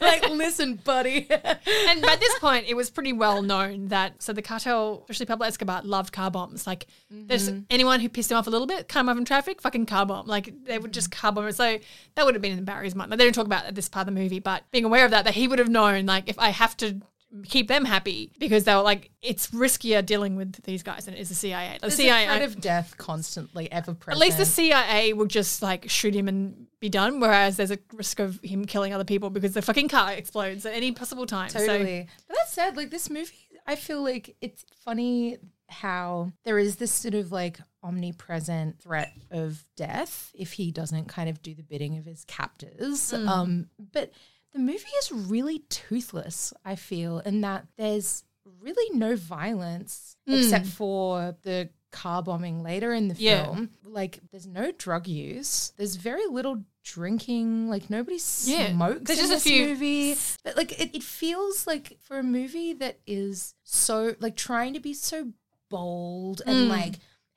like, 0.00 0.28
listen, 0.30 0.74
buddy. 0.76 1.26
and 1.30 2.02
by 2.02 2.16
this 2.16 2.38
point, 2.38 2.66
it 2.68 2.74
was 2.74 2.90
pretty 2.90 3.12
well 3.14 3.42
known 3.46 3.88
that 3.88 4.22
so 4.22 4.32
the 4.32 4.42
cartel, 4.42 5.00
especially 5.02 5.26
Pablo 5.26 5.46
Escobar, 5.46 5.82
loved 5.82 6.12
car 6.12 6.30
bombs. 6.30 6.66
Like 6.66 6.86
there's 7.10 7.48
Mm-hmm. 7.50 7.60
anyone 7.70 8.00
who 8.00 8.08
pissed 8.08 8.30
him 8.30 8.36
off 8.36 8.46
a 8.46 8.50
little 8.50 8.66
bit, 8.66 8.88
cut 8.88 9.00
him 9.00 9.08
off 9.08 9.16
in 9.18 9.24
traffic, 9.24 9.60
fucking 9.62 9.86
car 9.86 10.04
bomb. 10.06 10.26
Like 10.26 10.52
they 10.64 10.78
would 10.78 10.92
just 10.92 11.10
car 11.10 11.32
bomb. 11.32 11.50
So 11.52 11.78
that 12.14 12.24
would 12.24 12.34
have 12.34 12.42
been 12.42 12.58
in 12.58 12.64
Barry's 12.64 12.94
mind. 12.94 13.10
Like, 13.10 13.18
they 13.18 13.24
don't 13.24 13.32
talk 13.32 13.46
about 13.46 13.74
this 13.74 13.88
part 13.88 14.08
of 14.08 14.14
the 14.14 14.20
movie, 14.20 14.40
but 14.40 14.64
being 14.70 14.84
aware 14.84 15.04
of 15.04 15.10
that, 15.12 15.24
that 15.24 15.34
he 15.34 15.48
would 15.48 15.58
have 15.58 15.68
known 15.68 16.06
like 16.06 16.28
if 16.28 16.38
I 16.38 16.50
have 16.50 16.76
to 16.78 17.00
keep 17.44 17.66
them 17.68 17.84
happy 17.84 18.30
because 18.38 18.64
they 18.64 18.74
were 18.74 18.82
like 18.82 19.10
it's 19.20 19.48
riskier 19.48 20.04
dealing 20.04 20.36
with 20.36 20.62
these 20.62 20.82
guys 20.82 21.04
than 21.06 21.14
it 21.14 21.20
is 21.20 21.28
the 21.28 21.34
CIA. 21.34 21.74
The 21.74 21.80
There's 21.88 21.96
CIA 21.96 22.24
a 22.24 22.26
threat 22.28 22.42
of 22.42 22.60
death 22.60 22.96
constantly 22.98 23.70
ever 23.70 23.94
present. 23.94 24.22
at 24.22 24.24
least 24.26 24.38
the 24.38 24.44
CIA 24.46 25.12
will 25.12 25.26
just 25.26 25.60
like 25.60 25.90
shoot 25.90 26.14
him 26.14 26.28
and 26.28 26.66
be 26.80 26.88
done, 26.88 27.20
whereas 27.20 27.56
there's 27.56 27.70
a 27.70 27.78
risk 27.92 28.20
of 28.20 28.40
him 28.42 28.64
killing 28.64 28.92
other 28.92 29.04
people 29.04 29.30
because 29.30 29.54
the 29.54 29.62
fucking 29.62 29.88
car 29.88 30.12
explodes 30.12 30.66
at 30.66 30.74
any 30.74 30.92
possible 30.92 31.26
time. 31.26 31.48
So 31.48 31.66
Totally. 31.66 32.06
but 32.28 32.36
that 32.36 32.48
said, 32.48 32.76
like 32.76 32.90
this 32.90 33.08
movie, 33.08 33.34
I 33.66 33.76
feel 33.76 34.02
like 34.02 34.36
it's 34.40 34.64
funny 34.84 35.38
how 35.68 36.32
there 36.44 36.58
is 36.58 36.76
this 36.76 36.92
sort 36.92 37.14
of 37.14 37.32
like 37.32 37.58
omnipresent 37.82 38.80
threat 38.80 39.12
of 39.30 39.64
death 39.76 40.30
if 40.34 40.52
he 40.52 40.70
doesn't 40.70 41.06
kind 41.06 41.28
of 41.28 41.42
do 41.42 41.54
the 41.54 41.62
bidding 41.62 41.96
of 41.98 42.04
his 42.04 42.24
captors. 42.26 43.12
Um, 43.12 43.68
but 43.78 44.12
the 44.52 44.58
movie 44.58 44.84
is 45.00 45.12
really 45.12 45.60
toothless, 45.70 46.52
I 46.64 46.76
feel, 46.76 47.18
in 47.20 47.40
that 47.40 47.66
there's 47.76 48.24
really 48.60 48.96
no 48.96 49.16
violence 49.16 50.16
except 50.26 50.66
for 50.66 51.36
the 51.42 51.68
car 51.96 52.22
bombing 52.22 52.62
later 52.62 52.92
in 52.92 53.08
the 53.08 53.14
Yeah. 53.18 53.44
film. 53.44 53.70
Like 53.84 54.20
there's 54.30 54.46
no 54.46 54.70
drug 54.72 55.06
use. 55.06 55.72
There's 55.76 55.96
very 55.96 56.26
little 56.26 56.62
drinking. 56.84 57.68
Like 57.68 57.88
nobody 57.90 58.18
Yeah. 58.44 58.70
smokes 58.72 59.00
There's 59.04 59.18
in 59.20 59.28
just 59.30 59.46
a 59.46 59.48
few- 59.48 59.66
movie. 59.68 60.16
But 60.44 60.56
like 60.56 60.72
it, 60.80 60.94
it 60.94 61.02
feels 61.02 61.66
like 61.66 61.98
for 62.02 62.18
a 62.18 62.22
movie 62.22 62.72
that 62.74 62.98
is 63.06 63.54
so 63.64 64.14
like 64.20 64.36
trying 64.36 64.74
to 64.74 64.80
be 64.80 64.94
so 64.94 65.32
bold 65.68 66.42
Mm. 66.46 66.50
and 66.50 66.68
like 66.68 66.94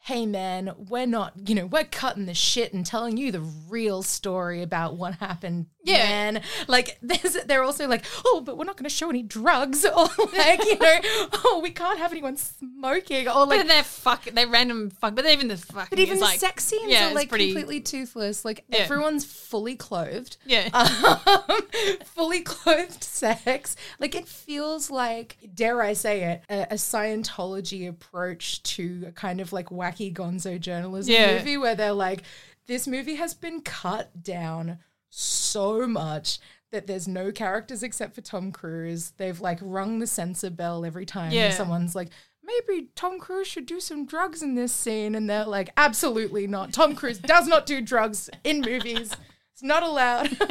hey 0.09 0.25
man 0.25 0.73
we're 0.89 1.05
not 1.05 1.33
you 1.47 1.53
know 1.53 1.67
we're 1.67 1.83
cutting 1.83 2.25
the 2.25 2.33
shit 2.33 2.73
and 2.73 2.83
telling 2.83 3.15
you 3.15 3.31
the 3.31 3.41
real 3.69 4.01
story 4.01 4.63
about 4.63 4.95
what 4.95 5.13
happened 5.13 5.67
Yeah. 5.83 5.97
man 5.97 6.41
like 6.67 6.97
there's 7.03 7.33
they're 7.45 7.61
also 7.63 7.87
like 7.87 8.03
oh 8.25 8.41
but 8.43 8.57
we're 8.57 8.65
not 8.65 8.75
going 8.75 8.89
to 8.89 8.95
show 8.95 9.07
any 9.11 9.21
drugs 9.21 9.85
or 9.85 10.07
like 10.35 10.65
you 10.65 10.79
know 10.79 10.99
oh 11.45 11.59
we 11.61 11.69
can't 11.69 11.99
have 11.99 12.11
anyone 12.11 12.37
smoking 12.37 13.27
or 13.27 13.45
like 13.45 13.59
then 13.59 13.67
they're 13.67 13.83
fuck, 13.83 14.23
they're 14.25 14.47
random 14.47 14.89
fuck, 14.89 15.13
but 15.13 15.27
even 15.27 15.47
the 15.47 15.57
fucking, 15.57 15.89
but 15.91 15.99
even 15.99 16.17
the 16.17 16.25
like, 16.25 16.39
sex 16.39 16.63
scenes 16.63 16.91
yeah, 16.91 17.11
are 17.11 17.13
like 17.13 17.29
pretty- 17.29 17.51
completely 17.53 17.79
toothless 17.79 18.43
like 18.43 18.65
Yeah. 18.69 18.79
everyone's 18.79 19.25
fully 19.25 19.75
clothed 19.75 20.37
yeah, 20.45 20.69
um, 20.73 21.61
fully 22.05 22.41
clothed 22.41 23.03
sex. 23.03 23.75
Like 23.99 24.15
it 24.15 24.27
feels 24.27 24.89
like, 24.89 25.37
dare 25.53 25.81
I 25.81 25.93
say 25.93 26.23
it, 26.23 26.43
a, 26.49 26.73
a 26.73 26.75
Scientology 26.75 27.87
approach 27.87 28.63
to 28.63 29.05
a 29.07 29.11
kind 29.11 29.41
of 29.41 29.51
like 29.53 29.67
wacky 29.69 29.98
gonzo 30.13 30.59
journalism 30.59 31.13
Yeah. 31.13 31.37
movie 31.37 31.57
where 31.57 31.75
they're 31.75 31.91
like, 31.93 32.23
this 32.67 32.87
movie 32.87 33.15
has 33.15 33.33
been 33.33 33.61
cut 33.61 34.23
down 34.23 34.79
so 35.09 35.87
much. 35.87 36.39
That 36.71 36.85
there's 36.85 37.07
no 37.07 37.31
characters 37.31 37.81
except 37.81 38.13
for 38.13 38.21
Tom 38.21 38.51
Cruise. 38.51 39.13
They've 39.17 39.39
like 39.41 39.57
rung 39.59 39.97
the 39.97 40.05
censor 40.05 40.51
bell 40.51 40.85
every 40.85 41.05
time 41.05 41.31
Yeah. 41.31 41.49
someone's 41.49 41.95
like, 41.95 42.09
maybe 42.43 42.89
Tom 42.95 43.19
Cruise 43.19 43.47
should 43.47 43.65
do 43.65 43.79
some 43.79 44.05
drugs 44.05 44.43
in 44.43 44.53
this 44.53 44.71
scene. 44.71 45.15
And 45.15 45.27
they're 45.27 45.45
like, 45.45 45.71
absolutely 45.77 46.45
not. 46.45 46.71
Tom 46.71 46.93
Cruise 46.95 47.17
does 47.17 47.47
not 47.47 47.65
do 47.65 47.81
drugs 47.81 48.29
in 48.43 48.61
movies. 48.61 49.15
It's 49.53 49.63
not 49.63 49.81
allowed. 49.83 50.37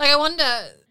Like 0.00 0.10
I 0.10 0.16
wonder. 0.16 0.44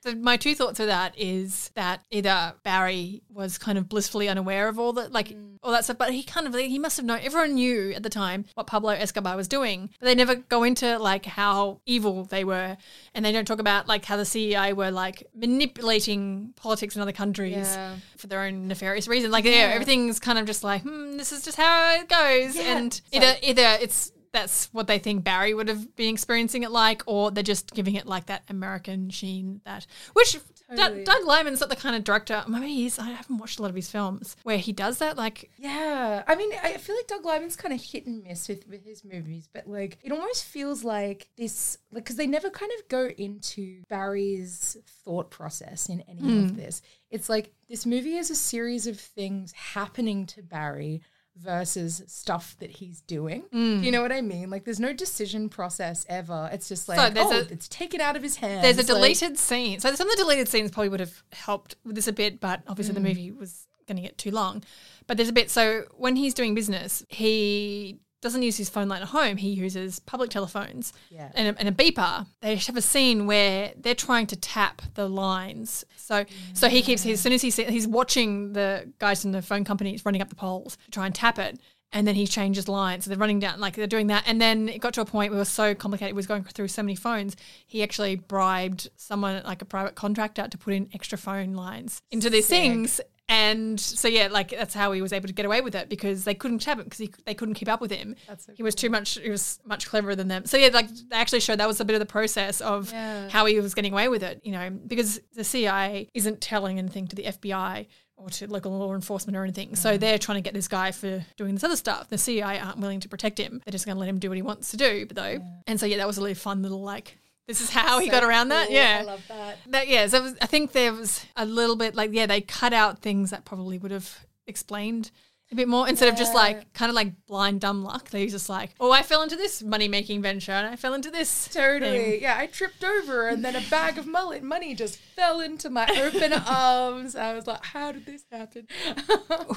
The, 0.03 0.15
my 0.15 0.35
two 0.35 0.55
thoughts 0.55 0.79
of 0.79 0.87
that 0.87 1.13
is 1.17 1.69
that 1.75 2.01
either 2.09 2.53
Barry 2.63 3.21
was 3.29 3.57
kind 3.59 3.77
of 3.77 3.87
blissfully 3.87 4.27
unaware 4.29 4.67
of 4.67 4.79
all 4.79 4.93
that, 4.93 5.11
like 5.11 5.29
Mm. 5.29 5.57
all 5.61 5.71
that 5.71 5.83
stuff, 5.83 5.97
but 5.99 6.11
he 6.11 6.23
kind 6.23 6.47
of 6.47 6.55
he 6.55 6.79
must 6.79 6.97
have 6.97 7.05
known. 7.05 7.19
Everyone 7.21 7.53
knew 7.53 7.91
at 7.93 8.01
the 8.01 8.09
time 8.09 8.45
what 8.55 8.65
Pablo 8.65 8.89
Escobar 8.89 9.35
was 9.37 9.47
doing, 9.47 9.91
but 9.99 10.07
they 10.07 10.15
never 10.15 10.33
go 10.35 10.63
into 10.63 10.97
like 10.97 11.25
how 11.25 11.81
evil 11.85 12.23
they 12.25 12.43
were, 12.43 12.77
and 13.13 13.23
they 13.23 13.31
don't 13.31 13.45
talk 13.45 13.59
about 13.59 13.87
like 13.87 14.03
how 14.05 14.17
the 14.17 14.25
CIA 14.25 14.73
were 14.73 14.89
like 14.89 15.27
manipulating 15.35 16.53
politics 16.55 16.95
in 16.95 17.01
other 17.01 17.11
countries 17.11 17.53
Yeah. 17.75 17.95
for 18.17 18.27
their 18.27 18.41
own 18.41 18.67
nefarious 18.67 19.07
reasons. 19.07 19.31
Like 19.31 19.45
yeah, 19.45 19.71
everything's 19.73 20.19
kind 20.19 20.37
of 20.39 20.45
just 20.45 20.63
like, 20.63 20.81
hmm, 20.81 21.17
this 21.17 21.31
is 21.31 21.43
just 21.45 21.57
how 21.57 21.93
it 21.95 22.09
goes, 22.09 22.55
Yeah. 22.55 22.77
and 22.77 22.93
So- 22.93 23.01
either 23.13 23.35
either 23.43 23.77
it's 23.81 24.11
that's 24.31 24.69
what 24.71 24.87
they 24.87 24.99
think 24.99 25.23
Barry 25.23 25.53
would 25.53 25.67
have 25.67 25.95
been 25.95 26.13
experiencing 26.13 26.63
it 26.63 26.71
like, 26.71 27.03
or 27.05 27.31
they're 27.31 27.43
just 27.43 27.73
giving 27.73 27.95
it 27.95 28.05
like 28.05 28.27
that 28.27 28.43
American 28.49 29.09
sheen 29.09 29.61
that 29.65 29.85
which 30.13 30.37
Totally. 30.75 31.03
Doug, 31.03 31.17
Doug 31.17 31.27
Liman's 31.27 31.59
not 31.59 31.69
the 31.69 31.75
kind 31.75 31.95
of 31.95 32.03
director. 32.03 32.43
Maybe 32.47 32.67
he 32.67 32.85
is. 32.85 32.97
I 32.97 33.09
haven't 33.09 33.37
watched 33.37 33.59
a 33.59 33.61
lot 33.61 33.69
of 33.69 33.75
his 33.75 33.91
films 33.91 34.37
where 34.43 34.57
he 34.57 34.71
does 34.71 34.99
that. 34.99 35.17
Like, 35.17 35.51
Yeah, 35.57 36.23
I 36.25 36.35
mean, 36.35 36.51
I 36.63 36.77
feel 36.77 36.95
like 36.95 37.07
Doug 37.07 37.25
Liman's 37.25 37.57
kind 37.57 37.73
of 37.73 37.83
hit 37.83 38.05
and 38.05 38.23
miss 38.23 38.47
with, 38.47 38.67
with 38.69 38.85
his 38.85 39.03
movies, 39.03 39.49
but 39.53 39.67
like 39.67 39.97
it 40.01 40.11
almost 40.11 40.45
feels 40.45 40.83
like 40.83 41.27
this, 41.37 41.77
like 41.91 42.05
because 42.05 42.15
they 42.15 42.27
never 42.27 42.49
kind 42.49 42.71
of 42.79 42.87
go 42.87 43.07
into 43.07 43.81
Barry's 43.89 44.77
thought 45.03 45.29
process 45.29 45.89
in 45.89 46.01
any 46.07 46.19
of 46.19 46.51
hmm. 46.51 46.55
this. 46.55 46.81
It's 47.09 47.27
like 47.27 47.51
this 47.67 47.85
movie 47.85 48.15
is 48.15 48.31
a 48.31 48.35
series 48.35 48.87
of 48.87 48.97
things 48.97 49.51
happening 49.51 50.25
to 50.27 50.41
Barry 50.41 51.01
versus 51.37 52.01
stuff 52.07 52.55
that 52.59 52.69
he's 52.71 53.01
doing. 53.01 53.43
Do 53.51 53.57
you 53.59 53.91
know 53.91 54.01
what 54.01 54.11
I 54.11 54.21
mean? 54.21 54.49
Like, 54.49 54.63
there's 54.65 54.79
no 54.79 54.93
decision 54.93 55.49
process 55.49 56.05
ever. 56.09 56.49
It's 56.51 56.67
just 56.67 56.87
like, 56.89 57.13
there's 57.13 57.27
oh, 57.27 57.39
a- 57.39 57.53
it's 57.53 57.67
taken 57.67 58.01
out 58.01 58.15
of 58.15 58.23
his 58.23 58.35
hands. 58.37 58.61
there's 58.63 58.77
a 58.77 58.93
like- 58.93 59.01
deleted 59.01 59.37
scene. 59.37 59.79
So 59.79 59.93
some 59.95 60.07
of 60.09 60.15
the 60.17 60.23
deleted 60.23 60.47
scenes 60.47 60.71
probably 60.71 60.89
would 60.89 60.99
have 60.99 61.23
helped 61.31 61.75
with 61.85 61.95
this 61.95 62.07
a 62.07 62.13
bit, 62.13 62.39
but 62.39 62.61
obviously 62.67 62.91
Mm. 62.93 62.95
the 62.95 63.01
movie 63.01 63.31
was 63.31 63.67
going 63.87 63.95
to 63.97 64.01
get 64.03 64.17
too 64.17 64.31
long. 64.31 64.63
But 65.07 65.17
there's 65.17 65.29
a 65.29 65.33
bit. 65.33 65.49
So 65.49 65.85
when 65.97 66.15
he's 66.15 66.33
doing 66.33 66.53
business, 66.53 67.03
he 67.09 67.99
doesn't 68.21 68.43
use 68.43 68.55
his 68.57 68.69
phone 68.69 68.87
line 68.87 69.01
at 69.01 69.09
home. 69.09 69.37
He 69.37 69.49
uses 69.49 69.99
public 69.99 70.29
telephones 70.29 70.93
Yeah. 71.09 71.31
and, 71.33 71.55
a, 71.55 71.59
and 71.59 71.67
a 71.67 71.71
beeper. 71.71 72.27
They 72.41 72.55
have 72.55 72.77
a 72.77 72.81
scene 72.81 73.25
where 73.27 73.73
they're 73.75 73.95
trying 73.95 74.27
to 74.27 74.35
tap 74.35 74.81
the 74.93 75.09
lines. 75.09 75.83
So 75.95 76.25
so 76.53 76.69
he 76.69 76.81
keeps 76.81 77.05
as 77.05 77.19
soon 77.19 77.33
as 77.33 77.41
he's 77.41 77.55
he's 77.55 77.87
watching 77.87 78.53
the 78.53 78.91
guys 78.99 79.21
from 79.21 79.31
the 79.31 79.41
phone 79.41 79.63
companies 79.63 80.05
running 80.05 80.21
up 80.21 80.29
the 80.29 80.35
poles 80.35 80.77
to 80.85 80.91
try 80.91 81.05
and 81.05 81.15
tap 81.15 81.39
it. 81.39 81.59
And 81.93 82.07
then 82.07 82.15
he 82.15 82.25
changes 82.25 82.69
lines. 82.69 83.03
So 83.03 83.09
they're 83.09 83.17
running 83.17 83.39
down, 83.39 83.59
like 83.59 83.75
they're 83.75 83.85
doing 83.85 84.07
that. 84.07 84.23
And 84.25 84.39
then 84.39 84.69
it 84.69 84.79
got 84.79 84.93
to 84.93 85.01
a 85.01 85.05
point 85.05 85.31
where 85.31 85.37
it 85.37 85.41
was 85.41 85.49
so 85.49 85.75
complicated. 85.75 86.11
It 86.11 86.15
was 86.15 86.25
going 86.25 86.45
through 86.45 86.69
so 86.69 86.81
many 86.81 86.95
phones. 86.95 87.35
He 87.67 87.83
actually 87.83 88.15
bribed 88.15 88.89
someone, 88.95 89.43
like 89.43 89.61
a 89.61 89.65
private 89.65 89.95
contractor, 89.95 90.47
to 90.47 90.57
put 90.57 90.73
in 90.73 90.87
extra 90.93 91.17
phone 91.17 91.53
lines 91.53 92.01
into 92.09 92.29
these 92.29 92.45
Sick. 92.47 92.59
things. 92.61 93.01
And 93.31 93.79
so, 93.79 94.09
yeah, 94.09 94.27
like 94.29 94.49
that's 94.49 94.73
how 94.73 94.91
he 94.91 95.01
was 95.01 95.13
able 95.13 95.27
to 95.27 95.33
get 95.33 95.45
away 95.45 95.61
with 95.61 95.73
it 95.73 95.87
because 95.87 96.25
they 96.25 96.33
couldn't 96.33 96.59
tap 96.59 96.77
him 96.77 96.83
because 96.83 97.09
they 97.25 97.33
couldn't 97.33 97.53
keep 97.53 97.69
up 97.69 97.79
with 97.79 97.89
him. 97.89 98.17
That's 98.27 98.45
so 98.45 98.51
he 98.53 98.61
was 98.61 98.75
too 98.75 98.89
much, 98.89 99.17
he 99.17 99.29
was 99.29 99.61
much 99.65 99.87
cleverer 99.87 100.17
than 100.17 100.27
them. 100.27 100.45
So, 100.45 100.57
yeah, 100.57 100.67
like 100.73 100.89
they 100.89 101.15
actually 101.15 101.39
showed 101.39 101.57
that 101.59 101.67
was 101.67 101.79
a 101.79 101.85
bit 101.85 101.93
of 101.93 102.01
the 102.01 102.05
process 102.05 102.59
of 102.59 102.91
Yeah. 102.91 103.29
how 103.29 103.45
he 103.45 103.57
was 103.61 103.73
getting 103.73 103.93
away 103.93 104.09
with 104.09 104.21
it, 104.21 104.41
you 104.43 104.51
know, 104.51 104.69
because 104.69 105.21
the 105.33 105.45
CIA 105.45 106.09
isn't 106.13 106.41
telling 106.41 106.77
anything 106.77 107.07
to 107.07 107.15
the 107.15 107.23
FBI 107.23 107.87
or 108.17 108.29
to 108.29 108.47
local 108.47 108.77
law 108.77 108.93
enforcement 108.93 109.37
or 109.37 109.43
anything. 109.43 109.75
So 109.75 109.95
mm. 109.95 109.99
they're 109.99 110.19
trying 110.19 110.37
to 110.37 110.41
get 110.41 110.53
this 110.53 110.67
guy 110.67 110.91
for 110.91 111.25
doing 111.37 111.55
this 111.55 111.63
other 111.63 111.77
stuff. 111.77 112.09
The 112.09 112.17
CIA 112.17 112.59
aren't 112.59 112.79
willing 112.79 112.99
to 112.99 113.09
protect 113.09 113.39
him. 113.39 113.61
They're 113.65 113.71
just 113.71 113.85
going 113.85 113.95
to 113.95 113.99
let 113.99 114.09
him 114.09 114.19
do 114.19 114.29
what 114.29 114.35
he 114.35 114.41
wants 114.41 114.71
to 114.71 114.77
do, 114.77 115.05
though. 115.05 115.39
And 115.67 115.79
so, 115.79 115.85
yeah, 115.85 115.97
that 115.97 116.07
was 116.07 116.17
a 116.17 116.21
really 116.21 116.33
fun 116.33 116.61
little 116.61 116.81
like, 116.81 117.17
this 117.51 117.61
is 117.61 117.69
how 117.69 117.99
he 117.99 118.05
So 118.07 118.11
got 118.11 118.23
around 118.23 118.49
that. 118.49 118.67
cool. 118.67 118.75
Yeah. 118.75 118.99
I 119.01 119.03
love 119.03 119.23
that. 119.27 119.57
That 119.67 119.87
yeah, 119.87 120.07
so 120.07 120.17
it 120.17 120.23
was- 120.23 120.35
I 120.41 120.45
think 120.45 120.71
there 120.71 120.93
was 120.93 121.25
a 121.35 121.45
little 121.45 121.75
bit 121.75 121.95
like 121.95 122.11
yeah, 122.13 122.25
they 122.25 122.41
cut 122.41 122.73
out 122.73 122.99
things 123.01 123.29
that 123.31 123.43
probably 123.45 123.77
would 123.77 123.91
have 123.91 124.25
explained 124.47 125.11
a 125.51 125.55
bit 125.55 125.67
more 125.67 125.85
instead 125.89 126.07
of 126.07 126.15
just 126.17 126.33
like 126.33 126.71
kind 126.71 126.89
of 126.89 126.95
like 126.95 127.11
blind 127.27 127.59
dumb 127.59 127.83
luck. 127.83 128.09
They 128.09 128.23
was 128.23 128.31
just 128.31 128.47
like, 128.47 128.69
oh, 128.79 128.93
I 128.93 129.01
fell 129.03 129.21
into 129.21 129.35
this 129.35 129.61
money 129.61 129.89
making 129.89 130.21
venture 130.21 130.53
and 130.53 130.65
I 130.65 130.77
fell 130.77 130.93
into 130.93 131.11
this. 131.11 131.49
Totally. 131.51 131.91
thing." 132.11 132.21
Yeah, 132.21 132.37
I 132.37 132.45
tripped 132.47 132.85
over 132.85 133.27
and 133.27 133.43
then 133.43 133.57
a 133.57 133.61
bag 133.69 133.97
of 133.97 134.07
mullet 134.07 134.43
money 134.43 134.73
just 134.75 134.95
fell 134.97 135.41
into 135.41 135.69
my 135.69 135.87
open 136.05 136.31
arms. 136.47 137.17
I 137.17 137.33
was 137.33 137.47
like, 137.47 137.65
how 137.65 137.91
did 137.91 138.05
this 138.05 138.23
happen? 138.31 138.65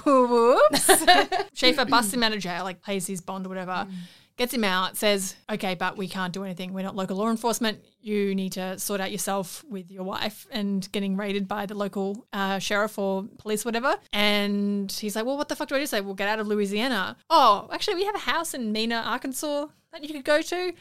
Whoops. 0.05 0.87
Schafer 1.55 1.89
busts 1.89 2.13
him 2.13 2.23
out 2.23 2.33
of 2.33 2.41
jail, 2.41 2.65
like 2.65 2.83
pays 2.83 3.07
his 3.07 3.21
bond 3.21 3.47
or 3.47 3.51
whatever. 3.51 3.87
Mm. 3.89 3.93
Gets 4.37 4.53
him 4.53 4.65
out, 4.65 4.97
says, 4.97 5.37
okay, 5.49 5.77
but 5.77 5.97
we 5.97 6.09
can't 6.09 6.33
do 6.33 6.43
anything. 6.43 6.73
We're 6.73 6.83
not 6.83 6.97
local 6.97 7.19
law 7.19 7.31
enforcement. 7.31 7.79
You 8.01 8.35
need 8.35 8.53
to 8.55 8.77
sort 8.81 9.01
out 9.01 9.13
yourself 9.13 9.65
with 9.71 9.93
your 9.93 10.03
wife 10.03 10.49
and 10.51 10.91
getting 10.91 11.17
raided 11.17 11.47
by 11.47 11.67
the 11.67 11.75
local 11.75 12.27
uh, 12.33 12.59
sheriff 12.59 12.99
or 12.99 13.29
police, 13.39 13.65
whatever. 13.65 13.95
And 14.13 14.91
he's 14.91 15.15
like, 15.15 15.25
well, 15.25 15.37
what 15.37 15.49
the 15.49 15.55
fuck 15.55 15.69
do 15.69 15.77
I 15.77 15.79
do? 15.79 15.87
Say, 15.87 16.01
we'll 16.01 16.15
get 16.15 16.29
out 16.29 16.41
of 16.41 16.49
Louisiana. 16.49 17.17
Oh, 17.31 17.69
actually, 17.73 17.95
we 17.95 18.05
have 18.07 18.17
a 18.17 18.19
house 18.19 18.55
in 18.55 18.73
Mena, 18.73 19.05
Arkansas 19.07 19.67
that 19.93 20.03
you 20.03 20.13
could 20.13 20.25
go 20.25 20.43
to. 20.43 20.73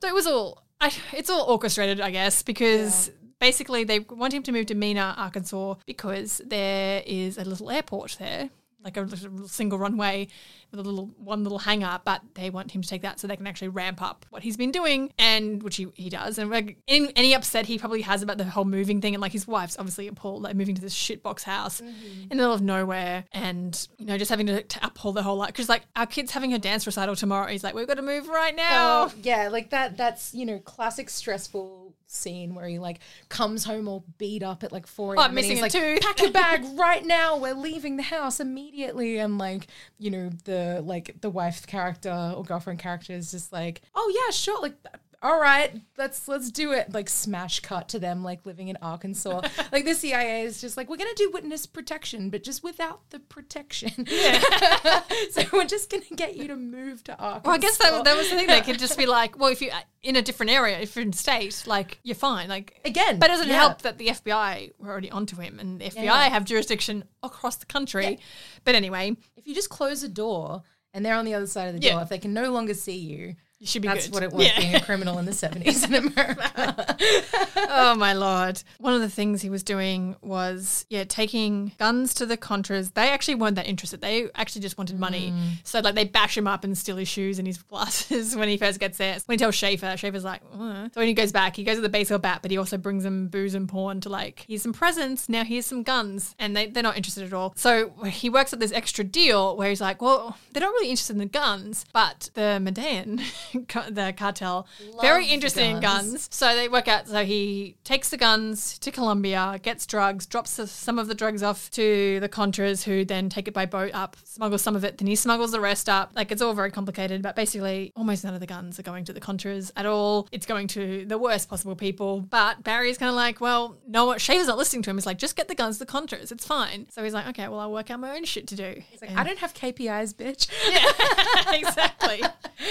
So 0.00 0.08
it 0.08 0.14
was 0.14 0.28
all, 0.28 0.62
I, 0.80 0.92
it's 1.12 1.30
all 1.30 1.50
orchestrated, 1.50 2.00
I 2.00 2.12
guess, 2.12 2.44
because 2.44 3.10
basically 3.40 3.82
they 3.82 3.98
want 3.98 4.32
him 4.32 4.44
to 4.44 4.52
move 4.52 4.66
to 4.66 4.76
Mena, 4.76 5.16
Arkansas, 5.18 5.74
because 5.84 6.40
there 6.46 7.02
is 7.04 7.38
a 7.38 7.44
little 7.44 7.72
airport 7.72 8.18
there 8.20 8.50
like 8.84 8.96
a 8.96 9.02
little 9.02 9.48
single 9.48 9.78
runway 9.78 10.28
with 10.70 10.80
a 10.80 10.82
little 10.82 11.06
one 11.18 11.42
little 11.42 11.58
hangar, 11.58 12.00
but 12.04 12.22
they 12.34 12.50
want 12.50 12.70
him 12.70 12.82
to 12.82 12.88
take 12.88 13.02
that 13.02 13.18
so 13.18 13.26
they 13.26 13.36
can 13.36 13.46
actually 13.46 13.68
ramp 13.68 14.00
up 14.00 14.24
what 14.30 14.42
he's 14.42 14.56
been 14.56 14.70
doing, 14.70 15.12
and 15.18 15.62
which 15.62 15.76
he, 15.76 15.88
he 15.94 16.08
does. 16.08 16.38
And 16.38 16.50
like 16.50 16.78
any, 16.88 17.12
any 17.16 17.34
upset 17.34 17.66
he 17.66 17.78
probably 17.78 18.02
has 18.02 18.22
about 18.22 18.38
the 18.38 18.44
whole 18.44 18.64
moving 18.64 19.00
thing, 19.00 19.14
and 19.14 19.20
like 19.20 19.32
his 19.32 19.46
wife's 19.46 19.78
obviously 19.78 20.08
appalled, 20.08 20.42
like 20.42 20.56
moving 20.56 20.74
to 20.74 20.82
this 20.82 20.94
shitbox 20.94 21.42
house 21.42 21.80
mm-hmm. 21.80 22.22
in 22.22 22.28
the 22.28 22.36
middle 22.36 22.52
of 22.52 22.62
nowhere, 22.62 23.24
and 23.32 23.88
you 23.98 24.06
know 24.06 24.16
just 24.16 24.30
having 24.30 24.46
to, 24.46 24.62
to 24.62 24.86
uphold 24.86 25.16
the 25.16 25.22
whole 25.22 25.36
life 25.36 25.48
because 25.48 25.68
like 25.68 25.82
our 25.96 26.06
kid's 26.06 26.30
having 26.32 26.50
her 26.52 26.58
dance 26.58 26.86
recital 26.86 27.16
tomorrow. 27.16 27.50
He's 27.50 27.64
like, 27.64 27.74
we've 27.74 27.88
got 27.88 27.94
to 27.94 28.02
move 28.02 28.28
right 28.28 28.54
now. 28.54 29.04
Oh, 29.04 29.12
yeah, 29.22 29.48
like 29.48 29.70
that. 29.70 29.96
That's 29.96 30.34
you 30.34 30.46
know 30.46 30.58
classic 30.58 31.10
stressful 31.10 31.89
scene 32.12 32.54
where 32.54 32.66
he 32.66 32.78
like 32.78 33.00
comes 33.28 33.64
home 33.64 33.88
all 33.88 34.04
beat 34.18 34.42
up 34.42 34.62
at 34.64 34.72
like 34.72 34.86
4 34.86 35.14
a.m. 35.14 35.30
He's 35.30 35.34
missing 35.34 35.58
a 35.58 35.62
like, 35.62 35.72
tooth. 35.72 36.00
pack 36.00 36.20
your 36.20 36.32
bag 36.32 36.64
right 36.74 37.04
now. 37.04 37.36
We're 37.36 37.54
leaving 37.54 37.96
the 37.96 38.02
house 38.02 38.40
immediately. 38.40 39.18
And 39.18 39.38
like 39.38 39.68
you 39.98 40.10
know 40.10 40.30
the 40.44 40.82
like 40.84 41.20
the 41.20 41.30
wife 41.30 41.66
character 41.66 42.34
or 42.36 42.44
girlfriend 42.44 42.78
character 42.78 43.12
is 43.12 43.30
just 43.30 43.52
like, 43.52 43.82
oh 43.94 44.12
yeah, 44.26 44.32
sure, 44.32 44.60
like. 44.60 44.74
All 45.22 45.38
right, 45.38 45.78
let's 45.98 46.28
let's 46.28 46.50
do 46.50 46.72
it. 46.72 46.94
Like 46.94 47.10
smash 47.10 47.60
cut 47.60 47.88
to 47.90 47.98
them 47.98 48.24
like 48.24 48.46
living 48.46 48.68
in 48.68 48.78
Arkansas. 48.80 49.42
like 49.72 49.84
the 49.84 49.94
CIA 49.94 50.42
is 50.44 50.62
just 50.62 50.78
like 50.78 50.88
we're 50.88 50.96
gonna 50.96 51.10
do 51.14 51.30
witness 51.30 51.66
protection, 51.66 52.30
but 52.30 52.42
just 52.42 52.62
without 52.64 53.10
the 53.10 53.18
protection. 53.18 54.06
so 55.30 55.42
we're 55.52 55.66
just 55.66 55.90
gonna 55.90 56.04
get 56.16 56.36
you 56.36 56.48
to 56.48 56.56
move 56.56 57.04
to 57.04 57.18
Arkansas. 57.18 57.42
Well, 57.44 57.54
I 57.54 57.58
guess 57.58 57.76
that, 57.78 58.04
that 58.04 58.16
was 58.16 58.30
the 58.30 58.36
thing. 58.36 58.46
They 58.46 58.62
could 58.62 58.78
just 58.78 58.96
be 58.96 59.04
like, 59.04 59.38
well, 59.38 59.52
if 59.52 59.60
you're 59.60 59.72
in 60.02 60.16
a 60.16 60.22
different 60.22 60.52
area, 60.52 60.78
if 60.80 60.96
you're 60.96 61.04
in 61.04 61.12
state, 61.12 61.64
like 61.66 62.00
you're 62.02 62.14
fine. 62.14 62.48
Like 62.48 62.80
Again, 62.86 63.18
but 63.18 63.28
it 63.28 63.32
doesn't 63.34 63.48
yeah. 63.48 63.56
help 63.56 63.82
that 63.82 63.98
the 63.98 64.06
FBI 64.06 64.72
were 64.78 64.88
already 64.88 65.10
onto 65.10 65.36
him, 65.36 65.58
and 65.58 65.82
the 65.82 65.84
FBI 65.90 66.04
Yeah. 66.04 66.28
have 66.30 66.46
jurisdiction 66.46 67.04
across 67.22 67.56
the 67.56 67.66
country. 67.66 68.18
But 68.64 68.74
anyway, 68.74 69.16
if 69.36 69.46
you 69.46 69.54
just 69.54 69.68
close 69.68 70.02
a 70.02 70.08
door 70.08 70.62
and 70.94 71.04
they're 71.04 71.14
on 71.14 71.26
the 71.26 71.34
other 71.34 71.46
side 71.46 71.68
of 71.68 71.78
the 71.78 71.86
Yeah. 71.86 71.92
door, 71.92 72.02
if 72.02 72.08
they 72.08 72.18
can 72.18 72.32
no 72.32 72.50
longer 72.52 72.72
see 72.72 72.96
you, 72.96 73.36
you 73.60 73.66
should 73.66 73.82
be 73.82 73.88
that's 73.88 74.06
good. 74.08 74.14
what 74.14 74.22
it 74.22 74.32
was 74.32 74.46
Yeah. 74.46 74.58
being 74.58 74.74
a 74.74 74.80
criminal 74.80 75.18
in 75.18 75.26
the 75.26 75.32
70s 75.32 75.84
in 75.86 75.94
America. 75.94 76.96
oh 77.56 77.94
my 77.96 78.12
lord! 78.14 78.62
One 78.78 78.94
of 78.94 79.00
the 79.00 79.08
things 79.10 79.42
he 79.42 79.50
was 79.50 79.62
doing 79.62 80.16
was 80.22 80.86
yeah, 80.88 81.04
taking 81.04 81.72
guns 81.78 82.14
to 82.14 82.26
the 82.26 82.36
Contras. 82.36 82.94
They 82.94 83.10
actually 83.10 83.34
weren't 83.36 83.56
that 83.56 83.66
interested. 83.68 84.00
They 84.00 84.28
actually 84.34 84.62
just 84.62 84.78
wanted 84.78 84.98
money. 84.98 85.32
So 85.64 85.80
like 85.80 85.94
they 85.94 86.04
bash 86.04 86.36
him 86.36 86.46
up 86.46 86.64
and 86.64 86.76
steal 86.76 86.96
his 86.96 87.08
shoes 87.08 87.38
and 87.38 87.46
his 87.46 87.58
glasses 87.62 88.34
when 88.34 88.48
he 88.48 88.56
first 88.56 88.80
gets 88.80 88.98
there. 88.98 89.16
When 89.26 89.34
he 89.34 89.38
tells 89.38 89.54
Schafer, 89.56 89.92
Schafer's 89.94 90.24
like, 90.24 90.40
"Uh." 90.54 90.84
so 90.92 91.00
when 91.00 91.08
he 91.08 91.14
goes 91.14 91.32
back, 91.32 91.56
he 91.56 91.64
goes 91.64 91.76
to 91.76 91.82
the 91.82 91.88
baseball 91.88 92.18
bat, 92.18 92.40
but 92.42 92.50
he 92.50 92.56
also 92.58 92.78
brings 92.78 93.04
him 93.04 93.28
booze 93.28 93.54
and 93.54 93.68
porn 93.68 94.00
to 94.00 94.08
like, 94.08 94.44
here's 94.48 94.62
some 94.62 94.72
presents. 94.72 95.28
Now 95.28 95.44
here's 95.44 95.66
some 95.66 95.82
guns, 95.82 96.34
and 96.38 96.56
they 96.56 96.66
they're 96.68 96.82
not 96.82 96.96
interested 96.96 97.24
at 97.24 97.32
all. 97.32 97.52
So 97.56 97.90
he 98.06 98.30
works 98.30 98.52
at 98.52 98.60
this 98.60 98.72
extra 98.72 99.04
deal 99.04 99.56
where 99.56 99.68
he's 99.68 99.80
like, 99.80 100.00
well, 100.00 100.36
they're 100.52 100.62
not 100.62 100.70
really 100.72 100.90
interested 100.90 101.12
in 101.14 101.18
the 101.18 101.26
guns, 101.26 101.84
but 101.92 102.30
the 102.34 102.58
Medellín, 102.62 103.20
the 103.52 104.14
cartel, 104.16 104.66
very 105.00 105.26
interested 105.26 105.62
in 105.64 105.80
guns. 105.80 106.10
guns. 106.12 106.28
So 106.30 106.54
they 106.56 106.68
work 106.68 106.88
out. 106.88 107.08
So 107.08 107.24
he 107.24 107.76
takes 107.84 108.10
the 108.10 108.16
guns 108.16 108.78
to 108.78 108.90
Colombia, 108.90 109.58
gets 109.62 109.86
drugs, 109.86 110.26
drops 110.26 110.56
the- 110.56 110.66
some 110.66 110.98
of 110.98 111.08
the 111.08 111.14
drugs 111.14 111.42
off 111.42 111.70
to 111.72 112.20
the 112.20 112.28
Contras, 112.28 112.84
who 112.84 113.04
then 113.04 113.28
take 113.28 113.48
it 113.48 113.54
by 113.54 113.66
boat 113.66 113.90
up, 113.94 114.16
smuggles 114.24 114.62
some 114.62 114.76
of 114.76 114.84
it, 114.84 114.98
then 114.98 115.06
he 115.08 115.16
smuggles 115.16 115.52
the 115.52 115.60
rest 115.60 115.88
up. 115.88 116.12
Like 116.14 116.30
it's 116.32 116.42
all 116.42 116.54
very 116.54 116.70
complicated, 116.70 117.22
but 117.22 117.36
basically, 117.36 117.92
almost 117.96 118.24
none 118.24 118.34
of 118.34 118.40
the 118.40 118.46
guns 118.46 118.78
are 118.78 118.82
going 118.82 119.04
to 119.04 119.12
the 119.12 119.20
Contras 119.20 119.70
at 119.76 119.86
all. 119.86 120.28
It's 120.32 120.46
going 120.46 120.66
to 120.68 121.04
the 121.06 121.18
worst 121.18 121.48
possible 121.48 121.74
people. 121.76 122.20
But 122.20 122.62
Barry's 122.62 122.98
kind 122.98 123.08
of 123.10 123.14
like, 123.16 123.40
well, 123.40 123.76
no, 123.88 124.06
what 124.06 124.18
Schafer's 124.18 124.46
not 124.46 124.58
listening 124.58 124.82
to 124.82 124.90
him. 124.90 124.96
He's 124.96 125.06
like, 125.06 125.18
just 125.18 125.36
get 125.36 125.48
the 125.48 125.54
guns 125.54 125.78
to 125.78 125.84
the 125.84 125.90
Contras. 125.92 126.30
It's 126.32 126.46
fine. 126.46 126.86
So 126.90 127.02
he's 127.04 127.12
like, 127.14 127.26
okay, 127.28 127.48
well, 127.48 127.60
I'll 127.60 127.72
work 127.72 127.90
out 127.90 128.00
my 128.00 128.14
own 128.16 128.24
shit 128.24 128.46
to 128.48 128.56
do. 128.56 128.82
It's 128.92 129.02
like, 129.02 129.16
I 129.16 129.24
don't 129.24 129.38
have 129.38 129.54
KPIs, 129.54 130.14
bitch. 130.14 130.48
Yeah, 130.70 131.52
exactly. 131.54 132.22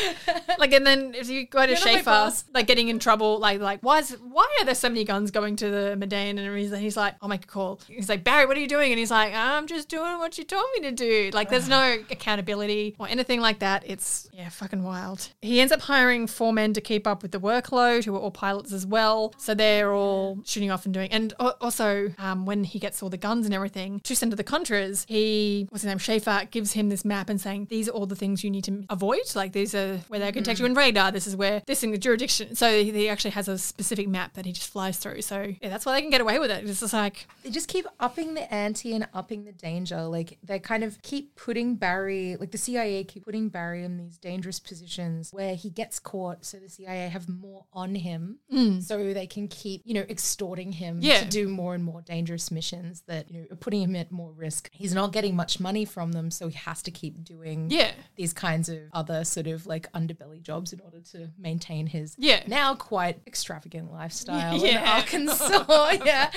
like, 0.60 0.69
and 0.74 0.86
then 0.86 1.14
if 1.16 1.30
you 1.30 1.46
go 1.46 1.66
to 1.66 1.74
my 1.74 1.80
Schafer, 1.80 2.44
like 2.54 2.68
getting 2.68 2.88
in 2.88 3.00
trouble, 3.00 3.40
like, 3.40 3.60
like 3.60 3.82
why 3.82 4.00
is 4.00 4.18
why 4.22 4.48
are 4.60 4.66
there 4.66 4.76
so 4.76 4.90
many 4.90 5.04
guns 5.04 5.32
going 5.32 5.56
to 5.58 5.70
the 5.70 5.96
Medellín? 5.98 6.40
And 6.40 6.58
he's, 6.58 6.76
he's 6.78 6.98
like, 6.98 7.16
I'll 7.22 7.30
make 7.30 7.46
a 7.46 7.48
call. 7.48 7.80
He's 7.88 8.10
like, 8.10 8.24
Barry, 8.24 8.46
what 8.46 8.58
are 8.58 8.60
you 8.60 8.68
doing? 8.68 8.92
And 8.92 9.00
he's 9.00 9.12
like, 9.12 9.34
I'm 9.34 9.68
just 9.68 9.90
doing 9.90 10.18
what 10.18 10.38
you 10.38 10.44
told 10.44 10.66
me 10.76 10.82
to 10.90 10.92
do. 10.92 11.32
Like, 11.34 11.50
there's 11.50 11.70
no 11.70 11.98
accountability 12.12 12.96
or 13.00 13.08
anything 13.08 13.42
like 13.42 13.60
that. 13.60 13.84
It's 13.86 14.30
yeah, 14.34 14.50
fucking 14.50 14.84
wild. 14.84 15.30
He 15.42 15.60
ends 15.60 15.72
up 15.72 15.82
hiring 15.82 16.28
four 16.28 16.54
men 16.54 16.74
to 16.74 16.82
keep 16.82 17.08
up 17.08 17.22
with 17.22 17.32
the 17.32 17.40
workload, 17.40 18.06
who 18.06 18.16
are 18.16 18.20
all 18.20 18.32
pilots 18.32 18.72
as 18.74 18.86
well. 18.86 19.34
So 19.38 19.54
they're 19.54 19.94
all 19.94 20.40
shooting 20.46 20.72
off 20.72 20.86
and 20.86 20.94
doing. 20.94 21.12
And 21.12 21.34
also, 21.40 22.14
um, 22.18 22.46
when 22.46 22.64
he 22.64 22.80
gets 22.80 23.02
all 23.02 23.10
the 23.10 23.18
guns 23.18 23.46
and 23.46 23.54
everything 23.54 24.00
to 24.02 24.16
send 24.16 24.32
to 24.32 24.36
the 24.36 24.44
Contras, 24.44 25.06
he 25.08 25.68
what's 25.70 25.84
his 25.84 25.90
name? 25.90 25.98
Schafer 25.98 26.50
gives 26.52 26.74
him 26.74 26.90
this 26.90 27.06
map 27.06 27.30
and 27.30 27.40
saying 27.40 27.68
these 27.70 27.88
are 27.88 27.92
all 27.92 28.06
the 28.06 28.16
things 28.16 28.44
you 28.44 28.50
need 28.50 28.64
to 28.66 28.84
avoid. 28.90 29.20
Like 29.36 29.54
these 29.54 29.76
are 29.76 29.98
where 30.08 30.20
they 30.20 30.32
can 30.32 30.44
detect 30.44 30.59
you 30.60 30.66
in 30.66 30.74
radar. 30.74 31.12
This 31.12 31.28
is 31.28 31.36
where 31.36 31.62
this 31.66 31.82
thing, 31.82 31.92
the 31.92 31.98
jurisdiction. 31.98 32.56
So 32.56 32.84
he, 32.84 33.10
actually 33.10 33.32
has 33.32 33.48
a 33.48 33.58
specific 33.58 34.08
map 34.08 34.34
that 34.34 34.46
he 34.46 34.52
just 34.52 34.72
flies 34.72 34.98
through. 34.98 35.22
So 35.24 35.54
yeah, 35.62 35.70
that's 35.70 35.86
why 35.86 35.94
they 35.94 36.02
can 36.02 36.12
get 36.12 36.22
away 36.22 36.38
with 36.38 36.52
it. 36.52 36.64
It's 36.68 36.80
just 36.82 36.94
like 36.94 37.28
They 37.44 37.50
just 37.50 37.68
keep 37.68 37.88
upping 38.00 38.34
the 38.36 38.54
ante 38.54 38.94
and 38.94 39.08
upping 39.14 39.46
the 39.46 39.52
danger. 39.52 40.04
Like 40.04 40.38
they 40.44 40.60
kind 40.60 40.84
of 40.84 41.02
keep 41.02 41.36
putting 41.36 41.76
Barry, 41.76 42.36
like 42.40 42.52
the 42.52 42.58
CIA 42.58 43.04
keep 43.04 43.26
putting 43.26 43.50
Barry 43.50 43.84
in 43.84 43.98
these 43.98 44.18
dangerous 44.18 44.60
positions 44.60 45.32
where 45.32 45.56
he 45.56 45.70
gets 45.70 46.00
caught. 46.00 46.46
So 46.46 46.58
the 46.58 46.70
CIA 46.70 47.10
have 47.10 47.28
more 47.28 47.66
on 47.74 47.96
him, 47.96 48.40
so 48.82 49.14
they 49.14 49.28
can 49.28 49.48
keep, 49.48 49.82
you 49.86 49.94
know, 49.94 50.06
extorting 50.10 50.74
him 50.74 50.90
Mm. 51.00 51.04
Yeah. 51.04 51.20
to 51.22 51.30
do 51.30 51.48
more 51.48 51.76
and 51.76 51.84
more 51.84 52.02
dangerous 52.02 52.52
missions 52.52 53.04
that 53.08 53.30
you 53.32 53.40
know 53.42 53.48
are 53.52 53.56
putting 53.56 53.82
him 53.82 53.96
at 53.96 54.12
more 54.12 54.32
risk. 54.32 54.70
He's 54.74 54.94
not 54.94 55.12
getting 55.14 55.36
much 55.36 55.60
money 55.60 55.86
from 55.86 56.12
them, 56.12 56.32
so 56.32 56.48
he 56.48 56.56
has 56.58 56.82
to 56.84 56.92
keep 56.92 57.24
doing 57.24 57.70
yeah. 57.70 57.92
these 58.16 58.34
kinds 58.34 58.70
of 58.70 58.80
other 58.94 59.24
sort 59.24 59.48
of 59.48 59.66
like 59.66 59.92
underbelly 59.94 60.42
jobs 60.50 60.74
in 60.74 60.80
order 60.80 61.00
to 61.12 61.30
maintain 61.38 61.86
his 61.86 62.16
Yeah. 62.18 62.42
now 62.48 62.74
quite 62.76 63.18
extravagant 63.28 63.92
lifestyle 63.92 64.56
in 64.66 64.66
Yeah. 64.74 64.96
Arkansas. 64.98 65.92
yeah. 66.06 66.32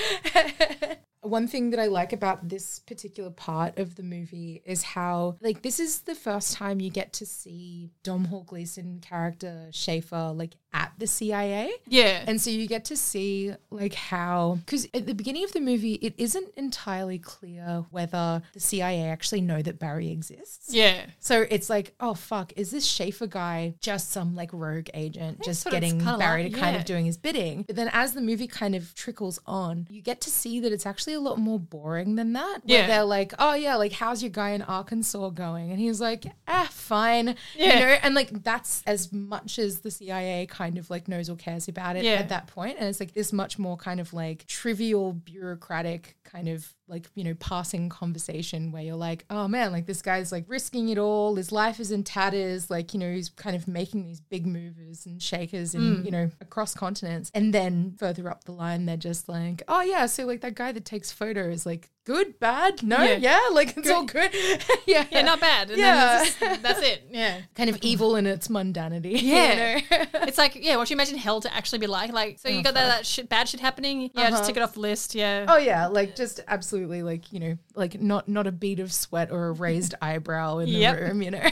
One 1.22 1.46
thing 1.46 1.70
that 1.70 1.80
I 1.80 1.86
like 1.86 2.12
about 2.12 2.48
this 2.48 2.80
particular 2.80 3.30
part 3.30 3.78
of 3.78 3.94
the 3.94 4.02
movie 4.02 4.62
is 4.64 4.82
how, 4.82 5.36
like, 5.40 5.62
this 5.62 5.80
is 5.80 6.00
the 6.00 6.14
first 6.14 6.54
time 6.54 6.80
you 6.80 6.90
get 6.90 7.12
to 7.14 7.26
see 7.26 7.90
Domhnall 8.02 8.42
Gleeson 8.42 9.00
character 9.00 9.68
Schafer, 9.70 10.36
like, 10.36 10.56
at 10.74 10.92
the 10.98 11.06
CIA. 11.06 11.70
Yeah. 11.86 12.24
And 12.26 12.40
so 12.40 12.50
you 12.50 12.66
get 12.66 12.86
to 12.86 12.96
see 12.96 13.54
like 13.70 13.94
how 13.94 14.58
because 14.64 14.88
at 14.94 15.06
the 15.06 15.14
beginning 15.14 15.44
of 15.44 15.52
the 15.52 15.60
movie 15.60 15.94
it 15.94 16.14
isn't 16.16 16.48
entirely 16.56 17.18
clear 17.18 17.84
whether 17.90 18.42
the 18.54 18.60
CIA 18.60 19.02
actually 19.02 19.42
know 19.42 19.60
that 19.62 19.78
Barry 19.78 20.10
exists. 20.10 20.72
yeah. 20.72 21.06
So 21.20 21.44
it's 21.50 21.68
like, 21.68 21.94
oh 22.00 22.14
fuck, 22.14 22.52
is 22.56 22.70
this 22.70 22.90
Schafer 22.90 23.28
guy 23.28 23.74
just 23.80 24.10
some 24.10 24.34
like 24.34 24.50
rogue 24.52 24.88
agent 24.94 25.42
just 25.42 25.68
getting 25.70 25.98
Barry 25.98 26.44
like, 26.44 26.54
to 26.54 26.58
kind 26.58 26.76
of 26.76 26.84
doing 26.84 27.04
his 27.04 27.18
bidding? 27.18 27.62
But 27.62 27.76
then 27.76 27.90
as 27.92 28.14
the 28.14 28.22
movie 28.22 28.46
kind 28.46 28.74
of 28.74 28.94
trickles 28.94 29.38
on, 29.46 29.86
you 29.90 30.00
get 30.00 30.20
to 30.22 30.30
see 30.30 30.60
that 30.60 30.72
it's 30.72 30.86
actually 30.86 31.11
a 31.14 31.20
lot 31.20 31.38
more 31.38 31.58
boring 31.58 32.16
than 32.16 32.32
that. 32.34 32.60
Where 32.64 32.78
Yeah. 32.80 32.86
they're 32.86 33.04
like, 33.04 33.32
oh 33.38 33.54
yeah, 33.54 33.76
like 33.76 33.92
how's 33.92 34.22
your 34.22 34.30
guy 34.30 34.50
in 34.50 34.62
Arkansas 34.62 35.30
going? 35.30 35.70
And 35.70 35.78
he's 35.80 36.00
like, 36.00 36.24
ah, 36.48 36.68
fine. 36.70 37.36
Yeah. 37.56 37.74
You 37.74 37.80
know, 37.80 37.96
and 38.02 38.14
like 38.14 38.42
that's 38.42 38.82
as 38.86 39.12
much 39.12 39.58
as 39.58 39.80
the 39.80 39.90
CIA 39.90 40.46
kind 40.46 40.78
of 40.78 40.90
like 40.90 41.08
knows 41.08 41.28
or 41.30 41.36
cares 41.36 41.68
about 41.68 41.96
it 41.96 42.04
Yeah. 42.04 42.12
at 42.14 42.28
that 42.30 42.46
point. 42.46 42.76
And 42.78 42.88
it's 42.88 43.00
like 43.00 43.14
this 43.14 43.32
much 43.32 43.58
more 43.58 43.76
kind 43.76 44.00
of 44.00 44.12
like 44.12 44.46
trivial, 44.46 45.12
bureaucratic 45.12 46.16
kind 46.24 46.48
of 46.48 46.72
like, 46.88 47.08
you 47.14 47.24
know, 47.24 47.34
passing 47.34 47.88
conversation 47.88 48.72
where 48.72 48.82
you're 48.82 48.94
like, 48.96 49.24
oh 49.30 49.48
man, 49.48 49.72
like 49.72 49.86
this 49.86 50.02
guy's 50.02 50.32
like 50.32 50.44
risking 50.48 50.88
it 50.88 50.98
all. 50.98 51.34
His 51.36 51.52
life 51.52 51.78
is 51.80 51.90
in 51.90 52.04
tatters. 52.04 52.70
Like, 52.70 52.92
you 52.94 53.00
know, 53.00 53.12
he's 53.12 53.28
kind 53.30 53.54
of 53.56 53.66
making 53.68 54.04
these 54.04 54.20
big 54.20 54.46
movers 54.46 55.04
and 55.06 55.20
shakers 55.22 55.74
and, 55.74 56.04
you 56.04 56.10
know, 56.10 56.30
across 56.40 56.74
continents. 56.74 57.30
And 57.34 57.52
then 57.52 57.94
further 57.98 58.28
up 58.30 58.44
the 58.44 58.52
line, 58.52 58.86
they're 58.86 58.96
just 58.96 59.28
like, 59.28 59.62
oh 59.68 59.82
yeah, 59.82 60.06
so 60.06 60.24
like 60.26 60.40
that 60.42 60.54
guy 60.54 60.72
that 60.72 60.84
takes 60.84 61.01
photos, 61.10 61.64
like 61.66 61.90
good, 62.04 62.38
bad, 62.40 62.82
no, 62.82 63.02
Yeah. 63.02 63.16
yeah, 63.16 63.40
like 63.52 63.76
it's 63.76 63.88
all 63.88 64.04
good. 64.04 64.32
yeah. 64.86 65.06
Yeah, 65.10 65.22
not 65.22 65.40
bad. 65.40 65.70
And 65.70 65.78
Yeah. 65.78 65.94
then 65.94 66.24
just- 66.26 66.62
that's 66.62 66.82
it. 66.82 67.08
Yeah. 67.10 67.40
kind 67.54 67.70
of 67.70 67.78
evil 67.80 68.16
in 68.16 68.26
its 68.26 68.48
mundanity. 68.48 69.20
Yeah. 69.32 69.76
You 69.76 69.82
know? 69.90 70.04
It's 70.26 70.36
like, 70.38 70.56
yeah, 70.56 70.76
what 70.76 70.90
you 70.90 70.94
imagine 70.94 71.16
hell 71.16 71.40
to 71.40 71.54
actually 71.54 71.78
be 71.78 71.86
like? 71.86 72.12
Like, 72.12 72.38
so 72.38 72.48
you 72.48 72.58
oh, 72.58 72.62
got 72.62 72.74
that, 72.74 72.88
that 72.88 73.06
shit, 73.06 73.28
bad 73.28 73.48
shit 73.48 73.60
happening? 73.60 74.10
Yeah, 74.14 74.30
just 74.30 74.42
uh-huh. 74.42 74.46
tick 74.46 74.56
it 74.56 74.62
off 74.62 74.74
the 74.74 74.80
list. 74.80 75.14
Yeah. 75.14 75.46
Oh 75.48 75.56
yeah, 75.56 75.86
like 75.86 76.14
just 76.16 76.40
absolutely 76.48 77.02
like, 77.02 77.32
you 77.32 77.40
know, 77.40 77.58
like 77.74 78.00
not 78.00 78.28
not 78.28 78.46
a 78.46 78.52
bead 78.52 78.80
of 78.80 78.92
sweat 78.92 79.30
or 79.30 79.46
a 79.48 79.52
raised 79.52 79.94
eyebrow 80.02 80.58
in 80.58 80.66
the 80.66 80.78
Yep. 80.78 81.00
room, 81.00 81.22
you 81.22 81.30
know. 81.30 81.48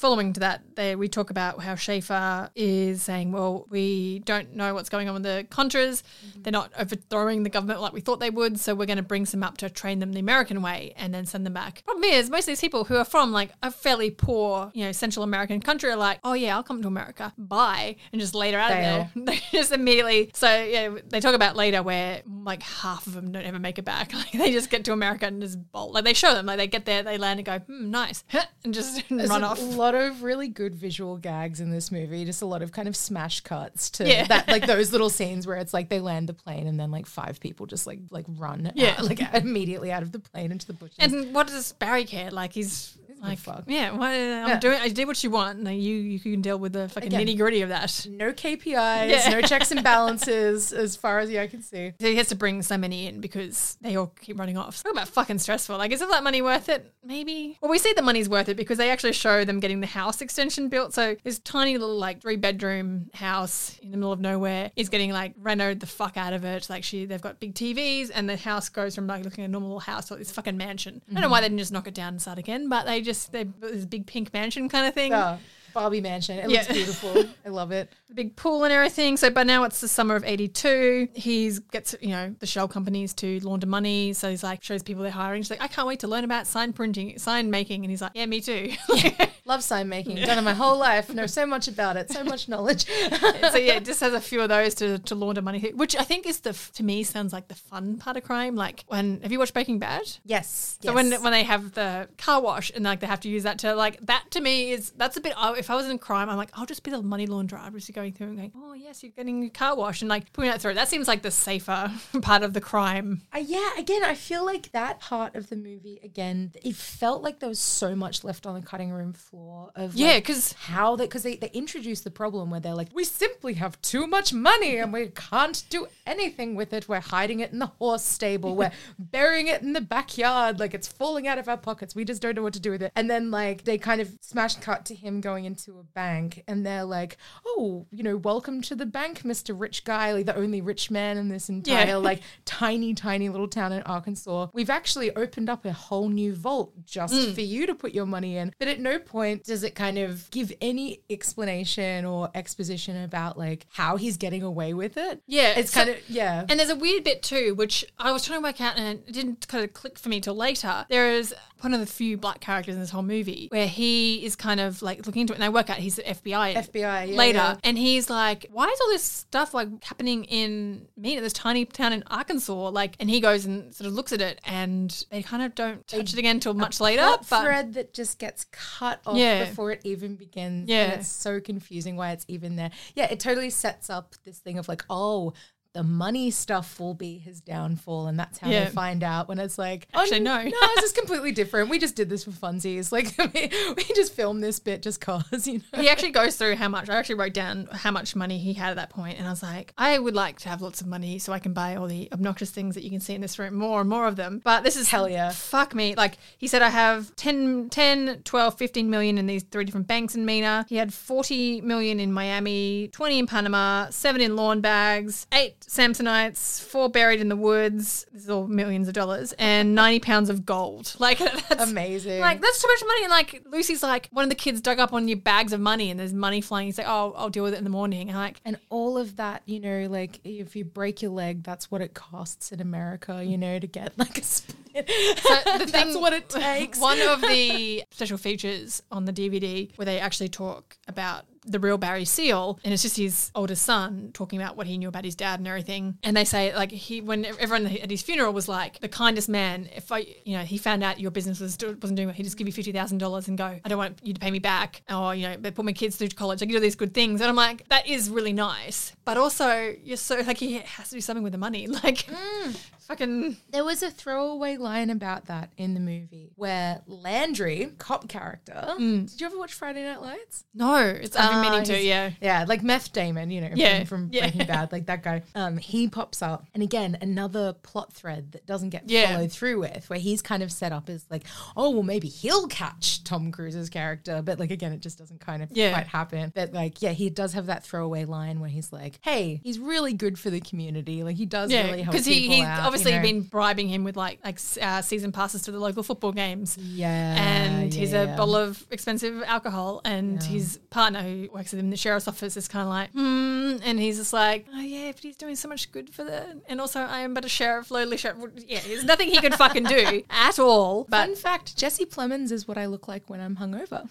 Following 0.00 0.32
to 0.32 0.40
that, 0.40 0.62
they, 0.76 0.96
we 0.96 1.08
talk 1.08 1.28
about 1.28 1.62
how 1.62 1.74
Schafer 1.74 2.48
is 2.54 3.02
saying, 3.02 3.32
well, 3.32 3.66
we 3.68 4.20
don't 4.20 4.56
know 4.56 4.72
what's 4.72 4.88
going 4.88 5.08
on 5.08 5.14
with 5.14 5.24
the 5.24 5.46
Contras. 5.50 6.02
They're 6.36 6.50
not 6.50 6.72
overthrowing 6.78 7.42
the 7.42 7.50
government 7.50 7.82
like 7.82 7.92
we 7.92 8.00
thought 8.00 8.18
they 8.18 8.30
would. 8.30 8.58
So 8.58 8.74
we're 8.74 8.86
going 8.86 8.96
to 8.96 9.02
bring 9.02 9.26
some 9.26 9.42
up 9.42 9.58
to 9.58 9.68
train 9.68 9.98
them 9.98 10.14
the 10.14 10.20
American 10.20 10.62
way 10.62 10.94
and 10.96 11.12
then 11.12 11.26
send 11.26 11.44
them 11.44 11.52
back. 11.52 11.84
Problem 11.84 12.04
is, 12.04 12.30
most 12.30 12.44
of 12.44 12.46
these 12.46 12.62
people 12.62 12.84
who 12.84 12.96
are 12.96 13.04
from 13.04 13.30
like 13.30 13.50
a 13.62 13.70
fairly 13.70 14.10
poor, 14.10 14.70
you 14.72 14.86
know, 14.86 14.92
Central 14.92 15.22
American 15.22 15.60
country 15.60 15.90
are 15.90 15.96
like, 15.96 16.18
oh 16.24 16.32
yeah, 16.32 16.56
I'll 16.56 16.62
come 16.62 16.80
to 16.80 16.88
America, 16.88 17.34
bye, 17.36 17.96
and 18.12 18.22
just 18.22 18.34
later 18.34 18.58
out 18.58 18.70
Fail. 18.70 19.02
of 19.02 19.08
there, 19.14 19.24
they 19.26 19.40
just 19.52 19.70
immediately. 19.70 20.30
So 20.32 20.48
yeah, 20.64 20.96
they 21.08 21.20
talk 21.20 21.34
about 21.34 21.56
later 21.56 21.82
where 21.82 22.22
like 22.26 22.62
half 22.62 23.06
of 23.06 23.12
them 23.12 23.32
don't 23.32 23.44
ever 23.44 23.58
make 23.58 23.78
it 23.78 23.84
back. 23.84 24.12
Like 24.20 24.32
they 24.32 24.52
just 24.52 24.68
get 24.68 24.84
to 24.84 24.92
America 24.92 25.24
and 25.24 25.40
just 25.40 25.72
bolt. 25.72 25.94
Like 25.94 26.04
they 26.04 26.12
show 26.12 26.34
them, 26.34 26.44
like 26.44 26.58
they 26.58 26.66
get 26.66 26.84
there, 26.84 27.02
they 27.02 27.16
land 27.16 27.38
and 27.40 27.46
go, 27.46 27.58
hmm, 27.58 27.90
nice, 27.90 28.22
and 28.64 28.74
just 28.74 29.02
There's 29.08 29.30
run 29.30 29.42
off. 29.44 29.58
Lot 29.92 30.02
of 30.02 30.22
really 30.22 30.48
good 30.48 30.74
visual 30.74 31.16
gags 31.16 31.60
in 31.60 31.70
this 31.70 31.90
movie. 31.90 32.24
Just 32.24 32.42
a 32.42 32.46
lot 32.46 32.62
of 32.62 32.72
kind 32.72 32.88
of 32.88 32.96
smash 32.96 33.40
cuts 33.40 33.90
to 33.90 34.08
Yeah. 34.08 34.24
that, 34.28 34.48
like 34.48 34.66
those 34.66 34.92
little 34.92 35.10
scenes 35.10 35.46
where 35.46 35.56
it's 35.56 35.74
like 35.74 35.88
they 35.88 36.00
land 36.00 36.28
the 36.28 36.34
plane 36.34 36.66
and 36.66 36.78
then 36.78 36.90
like 36.90 37.06
five 37.06 37.40
people 37.40 37.66
just 37.66 37.86
like 37.86 38.00
like 38.10 38.26
run, 38.28 38.66
uh, 38.66 38.72
Yeah. 38.74 38.96
out, 38.98 39.04
like 39.04 39.20
immediately 39.34 39.92
out 39.92 40.02
of 40.02 40.12
the 40.12 40.18
plane 40.18 40.52
into 40.52 40.66
the 40.66 40.72
bushes. 40.72 40.96
And 40.98 41.34
what 41.34 41.46
does 41.48 41.72
Barry 41.72 42.04
care? 42.04 42.30
Like 42.30 42.52
he's 42.52 42.96
like, 43.20 43.38
fuck. 43.38 43.64
yeah, 43.66 43.92
what, 43.92 44.08
I'm 44.08 44.48
Yeah. 44.48 44.58
doing. 44.58 44.78
I 44.80 44.88
did 44.88 45.06
what 45.06 45.22
you 45.22 45.30
want. 45.30 45.60
Now 45.60 45.70
you 45.70 45.94
you 45.94 46.18
can 46.18 46.40
deal 46.40 46.58
with 46.58 46.72
the 46.72 46.88
fucking 46.88 47.10
nitty 47.10 47.36
gritty 47.36 47.62
of 47.62 47.68
that. 47.68 48.06
no 48.10 48.32
KPIs, 48.32 49.10
Yeah. 49.10 49.28
no 49.30 49.40
checks 49.42 49.70
and 49.70 49.82
balances, 49.82 50.72
as 50.72 50.96
far 50.96 51.18
as 51.20 51.28
the 51.28 51.40
eye 51.40 51.46
can 51.46 51.62
see. 51.62 51.92
So 52.00 52.06
he 52.06 52.16
has 52.16 52.28
to 52.28 52.34
bring 52.34 52.62
so 52.62 52.76
many 52.78 53.06
in 53.06 53.20
because 53.20 53.76
they 53.80 53.96
all 53.96 54.08
keep 54.20 54.38
running 54.38 54.56
off. 54.56 54.82
Talk 54.82 54.92
about 54.92 55.08
fucking 55.08 55.38
stressful. 55.38 55.76
Like, 55.76 55.92
is 55.92 56.02
all 56.02 56.10
that 56.10 56.24
money 56.24 56.42
worth 56.42 56.68
it? 56.68 56.92
Maybe. 57.04 57.58
Well, 57.60 57.70
we 57.70 57.78
see 57.78 57.92
the 57.92 58.02
money's 58.02 58.28
worth 58.28 58.48
it 58.48 58.56
because 58.56 58.78
they 58.78 58.90
actually 58.90 59.12
show 59.12 59.44
them 59.44 59.60
getting 59.60 59.80
the 59.80 59.86
house 59.86 60.20
extension 60.20 60.68
built. 60.68 60.94
So 60.94 61.16
this 61.22 61.38
tiny 61.40 61.78
little 61.78 61.98
like 61.98 62.20
three 62.20 62.36
bedroom 62.36 63.10
house 63.14 63.78
in 63.82 63.90
the 63.90 63.96
middle 63.96 64.12
of 64.12 64.20
nowhere 64.20 64.70
is 64.76 64.88
getting 64.88 65.10
like 65.12 65.34
renoed 65.40 65.80
the 65.80 65.86
fuck 65.86 66.16
out 66.16 66.32
of 66.32 66.44
it. 66.44 66.68
Like 66.70 66.84
she, 66.84 67.06
they've 67.06 67.20
got 67.20 67.40
big 67.40 67.54
TVs, 67.54 68.10
and 68.14 68.28
the 68.28 68.36
house 68.36 68.68
goes 68.68 68.94
from 68.94 69.06
like 69.06 69.24
looking 69.24 69.44
a 69.44 69.48
normal 69.48 69.80
house 69.80 70.08
to 70.08 70.16
this 70.16 70.30
fucking 70.30 70.56
mansion. 70.56 71.02
I 71.10 71.12
don't 71.12 71.14
know 71.14 71.26
mm-hmm. 71.26 71.32
why 71.32 71.40
they 71.40 71.48
didn't 71.48 71.58
just 71.58 71.72
knock 71.72 71.86
it 71.86 71.94
down 71.94 72.14
and 72.14 72.22
start 72.22 72.38
again, 72.38 72.68
but 72.68 72.86
they 72.86 73.00
just 73.00 73.09
they 73.26 73.44
this 73.60 73.84
big 73.86 74.06
pink 74.06 74.32
mansion 74.32 74.68
kind 74.68 74.86
of 74.86 74.94
thing. 74.94 75.12
Oh, 75.14 75.38
Barbie 75.72 76.00
Mansion. 76.00 76.38
It 76.38 76.50
Yeah. 76.50 76.60
looks 76.62 76.72
beautiful. 76.72 77.24
I 77.46 77.48
love 77.48 77.70
it. 77.70 77.90
the 78.08 78.14
big 78.14 78.34
pool 78.34 78.64
and 78.64 78.72
everything. 78.72 79.16
So 79.16 79.30
by 79.30 79.44
now 79.44 79.62
it's 79.64 79.80
the 79.80 79.86
summer 79.88 80.16
of 80.16 80.24
'82. 80.24 81.08
He's 81.14 81.60
gets 81.60 81.94
you 82.00 82.08
know 82.08 82.34
the 82.40 82.46
shell 82.46 82.66
companies 82.66 83.14
to 83.14 83.38
launder 83.40 83.66
money. 83.68 84.12
So 84.12 84.30
he's 84.30 84.42
like 84.42 84.62
shows 84.64 84.82
people 84.82 85.02
they're 85.02 85.12
hiring. 85.12 85.42
She's 85.42 85.50
like, 85.50 85.62
I 85.62 85.68
can't 85.68 85.86
wait 85.86 86.00
to 86.00 86.08
learn 86.08 86.24
about 86.24 86.46
sign 86.48 86.72
printing, 86.72 87.18
sign 87.18 87.50
making, 87.50 87.84
and 87.84 87.90
he's 87.90 88.02
like, 88.02 88.12
Yeah, 88.14 88.26
me 88.26 88.40
too. 88.40 88.72
Love 89.44 89.62
sign 89.62 89.88
making. 89.88 90.16
Done 90.16 90.38
it 90.38 90.42
my 90.42 90.54
whole 90.54 90.78
life. 90.78 91.12
Know 91.12 91.26
so 91.26 91.46
much 91.46 91.68
about 91.68 91.96
it. 91.96 92.10
So 92.10 92.24
much 92.24 92.48
knowledge. 92.48 92.84
so 92.86 93.56
yeah, 93.56 93.74
it 93.74 93.84
just 93.90 94.00
has 94.00 94.12
a 94.12 94.20
few 94.20 94.40
of 94.40 94.48
those 94.48 94.74
to, 94.76 94.98
to 94.98 95.14
launder 95.14 95.42
money, 95.42 95.72
which 95.74 95.96
I 95.96 96.02
think 96.04 96.26
is 96.26 96.40
the 96.40 96.52
to 96.74 96.82
me 96.82 97.02
sounds 97.02 97.32
like 97.32 97.48
the 97.48 97.54
fun 97.54 97.96
part 97.98 98.16
of 98.16 98.24
crime. 98.24 98.56
Like 98.56 98.84
when 98.88 99.20
have 99.22 99.32
you 99.32 99.38
watched 99.38 99.54
Breaking 99.54 99.78
Bad? 99.78 100.02
yes. 100.24 100.78
So 100.82 100.92
when 100.94 101.10
when 101.22 101.32
they 101.32 101.44
have 101.44 101.72
the 101.72 102.08
car 102.18 102.40
wash 102.40 102.70
and 102.74 102.84
like 102.84 103.00
they 103.00 103.06
have 103.06 103.20
to 103.20 103.28
use 103.28 103.42
that 103.44 103.58
to 103.60 103.74
like 103.74 103.98
that 104.06 104.24
to 104.32 104.40
me 104.40 104.72
is 104.72 104.90
that's 104.92 105.16
a 105.16 105.20
bit. 105.20 105.34
oh, 105.36 105.54
If 105.54 105.70
I 105.70 105.74
was 105.76 105.88
in 105.88 105.98
crime, 105.98 106.28
I'm 106.28 106.36
like 106.36 106.50
I'll 106.54 106.66
just 106.66 106.82
be 106.82 106.90
the 106.90 107.02
money 107.02 107.26
launderer. 107.26 107.60
I'm 107.60 107.74
just 107.74 107.92
going 107.92 108.12
through 108.12 108.28
and 108.28 108.36
going, 108.36 108.52
oh 108.56 108.74
yes, 108.74 109.02
you're 109.02 109.12
getting 109.12 109.44
a 109.44 109.50
car 109.50 109.76
wash 109.76 110.02
and 110.02 110.08
like 110.08 110.32
putting 110.32 110.50
that 110.50 110.60
through. 110.60 110.74
That 110.74 110.88
seems 110.88 111.08
like 111.08 111.22
the 111.22 111.30
safer 111.30 111.90
part 112.22 112.42
of 112.42 112.52
the 112.52 112.60
crime. 112.60 113.22
Uh, 113.34 113.38
yeah, 113.38 113.70
again, 113.78 114.04
I 114.04 114.14
feel 114.14 114.44
like 114.44 114.72
that 114.72 115.00
part 115.00 115.34
of 115.34 115.48
the 115.48 115.56
movie, 115.56 116.00
again, 116.02 116.52
it 116.62 116.74
felt 116.76 117.22
like 117.22 117.40
there 117.40 117.48
was 117.48 117.60
so 117.60 117.94
much 117.94 118.24
left 118.24 118.46
on 118.46 118.54
the 118.54 118.66
cutting 118.66 118.90
room 118.90 119.12
floor 119.12 119.29
of 119.32 119.94
Yeah, 119.94 120.14
like, 120.14 120.24
because 120.24 120.52
how 120.54 120.96
they 120.96 121.04
because 121.04 121.22
they, 121.22 121.36
they 121.36 121.50
introduced 121.52 122.04
the 122.04 122.10
problem 122.10 122.50
where 122.50 122.60
they're 122.60 122.74
like, 122.74 122.88
we 122.92 123.04
simply 123.04 123.54
have 123.54 123.80
too 123.82 124.06
much 124.06 124.32
money 124.32 124.76
and 124.78 124.92
we 124.92 125.06
can't 125.08 125.62
do 125.70 125.86
anything 126.06 126.54
with 126.54 126.72
it. 126.72 126.88
We're 126.88 127.00
hiding 127.00 127.40
it 127.40 127.52
in 127.52 127.58
the 127.60 127.66
horse 127.78 128.02
stable. 128.04 128.56
We're 128.56 128.72
burying 128.98 129.46
it 129.46 129.62
in 129.62 129.72
the 129.72 129.80
backyard. 129.80 130.58
Like 130.58 130.74
it's 130.74 130.88
falling 130.88 131.28
out 131.28 131.38
of 131.38 131.48
our 131.48 131.56
pockets. 131.56 131.94
We 131.94 132.04
just 132.04 132.20
don't 132.22 132.34
know 132.34 132.42
what 132.42 132.54
to 132.54 132.60
do 132.60 132.70
with 132.72 132.82
it. 132.82 132.92
And 132.96 133.08
then 133.08 133.30
like 133.30 133.64
they 133.64 133.78
kind 133.78 134.00
of 134.00 134.16
smash 134.20 134.56
cut 134.56 134.84
to 134.86 134.94
him 134.94 135.20
going 135.20 135.44
into 135.44 135.78
a 135.78 135.82
bank 135.84 136.42
and 136.48 136.66
they're 136.66 136.84
like, 136.84 137.16
oh, 137.46 137.86
you 137.90 138.02
know, 138.02 138.16
welcome 138.16 138.60
to 138.62 138.74
the 138.74 138.86
bank, 138.86 139.22
Mr. 139.22 139.54
Rich 139.58 139.84
Guy, 139.84 140.12
like 140.12 140.26
the 140.26 140.36
only 140.36 140.60
rich 140.60 140.90
man 140.90 141.16
in 141.16 141.28
this 141.28 141.48
entire 141.48 141.86
Yeah. 141.86 141.96
like 142.10 142.22
tiny, 142.44 142.94
tiny 142.94 143.28
little 143.28 143.48
town 143.48 143.72
in 143.72 143.82
Arkansas. 143.82 144.48
We've 144.52 144.70
actually 144.70 145.14
opened 145.14 145.48
up 145.48 145.64
a 145.64 145.72
whole 145.72 146.08
new 146.08 146.34
vault 146.34 146.72
just 146.84 147.10
Mm. 147.14 147.34
for 147.34 147.40
you 147.40 147.66
to 147.66 147.74
put 147.74 147.92
your 147.92 148.06
money 148.06 148.36
in. 148.36 148.52
But 148.58 148.68
at 148.68 148.78
no 148.80 148.98
point 148.98 149.19
does 149.44 149.62
it 149.62 149.74
kind 149.74 149.98
of 149.98 150.30
give 150.30 150.52
any 150.60 151.00
explanation 151.08 152.04
or 152.04 152.30
exposition 152.34 153.02
about 153.02 153.38
like 153.38 153.66
how 153.70 153.96
he's 153.96 154.16
getting 154.16 154.42
away 154.42 154.74
with 154.74 154.96
it. 154.96 155.22
Yeah, 155.26 155.58
It's 155.58 155.72
so- 155.72 155.80
kind 155.84 155.90
of, 155.90 155.96
yeah. 156.10 156.44
And 156.48 156.58
there's 156.58 156.70
a 156.70 156.76
weird 156.76 157.04
bit 157.04 157.22
too, 157.22 157.54
which 157.54 157.84
I 157.98 158.12
was 158.12 158.24
trying 158.24 158.40
to 158.40 158.42
work 158.42 158.60
out 158.60 158.76
and 158.76 158.98
it 159.06 159.12
didn't 159.12 159.46
kind 159.48 159.64
of 159.64 159.72
click 159.72 159.98
for 159.98 160.08
me 160.08 160.20
till 160.20 160.34
later. 160.34 160.86
There 160.88 161.10
is 161.12 161.34
one 161.62 161.74
of 161.74 161.80
the 161.80 161.86
few 161.86 162.16
black 162.16 162.40
characters 162.40 162.74
in 162.74 162.80
this 162.80 162.90
whole 162.90 163.02
movie 163.02 163.48
where 163.50 163.66
he 163.66 164.24
is 164.24 164.36
kind 164.36 164.60
of 164.60 164.82
like 164.82 165.06
looking 165.06 165.20
into 165.22 165.32
it 165.32 165.36
and 165.36 165.44
I 165.44 165.48
work 165.48 165.70
out 165.70 165.78
he's 165.78 165.96
the 165.96 166.02
FBI. 166.02 166.54
FBI, 166.54 167.08
yeah, 167.10 167.16
later. 167.16 167.38
yeah. 167.38 167.56
And 167.64 167.76
he's 167.78 168.08
like, 168.10 168.46
why 168.52 168.66
is 168.68 168.80
all 168.80 168.88
this 168.88 169.02
stuff 169.02 169.54
like 169.54 169.68
happening 169.84 170.24
in 170.24 170.88
Mena, 170.96 171.20
this 171.20 171.32
tiny 171.32 171.64
town 171.64 171.92
in 171.92 172.02
Arkansas? 172.08 172.68
Like, 172.70 172.96
and 173.00 173.08
he 173.10 173.20
goes 173.20 173.44
and 173.46 173.74
sort 173.74 173.86
of 173.88 173.94
looks 173.94 174.12
at 174.12 174.20
it 174.20 174.40
and 174.44 175.04
they 175.10 175.22
kind 175.22 175.42
of 175.42 175.54
don't 175.54 175.86
touch 175.86 176.12
it 176.12 176.18
again 176.18 176.36
until 176.36 176.54
much 176.54 176.80
later. 176.80 177.02
But 177.28 177.42
thread 177.42 177.74
that 177.74 177.92
just 177.94 178.18
gets 178.18 178.46
cut 178.52 179.00
off 179.06 179.16
Yeah. 179.16 179.44
before 179.44 179.70
it 179.72 179.80
even 179.84 180.16
begins. 180.16 180.68
Yeah. 180.68 180.84
And 180.84 181.00
it's 181.00 181.08
so 181.08 181.40
confusing 181.40 181.96
why 181.96 182.12
it's 182.12 182.24
even 182.28 182.56
there. 182.56 182.70
Yeah, 182.94 183.06
it 183.10 183.20
totally 183.20 183.50
sets 183.50 183.90
up 183.90 184.14
this 184.24 184.38
thing 184.38 184.58
of 184.58 184.68
like, 184.68 184.84
oh, 184.88 185.32
the 185.72 185.82
money 185.84 186.30
stuff 186.32 186.80
will 186.80 186.94
be 186.94 187.16
his 187.18 187.40
downfall, 187.40 188.08
and 188.08 188.18
that's 188.18 188.38
how 188.38 188.50
Yeah. 188.50 188.64
they 188.64 188.70
find 188.70 189.04
out 189.04 189.28
when 189.28 189.38
it's 189.38 189.56
like, 189.56 189.86
Actually, 189.94 190.18
oh, 190.20 190.22
no. 190.24 190.42
no, 190.42 190.50
this 190.76 190.86
is 190.86 190.92
completely 190.92 191.30
different. 191.30 191.70
We 191.70 191.78
just 191.78 191.94
did 191.94 192.10
this 192.10 192.24
for 192.24 192.30
funsies. 192.32 192.90
Like, 193.00 193.14
we, 193.34 193.50
we 193.76 193.84
just 193.94 194.14
filmed 194.14 194.42
this 194.42 194.58
bit 194.58 194.82
just 194.82 195.00
cause, 195.00 195.46
you 195.46 195.62
know. 195.72 195.80
he 195.80 195.88
actually 195.88 196.10
goes 196.10 196.34
through 196.36 196.56
how 196.56 196.68
much. 196.68 196.88
I 196.90 196.96
actually 196.96 197.14
wrote 197.14 197.34
down 197.34 197.68
how 197.72 197.92
much 197.92 198.16
money 198.16 198.38
he 198.38 198.52
had 198.52 198.70
at 198.70 198.76
that 198.76 198.90
point, 198.90 199.18
and 199.18 199.26
I 199.28 199.30
was 199.30 199.42
like, 199.44 199.72
I 199.78 199.96
would 199.98 200.14
like 200.14 200.40
to 200.40 200.48
have 200.48 200.60
lots 200.60 200.80
of 200.80 200.88
money 200.88 201.18
so 201.20 201.32
I 201.32 201.38
can 201.38 201.52
buy 201.52 201.76
all 201.76 201.86
the 201.86 202.08
obnoxious 202.12 202.50
things 202.50 202.74
that 202.74 202.82
you 202.82 202.90
can 202.90 203.00
see 203.00 203.14
in 203.14 203.20
this 203.20 203.38
room, 203.38 203.54
more 203.54 203.80
and 203.80 203.88
more 203.88 204.06
of 204.08 204.16
them. 204.16 204.40
But 204.44 204.64
this 204.64 204.76
is 204.76 204.88
Hell 204.90 205.08
yeah. 205.08 205.30
Fuck 205.30 205.74
me. 205.74 205.94
Like 205.94 206.18
he 206.36 206.48
said, 206.48 206.62
I 206.62 206.68
have 206.70 207.14
10, 207.16 207.70
10, 207.70 208.22
12, 208.24 208.54
15 208.58 208.90
million 208.90 209.18
in 209.18 209.26
these 209.26 209.44
three 209.44 209.64
different 209.64 209.86
banks 209.86 210.16
in 210.16 210.24
Mena. 210.24 210.66
He 210.68 210.76
had 210.76 210.92
40 210.92 211.60
million 211.60 212.00
in 212.00 212.12
Miami, 212.12 212.88
20 212.88 213.20
in 213.20 213.26
Panama, 213.28 213.88
seven 213.90 214.20
in 214.20 214.34
lawn 214.36 214.60
bags, 214.60 215.26
eight 215.32 215.59
Samsonites, 215.66 216.60
four 216.62 216.88
buried 216.88 217.20
in 217.20 217.28
the 217.28 217.36
woods. 217.36 218.06
This 218.12 218.24
is 218.24 218.30
all 218.30 218.46
millions 218.46 218.88
of 218.88 218.94
dollars, 218.94 219.32
and 219.38 219.74
90 219.74 220.00
pounds 220.00 220.30
of 220.30 220.44
gold. 220.46 220.94
Like 221.00 221.18
that's 221.18 221.70
Amazing. 221.70 222.20
like 222.20 222.40
that's 222.40 222.60
too 222.62 222.68
much 222.68 222.82
money. 222.86 223.04
And 223.04 223.10
like 223.10 223.42
Lucy's 223.50 223.82
like, 223.82 224.08
one 224.12 224.22
of 224.24 224.28
the 224.28 224.34
kids 224.36 224.60
dug 224.60 224.78
up 224.78 224.92
on 224.92 225.08
your 225.08 225.16
bags 225.18 225.52
of 225.52 225.60
money, 225.60 225.90
and 225.90 225.98
there's 225.98 226.12
money 226.12 226.40
flying. 226.40 226.66
He's 226.66 226.78
like, 226.78 226.86
oh, 226.88 227.14
I'll 227.16 227.30
deal 227.30 227.42
with 227.44 227.54
it 227.54 227.58
in 227.58 227.64
the 227.64 227.70
morning. 227.70 228.08
And 228.10 228.18
like, 228.18 228.40
and 228.44 228.58
all 228.68 228.98
of 228.98 229.16
that, 229.16 229.42
you 229.46 229.60
know, 229.60 229.86
like 229.88 230.20
if 230.24 230.54
you 230.56 230.64
break 230.64 231.02
your 231.02 231.10
leg, 231.12 231.42
that's 231.42 231.70
what 231.70 231.80
it 231.80 231.94
costs 231.94 232.52
in 232.52 232.60
America, 232.60 233.24
you 233.24 233.38
know, 233.38 233.58
to 233.58 233.66
get 233.66 233.98
like 233.98 234.18
a 234.18 234.22
split. 234.22 234.56
the 234.86 235.20
that's 235.56 235.70
thing- 235.72 236.00
what 236.00 236.12
it 236.12 236.28
takes. 236.28 236.78
One 236.78 237.00
of 237.00 237.20
the 237.22 237.82
special 237.90 238.18
features 238.18 238.82
on 238.90 239.04
the 239.04 239.12
DVD 239.12 239.70
where 239.76 239.86
they 239.86 239.98
actually 240.00 240.28
talk 240.28 240.76
about 240.86 241.24
the 241.44 241.58
real 241.58 241.78
Barry 241.78 242.04
Seal, 242.04 242.58
and 242.64 242.72
it's 242.72 242.82
just 242.82 242.96
his 242.96 243.30
oldest 243.34 243.62
son 243.64 244.10
talking 244.12 244.40
about 244.40 244.56
what 244.56 244.66
he 244.66 244.78
knew 244.78 244.88
about 244.88 245.04
his 245.04 245.14
dad 245.14 245.40
and 245.40 245.48
everything. 245.48 245.98
And 246.02 246.16
they 246.16 246.24
say 246.24 246.54
like 246.54 246.70
he, 246.70 247.00
when 247.00 247.24
everyone 247.24 247.66
at 247.66 247.90
his 247.90 248.02
funeral 248.02 248.32
was 248.32 248.48
like 248.48 248.80
the 248.80 248.88
kindest 248.88 249.28
man. 249.28 249.68
If 249.74 249.90
I, 249.92 250.06
you 250.24 250.36
know, 250.36 250.44
he 250.44 250.58
found 250.58 250.82
out 250.82 251.00
your 251.00 251.10
business 251.10 251.40
was 251.40 251.56
wasn't 251.60 251.96
doing 251.96 252.08
well, 252.08 252.14
he'd 252.14 252.24
just 252.24 252.36
give 252.36 252.46
you 252.46 252.52
fifty 252.52 252.72
thousand 252.72 252.98
dollars 252.98 253.28
and 253.28 253.38
go, 253.38 253.44
I 253.44 253.68
don't 253.68 253.78
want 253.78 254.00
you 254.02 254.12
to 254.12 254.20
pay 254.20 254.30
me 254.30 254.38
back, 254.38 254.82
or 254.90 255.14
you 255.14 255.28
know, 255.28 255.36
they 255.36 255.50
put 255.50 255.64
my 255.64 255.72
kids 255.72 255.96
through 255.96 256.08
college. 256.08 256.40
Like 256.40 256.50
you 256.50 256.56
do 256.56 256.60
these 256.60 256.76
good 256.76 256.94
things, 256.94 257.20
and 257.20 257.28
I'm 257.28 257.36
like, 257.36 257.68
that 257.68 257.86
is 257.86 258.10
really 258.10 258.32
nice. 258.32 258.92
But 259.04 259.16
also, 259.16 259.74
you're 259.82 259.96
so 259.96 260.16
like 260.20 260.38
he 260.38 260.58
has 260.58 260.90
to 260.90 260.96
do 260.96 261.00
something 261.00 261.22
with 261.22 261.32
the 261.32 261.38
money, 261.38 261.66
like 261.84 262.06
mm. 262.06 262.56
Fucking 262.90 263.36
There 263.50 263.64
was 263.64 263.82
a 263.82 263.90
throwaway 263.90 264.56
line 264.56 264.90
about 264.90 265.26
that 265.26 265.50
in 265.56 265.74
the 265.74 265.80
movie 265.80 266.32
where 266.36 266.82
Landry, 266.86 267.72
cop 267.78 268.08
character, 268.08 268.74
did 268.78 269.20
you 269.20 269.26
ever 269.26 269.38
watch 269.38 269.52
Friday 269.54 269.84
Night 269.84 270.02
Lights? 270.02 270.44
no. 270.54 270.76
It's 270.80 271.16
I've 271.16 271.30
been 271.30 271.40
meaning 271.40 271.64
to, 271.64 271.72
he's- 271.74 271.84
yeah. 271.86 272.10
Yeah, 272.20 272.44
like 272.48 272.62
Meth 272.62 272.92
Damon, 272.92 273.30
you 273.30 273.40
know, 273.40 273.50
Yeah, 273.54 273.78
from, 273.80 273.86
from 273.86 274.08
yeah. 274.12 274.22
Breaking 274.30 274.46
Bad, 274.46 274.72
like 274.72 274.86
that 274.86 275.02
guy. 275.02 275.22
Um, 275.34 275.56
he 275.56 275.88
pops 275.88 276.20
up, 276.22 276.46
and 276.54 276.62
again, 276.62 276.98
another 277.00 277.52
plot 277.52 277.92
thread 277.92 278.32
that 278.32 278.46
doesn't 278.46 278.70
get 278.70 278.84
Yeah. 278.90 279.14
followed 279.14 279.32
through 279.32 279.60
with, 279.60 279.88
where 279.88 279.98
he's 279.98 280.20
kind 280.22 280.42
of 280.42 280.50
set 280.52 280.72
up 280.72 280.88
as 280.88 281.04
like, 281.10 281.22
oh, 281.56 281.70
well, 281.70 281.82
maybe 281.82 282.08
he'll 282.08 282.48
catch 282.48 283.04
Tom 283.04 283.30
Cruise's 283.32 283.70
character, 283.70 284.20
but 284.22 284.38
like 284.38 284.50
again, 284.50 284.72
it 284.72 284.80
just 284.80 284.98
doesn't 284.98 285.20
kind 285.20 285.42
of 285.42 285.50
Yeah. 285.52 285.72
quite 285.72 285.86
happen. 285.86 286.32
But 286.34 286.52
like, 286.52 286.82
yeah, 286.82 286.92
he 286.92 287.08
does 287.10 287.34
have 287.34 287.46
that 287.46 287.64
throwaway 287.64 288.04
line 288.04 288.40
where 288.40 288.50
he's 288.50 288.72
like, 288.72 288.98
hey, 289.02 289.40
he's 289.44 289.58
really 289.58 289.92
good 289.92 290.18
for 290.18 290.30
the 290.30 290.40
community, 290.40 291.02
like 291.04 291.16
he 291.16 291.26
does 291.26 291.52
really 291.52 291.82
help 291.82 291.92
because 291.92 292.06
he, 292.06 292.20
people 292.22 292.36
he 292.36 292.42
out. 292.42 292.64
Obviously 292.80 292.90
obviously 292.92 293.12
know. 293.12 293.20
been 293.20 293.28
bribing 293.28 293.68
him 293.68 293.84
with 293.84 293.96
like 293.96 294.18
like 294.24 294.38
uh, 294.60 294.82
season 294.82 295.12
passes 295.12 295.42
to 295.42 295.50
the 295.50 295.58
local 295.58 295.82
football 295.82 296.12
games. 296.12 296.56
Yeah. 296.58 297.14
and 297.18 297.72
he's 297.72 297.92
yeah, 297.92 298.02
a 298.02 298.06
yeah. 298.06 298.16
bottle 298.16 298.36
of 298.36 298.66
expensive 298.70 299.22
alcohol. 299.24 299.80
And 299.84 300.22
his 300.22 300.58
partner, 300.70 301.02
who 301.02 301.28
works 301.32 301.52
with 301.52 301.60
him 301.60 301.66
in 301.66 301.70
the 301.70 301.76
sheriff's 301.76 302.08
office, 302.08 302.36
is 302.36 302.48
kind 302.48 302.62
of 302.62 302.68
like, 302.68 302.90
hmm. 302.92 303.56
And 303.62 303.78
he's 303.78 303.98
just 303.98 304.12
like, 304.12 304.46
oh, 304.54 304.60
yeah, 304.60 304.92
but 304.92 305.00
he's 305.00 305.16
doing 305.16 305.36
so 305.36 305.48
much 305.48 305.70
good 305.72 305.90
for 305.90 306.04
the. 306.04 306.40
And 306.48 306.60
also, 306.60 306.80
I 306.80 307.00
am 307.00 307.14
but 307.14 307.24
a 307.24 307.28
sheriff, 307.28 307.70
lowly 307.70 307.96
sheriff. 307.96 308.18
Yeah, 308.46 308.60
there's 308.66 308.84
nothing 308.84 309.08
he 309.08 309.20
could 309.20 309.34
fucking 309.34 309.64
do 309.64 310.02
at 310.10 310.38
all. 310.38 310.86
But 310.88 311.06
Fun 311.06 311.16
fact: 311.16 311.56
Jesse 311.56 311.86
Plemons 311.86 312.32
is 312.32 312.46
what 312.46 312.58
I 312.58 312.66
look 312.66 312.88
like 312.88 313.08
when 313.08 313.20
I'm 313.20 313.36
hungover. 313.36 313.88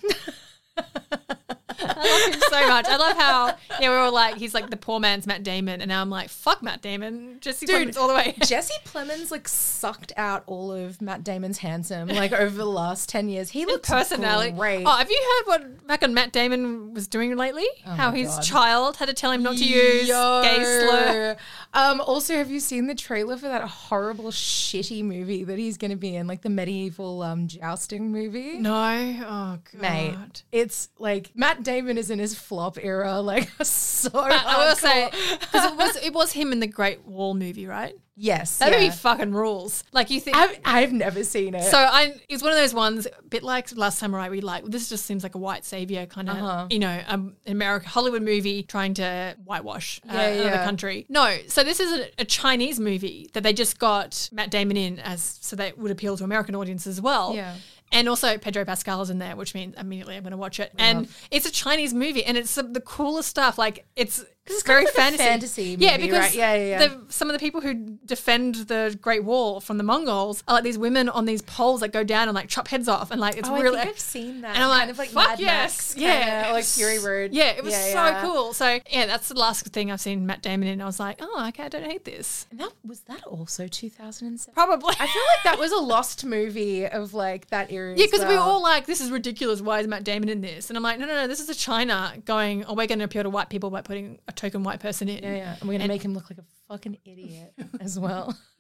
I 1.82 2.28
love 2.28 2.34
him 2.34 2.42
so 2.50 2.68
much. 2.68 2.86
I 2.88 2.98
love 2.98 3.18
how, 3.18 3.56
yeah, 3.80 3.90
we're 3.90 4.00
all 4.00 4.14
like, 4.14 4.38
he's 4.38 4.54
like 4.54 4.70
the 4.70 4.78
poor 4.78 5.00
man's 5.00 5.26
Matt 5.28 5.44
Damon. 5.44 5.82
And 5.82 5.90
now 5.90 6.02
I'm 6.02 6.10
like, 6.10 6.30
fuck 6.30 6.62
Matt 6.64 6.82
Damon. 6.82 7.38
Jesse 7.42 7.66
Dude. 7.66 7.90
Plemons 7.90 7.98
all 7.98 8.08
the 8.08 8.14
way. 8.14 8.36
Jesse 8.46 8.74
Plemons 8.86 9.32
like 9.32 9.48
sucked 9.48 10.14
out 10.18 10.44
all 10.48 10.72
of 10.72 11.02
Matt 11.02 11.24
Damon's 11.24 11.60
handsome 11.60 12.08
like 12.10 12.32
over 12.32 12.56
the 12.56 12.66
last 12.66 13.10
ten 13.10 13.30
years. 13.30 13.50
He 13.50 13.66
looks 13.66 13.90
personality. 13.90 14.52
great. 14.52 14.84
Oh, 14.86 14.96
have 14.96 15.10
you 15.10 15.22
heard 15.38 15.48
what 15.48 15.88
back 15.88 16.04
on 16.04 16.14
Matt 16.14 16.32
Damon 16.32 16.94
was 16.94 17.08
doing 17.08 17.36
lately? 17.36 17.66
how 17.86 18.12
his 18.12 18.30
God. 18.30 18.42
child 18.44 18.98
had 18.98 19.08
to 19.08 19.14
tell 19.14 19.32
him 19.32 19.44
not 19.44 19.58
to 19.58 19.66
use 19.66 20.08
Yo. 20.08 20.42
gay 20.44 20.64
slur. 20.64 21.38
Um, 21.74 22.02
also, 22.02 22.36
have 22.36 22.50
you 22.50 22.60
seen 22.60 22.88
the 22.88 22.96
trailer 22.96 23.38
for 23.38 23.48
that 23.48 23.62
horrible, 23.64 24.32
shitty 24.32 25.04
movie 25.04 25.44
that 25.44 25.58
he's 25.58 25.78
going 25.78 25.92
to 25.92 25.98
be 25.98 26.16
in, 26.16 26.28
like 26.28 26.42
the 26.42 26.50
medieval 26.50 27.22
um, 27.22 27.48
jousting 27.48 28.12
movie? 28.12 28.58
No. 28.58 28.80
Oh 29.22 29.60
god. 29.72 29.82
Mate, 29.82 30.44
it's 30.52 30.90
like 30.98 31.32
Matt 31.36 31.64
Damon 31.70 31.98
is 31.98 32.10
in 32.10 32.20
his 32.20 32.34
flop 32.36 32.78
era, 32.82 33.22
like 33.32 33.50
so. 33.64 34.10
But 34.12 34.32
I 34.46 34.68
will 34.68 34.76
say 34.76 35.10
because 35.40 35.66
it 35.72 35.76
was 35.78 35.96
it 35.98 36.14
was 36.14 36.32
him 36.34 36.52
in 36.52 36.60
the 36.60 36.68
Great 36.68 37.06
Wall 37.06 37.34
movie, 37.34 37.66
right? 37.68 37.96
yes, 38.22 38.58
That 38.58 38.74
yeah. 38.74 38.80
movie 38.80 38.90
fucking 38.90 39.32
rules. 39.34 39.86
Like 39.94 40.10
you 40.10 40.20
think. 40.20 40.36
I've, 40.36 40.60
I've 40.66 40.92
never 40.92 41.24
seen 41.24 41.56
it. 41.56 41.64
so 41.64 41.78
I, 41.78 42.16
it's 42.28 42.44
one 42.44 42.52
of 42.52 42.58
those 42.58 42.74
ones, 42.74 43.08
a 43.08 43.12
bit 43.30 43.44
like 43.44 43.74
Last 43.78 43.98
Samurai. 43.98 44.28
We 44.28 44.42
like 44.42 44.66
this 44.66 44.90
just 44.90 45.06
seems 45.06 45.24
like 45.24 45.36
a 45.36 45.38
white 45.38 45.64
savior 45.64 46.06
kind 46.06 46.30
of, 46.30 46.36
Uh-huh. 46.36 46.68
you 46.70 46.80
know, 46.80 47.02
um, 47.08 47.38
an 47.46 47.54
American 47.54 47.88
Hollywood 47.90 48.22
movie 48.22 48.62
trying 48.64 48.94
to 48.96 49.38
whitewash 49.46 50.02
uh, 50.10 50.14
Yeah, 50.14 50.28
another 50.32 50.64
country. 50.66 51.06
No, 51.08 51.38
so 51.48 51.64
this 51.64 51.80
is 51.80 51.92
a, 51.98 52.10
a 52.22 52.26
Chinese 52.26 52.78
movie 52.78 53.30
that 53.34 53.44
they 53.44 53.54
just 53.54 53.80
got 53.80 54.30
Matt 54.34 54.52
Damon 54.52 54.76
in 54.76 55.00
as 55.00 55.38
so 55.40 55.56
that 55.56 55.78
would 55.78 55.92
appeal 55.92 56.18
to 56.18 56.24
American 56.26 56.56
audiences 56.56 56.98
as 56.98 57.02
well. 57.02 57.34
Yeah. 57.34 57.56
And 57.92 58.08
also 58.08 58.38
Pedro 58.38 58.66
Pascal 58.66 59.02
is 59.02 59.10
in 59.10 59.20
there, 59.20 59.36
which 59.36 59.56
means 59.56 59.76
immediately 59.78 60.16
I'm 60.16 60.24
going 60.24 60.32
to 60.32 60.38
watch 60.38 60.60
it. 60.60 60.72
And 60.78 61.08
it's 61.32 61.46
a 61.46 61.52
Chinese 61.52 61.94
movie, 61.94 62.24
and 62.24 62.38
it's 62.38 62.56
the 62.56 62.82
coolest 62.86 63.30
stuff. 63.30 63.58
Like 63.58 63.86
it's 63.96 64.24
it's 64.50 64.64
very 64.64 64.86
kind 64.86 64.90
of 64.90 64.98
like 64.98 65.18
fantasy. 65.18 65.76
fantasy 65.76 65.76
yeah, 65.80 65.98
because 65.98 66.20
right? 66.20 66.36
Yeah, 66.36 66.54
yeah, 66.56 66.66
yeah. 66.66 66.88
The, 66.88 67.02
some 67.10 67.30
of 67.30 67.34
the 67.34 67.40
people 67.40 67.62
who 67.62 67.74
defend 68.06 68.56
the 68.56 68.98
Great 69.02 69.24
Wall 69.24 69.60
from 69.60 69.78
the 69.78 69.84
Mongols 69.84 70.44
are 70.48 70.56
like 70.56 70.64
these 70.64 70.78
women 70.78 71.10
on 71.10 71.26
these 71.26 71.42
poles 71.42 71.82
that 71.82 71.90
go 71.94 72.04
down 72.04 72.28
and 72.28 72.36
like 72.36 72.50
chop 72.50 72.68
heads 72.68 72.88
off, 72.88 73.12
and 73.12 73.20
like 73.22 73.38
it's 73.38 73.50
oh, 73.50 73.56
I 73.56 73.62
really. 73.62 73.78
think 73.78 73.92
I've 73.92 74.00
seen 74.00 74.42
that. 74.42 74.56
and 74.56 74.64
I'm 74.64 74.70
like, 74.70 74.80
kind 74.80 74.92
of 74.92 74.98
like 74.98 75.10
fuck 75.10 75.40
yes, 75.40 75.96
yeah, 75.98 76.50
like 76.52 76.66
Fury 76.66 77.00
Road. 77.00 77.34
Yeah, 77.34 77.52
it 77.52 77.64
was 77.64 77.74
Yeah, 77.74 77.86
so 77.86 78.06
yeah. 78.06 78.22
cool. 78.22 78.54
So 78.54 78.80
yeah, 78.90 79.06
that's 79.06 79.30
the 79.30 79.36
last 79.40 79.68
thing 79.68 79.92
I've 79.92 80.02
seen 80.02 80.26
Matt 80.26 80.42
Damon 80.42 80.68
in. 80.68 80.82
I 80.82 80.86
was 80.86 81.00
like, 81.00 81.18
oh, 81.22 81.46
okay, 81.50 81.64
I 81.64 81.70
don't 81.70 81.86
hate 81.86 82.06
this. 82.06 82.48
And 82.52 82.60
that 82.60 82.72
was 82.86 83.02
that 83.02 83.24
also 83.24 83.68
2007. 83.68 84.54
Probably. 84.54 84.96
I 85.00 85.08
feel 85.08 85.24
like 85.36 85.44
that 85.44 85.60
was 85.60 85.72
a 85.72 85.78
lost 85.78 86.26
movie 86.26 86.86
of 86.86 87.14
like 87.14 87.48
that 87.50 87.72
era. 87.72 87.94
Yeah, 87.96 88.06
because 88.06 88.26
we 88.26 88.34
were 88.34 88.40
all 88.40 88.62
like, 88.62 88.86
"This 88.86 89.02
is 89.02 89.12
ridiculous. 89.12 89.62
Why 89.62 89.80
is 89.80 89.88
Matt 89.88 90.04
Damon 90.04 90.30
in 90.30 90.42
this?" 90.42 90.70
And 90.70 90.78
I'm 90.78 90.84
like, 90.84 91.00
"No, 91.00 91.06
no, 91.06 91.14
no. 91.14 91.28
This 91.28 91.40
is 91.40 91.50
a 91.50 91.56
China 91.56 92.14
going. 92.26 92.66
Oh, 92.66 92.74
we're 92.74 92.88
going 92.88 93.00
to 93.00 93.06
appeal 93.06 93.24
to 93.24 93.30
white 93.30 93.50
people 93.50 93.70
by 93.70 93.82
putting 93.82 94.20
a 94.28 94.32
token 94.40 94.64
white 94.64 94.80
person 94.80 95.10
in." 95.10 95.24
Yeah, 95.24 95.36
yeah. 95.36 95.56
And 95.60 95.68
we're 95.70 95.78
gonna 95.78 95.88
make 95.88 96.04
him 96.04 96.14
look 96.14 96.30
like 96.30 96.40
a 96.40 96.46
fucking 96.68 96.98
idiot 97.06 97.54
as 97.80 98.00
well. 98.00 98.36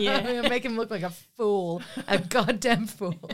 yeah. 0.00 0.42
make 0.48 0.64
him 0.64 0.76
look 0.76 0.90
like 0.90 1.02
a 1.02 1.10
fool, 1.36 1.82
a 2.08 2.18
goddamn 2.18 2.86
fool. 2.86 3.14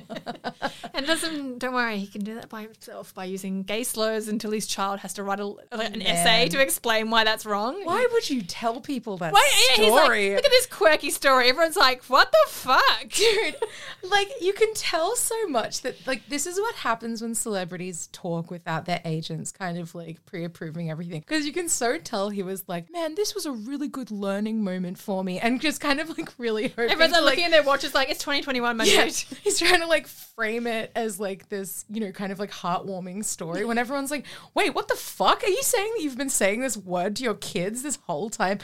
And 0.94 1.06
doesn't 1.06 1.60
don't 1.60 1.74
worry, 1.74 1.98
he 1.98 2.08
can 2.08 2.24
do 2.24 2.34
that 2.34 2.48
by 2.48 2.62
himself 2.62 3.14
by 3.14 3.24
using 3.24 3.62
gay 3.62 3.84
slurs 3.84 4.26
until 4.26 4.50
his 4.50 4.66
child 4.66 4.98
has 5.00 5.12
to 5.14 5.22
write 5.22 5.38
a, 5.38 5.46
like, 5.46 5.94
an 5.94 6.02
essay 6.02 6.48
to 6.48 6.60
explain 6.60 7.08
why 7.10 7.22
that's 7.22 7.46
wrong. 7.46 7.84
Why 7.84 8.04
would 8.12 8.28
you 8.28 8.42
tell 8.42 8.80
people 8.80 9.16
that 9.18 9.32
Why- 9.32 9.68
he's 9.76 9.90
like, 9.92 10.02
story? 10.02 10.34
look 10.34 10.44
at 10.44 10.50
this 10.50 10.66
quirky 10.66 11.10
story. 11.10 11.50
Everyone's 11.50 11.76
like, 11.76 12.02
"What 12.06 12.32
the 12.32 12.50
fuck?" 12.50 13.08
Dude, 13.10 13.56
like 14.02 14.28
you 14.40 14.52
can 14.52 14.74
tell 14.74 15.14
so 15.14 15.46
much 15.46 15.82
that 15.82 16.04
like 16.06 16.26
this 16.28 16.46
is 16.46 16.58
what 16.58 16.74
happens 16.76 17.22
when 17.22 17.34
celebrities 17.34 18.08
talk 18.12 18.50
without 18.50 18.84
their 18.86 19.00
agents 19.04 19.52
kind 19.52 19.78
of 19.78 19.94
like 19.94 20.24
pre-approving 20.26 20.90
everything 20.90 21.20
because 21.20 21.46
you 21.46 21.52
can 21.52 21.68
so 21.68 21.98
tell 21.98 22.30
he 22.30 22.42
was 22.42 22.64
like 22.68 22.90
man 22.92 23.14
this 23.14 23.34
was 23.34 23.46
a 23.46 23.52
really 23.52 23.88
good 23.88 24.10
learning 24.10 24.62
moment 24.62 24.87
for 24.94 25.24
me 25.24 25.38
and 25.38 25.60
just 25.60 25.80
kind 25.80 26.00
of 26.00 26.16
like 26.16 26.30
really 26.38 26.68
hoping 26.68 26.90
Everyone's 26.90 27.12
like, 27.12 27.22
like 27.22 27.30
looking 27.30 27.44
at 27.44 27.50
their 27.50 27.62
watches 27.62 27.94
like, 27.94 28.08
"It's 28.08 28.20
2021, 28.20 28.76
my 28.76 28.84
yeah, 28.84 29.04
dude." 29.04 29.12
he's 29.42 29.58
trying 29.58 29.80
to 29.80 29.86
like 29.86 30.06
frame 30.06 30.66
it 30.66 30.92
as 30.94 31.18
like 31.18 31.48
this, 31.48 31.84
you 31.90 32.00
know, 32.00 32.12
kind 32.12 32.32
of 32.32 32.38
like 32.38 32.50
heartwarming 32.50 33.24
story 33.24 33.64
when 33.64 33.78
everyone's 33.78 34.10
like, 34.10 34.24
wait, 34.54 34.74
what 34.74 34.88
the 34.88 34.94
fuck? 34.96 35.42
Are 35.44 35.48
you 35.50 35.62
saying 35.62 35.92
that 35.96 36.02
you've 36.02 36.18
been 36.18 36.30
saying 36.30 36.60
this 36.60 36.76
word 36.76 37.16
to 37.16 37.24
your 37.24 37.34
kids 37.34 37.82
this 37.82 37.98
whole 38.06 38.30
time? 38.30 38.58